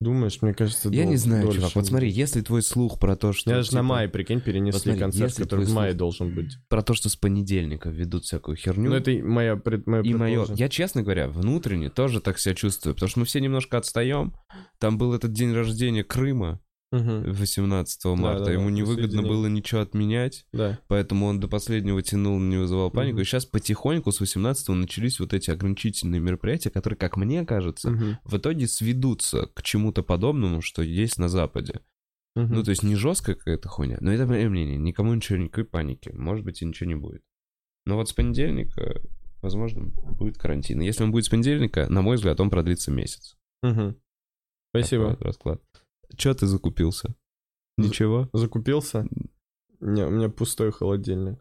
Думаешь, 0.00 0.40
мне 0.40 0.54
кажется, 0.54 0.88
Я 0.88 1.04
не 1.04 1.16
дол- 1.16 1.18
знаю, 1.18 1.42
дольше 1.44 1.58
чувак, 1.58 1.74
вот 1.74 1.86
смотри, 1.86 2.08
если 2.10 2.40
твой 2.40 2.62
слух 2.62 2.98
про 2.98 3.16
то, 3.16 3.34
что... 3.34 3.50
Я 3.50 3.56
же 3.62 3.66
на 3.66 3.70
типа, 3.70 3.82
май, 3.82 4.08
прикинь, 4.08 4.40
перенесли 4.40 4.72
вот 4.72 4.82
смотри, 4.82 4.98
концерт, 5.00 5.30
если 5.30 5.42
который 5.42 5.64
твой 5.66 5.72
в 5.72 5.76
мае 5.76 5.90
слух- 5.92 5.98
должен 5.98 6.34
быть. 6.34 6.56
Про 6.70 6.82
то, 6.82 6.94
что 6.94 7.10
с 7.10 7.16
понедельника 7.16 7.90
ведут 7.90 8.24
всякую 8.24 8.56
херню. 8.56 8.88
Ну, 8.90 8.96
это 8.96 9.10
и 9.10 9.20
моя, 9.20 9.56
пред, 9.56 9.86
моя 9.86 10.02
И 10.02 10.14
мое, 10.14 10.28
предположение. 10.36 10.58
я, 10.64 10.68
честно 10.70 11.02
говоря, 11.02 11.28
внутренне 11.28 11.90
тоже 11.90 12.20
так 12.22 12.38
себя 12.38 12.54
чувствую, 12.54 12.94
потому 12.94 13.10
что 13.10 13.20
мы 13.20 13.26
все 13.26 13.40
немножко 13.40 13.76
отстаем. 13.76 14.34
Там 14.78 14.96
был 14.96 15.12
этот 15.12 15.32
день 15.32 15.52
рождения 15.52 16.02
Крыма 16.02 16.60
Мгм. 16.92 17.32
18 17.32 18.04
марта, 18.16 18.46
да, 18.46 18.52
ему 18.52 18.64
да, 18.64 18.70
невыгодно 18.72 19.22
было 19.22 19.46
ничего 19.46 19.80
отменять, 19.80 20.44
Да. 20.52 20.80
поэтому 20.88 21.26
он 21.26 21.38
до 21.38 21.46
последнего 21.46 22.02
тянул, 22.02 22.38
не 22.40 22.56
вызывал 22.56 22.90
панику. 22.90 23.14
Мгм. 23.14 23.22
И 23.22 23.24
сейчас 23.24 23.46
потихоньку 23.46 24.10
с 24.10 24.18
18 24.20 24.74
начались 24.74 25.20
вот 25.20 25.32
эти 25.32 25.50
ограничительные 25.50 26.20
мероприятия, 26.20 26.70
которые, 26.70 26.96
как 26.98 27.16
мне 27.16 27.44
кажется, 27.46 27.90
Мгм. 27.90 28.18
в 28.24 28.36
итоге 28.36 28.66
сведутся 28.66 29.46
к 29.54 29.62
чему-то 29.62 30.02
подобному, 30.02 30.62
что 30.62 30.82
есть 30.82 31.16
на 31.18 31.28
Западе. 31.28 31.80
Мгм. 32.34 32.54
Ну, 32.54 32.62
то 32.64 32.70
есть 32.70 32.82
не 32.82 32.96
жесткая 32.96 33.36
какая-то 33.36 33.68
хуйня, 33.68 33.98
но 34.00 34.12
это 34.12 34.26
мое 34.26 34.48
мнение. 34.48 34.76
Никому 34.76 35.14
ничего, 35.14 35.38
никакой 35.38 35.64
паники. 35.66 36.08
Может 36.10 36.44
быть, 36.44 36.60
и 36.60 36.64
ничего 36.64 36.88
не 36.88 36.96
будет. 36.96 37.22
Но 37.86 37.96
вот 37.96 38.08
с 38.08 38.12
понедельника, 38.12 39.00
возможно, 39.42 39.84
будет 39.86 40.38
карантин. 40.38 40.80
И 40.82 40.86
Если 40.86 41.02
он 41.04 41.12
будет 41.12 41.24
с 41.24 41.28
понедельника, 41.28 41.86
на 41.88 42.02
мой 42.02 42.16
взгляд, 42.16 42.40
он 42.40 42.50
продлится 42.50 42.90
месяц. 42.90 43.36
Такой 43.62 43.94
Спасибо. 44.70 45.02
вот 45.10 45.22
расклад. 45.22 45.60
Че 46.16 46.34
ты 46.34 46.46
закупился? 46.46 47.14
За- 47.78 47.88
Ничего? 47.88 48.28
Закупился? 48.32 49.06
Не, 49.80 50.06
у 50.06 50.10
меня 50.10 50.28
пустой 50.28 50.72
холодильник. 50.72 51.38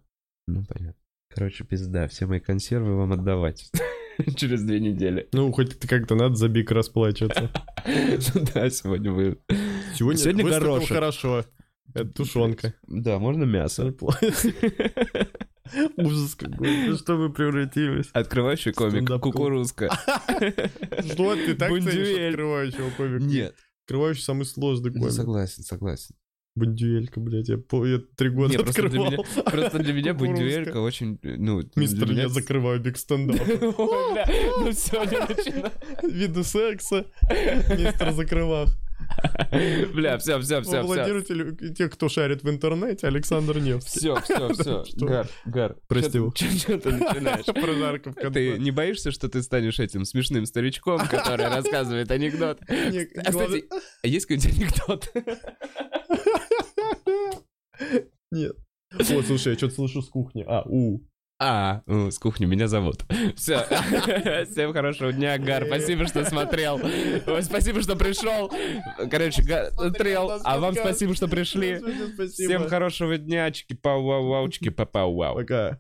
Ну, 0.48 0.64
понятно. 0.68 0.96
Короче, 1.30 1.64
пизда. 1.64 2.08
Все 2.08 2.26
мои 2.26 2.40
консервы 2.40 2.96
вам 2.96 3.14
отдавать. 3.14 3.70
Через 4.36 4.64
две 4.64 4.80
недели. 4.80 5.28
Ну, 5.34 5.52
хоть 5.52 5.78
как-то 5.80 6.16
надо 6.16 6.36
за 6.36 6.48
бик 6.50 6.72
расплачиваться. 6.72 7.52
Ну 7.86 8.46
Да, 8.54 8.70
сегодня 8.70 9.12
вы... 9.12 9.38
Сегодня, 9.96 10.44
горошек. 10.44 10.90
хорошо. 10.90 11.46
Это 11.96 12.10
тушенка. 12.10 12.74
Да, 12.88 13.18
можно 13.20 13.46
мясо. 13.46 13.96
Ужас 15.98 16.36
какой. 16.36 16.90
Во 16.91 16.98
Что 16.98 17.16
вы 17.16 17.32
превратились? 17.32 18.10
Открывающий 18.14 18.74
комик. 18.74 19.10
Кукурузка. 19.22 19.90
Что 21.06 21.36
ты 21.36 21.56
так 21.56 21.70
ценишь 21.70 22.30
открывающего 22.30 22.90
комика? 22.98 23.24
Нет. 23.24 23.56
Открывающий 23.90 24.22
самый 24.22 24.45
сложный 24.45 24.91
комик. 24.91 25.11
согласен, 25.11 25.64
согласен. 25.64 26.14
Бондюэлька, 26.56 27.20
блядь, 27.20 27.48
я, 27.49 27.57
пол- 27.57 27.86
я 27.86 27.99
три 28.16 28.30
года 28.30 28.52
Не, 28.52 28.60
просто 28.60 28.88
для 28.90 29.02
открывал. 29.02 29.26
Просто 29.45 29.80
для 29.80 29.94
меня 29.94 30.14
бундюэлька 30.16 30.78
очень, 30.80 31.18
ну... 31.24 31.64
Мистер, 31.76 32.07
меня- 32.10 32.24
я 32.24 32.30
закрываю 32.30 32.80
биг 32.80 32.98
стендап. 32.99 33.48
Ну 33.48 34.72
все, 34.72 35.03
не 35.06 35.18
начинай. 35.18 35.72
Виды 36.03 36.44
секса. 36.44 37.06
Мистер 37.32 38.11
закрывах. 38.11 38.70
Бля, 39.94 40.18
все, 40.18 40.40
все, 40.40 40.61
все. 40.61 40.80
Аплодируйте 40.80 41.73
тех, 41.73 41.91
кто 41.91 42.10
шарит 42.10 42.44
в 42.44 42.49
интернете, 42.49 43.07
Александр 43.07 43.60
Невский. 43.60 43.99
Все, 43.99 44.15
все, 44.22 44.53
все. 44.53 44.84
Гар, 45.06 45.27
Гар. 45.45 45.77
Прости. 45.88 46.19
Что 46.19 46.80
ты 46.80 46.91
начинаешь? 46.91 47.45
Прожарка 47.45 48.11
в 48.11 48.31
Ты 48.31 48.57
не 48.60 48.72
боишься, 48.72 49.11
что 49.11 49.30
ты 49.30 49.41
станешь 49.41 49.80
этим 49.80 50.06
смешным 50.06 50.45
старичком, 50.45 50.99
который 51.07 51.48
рассказывает 51.56 52.11
анекдот? 52.11 52.61
Не, 52.69 53.07
А, 53.18 53.31
кстати, 53.31 53.65
а 54.03 54.07
есть 54.07 54.26
какой-нибудь 54.26 54.57
анекдот? 54.57 55.11
Нет. 58.31 58.56
О, 58.98 59.22
слушай, 59.23 59.53
я 59.53 59.57
что-то 59.57 59.76
слышу 59.76 60.02
с 60.02 60.10
кухни. 60.10 60.44
А, 60.48 60.64
у. 60.65 61.02
А, 61.41 61.84
ну, 61.86 62.11
с 62.11 62.20
кухни 62.20 62.45
меня 62.45 62.68
зовут. 62.68 63.06
Все. 63.38 63.60
Всем 64.52 64.74
хорошего 64.74 65.14
дня, 65.14 65.38
Гар. 65.38 65.66
Спасибо, 65.66 66.06
что 66.06 66.26
смотрел. 66.26 66.80
Спасибо, 67.41 67.82
что 67.82 67.95
пришел. 67.95 68.52
Короче, 69.10 69.44
смотрел. 69.72 70.41
А 70.44 70.60
вам 70.60 70.76
спасибо, 70.76 71.16
что 71.16 71.30
пришли. 71.30 71.82
Всем 72.28 72.68
хорошего 72.68 73.18
дня, 73.18 73.49
чики 73.52 73.74
пау 73.74 74.03
вау 74.03 74.28
вау 74.28 74.49
чики 74.49 74.70
пау 74.70 75.16
вау 75.16 75.36
Пока. 75.36 75.80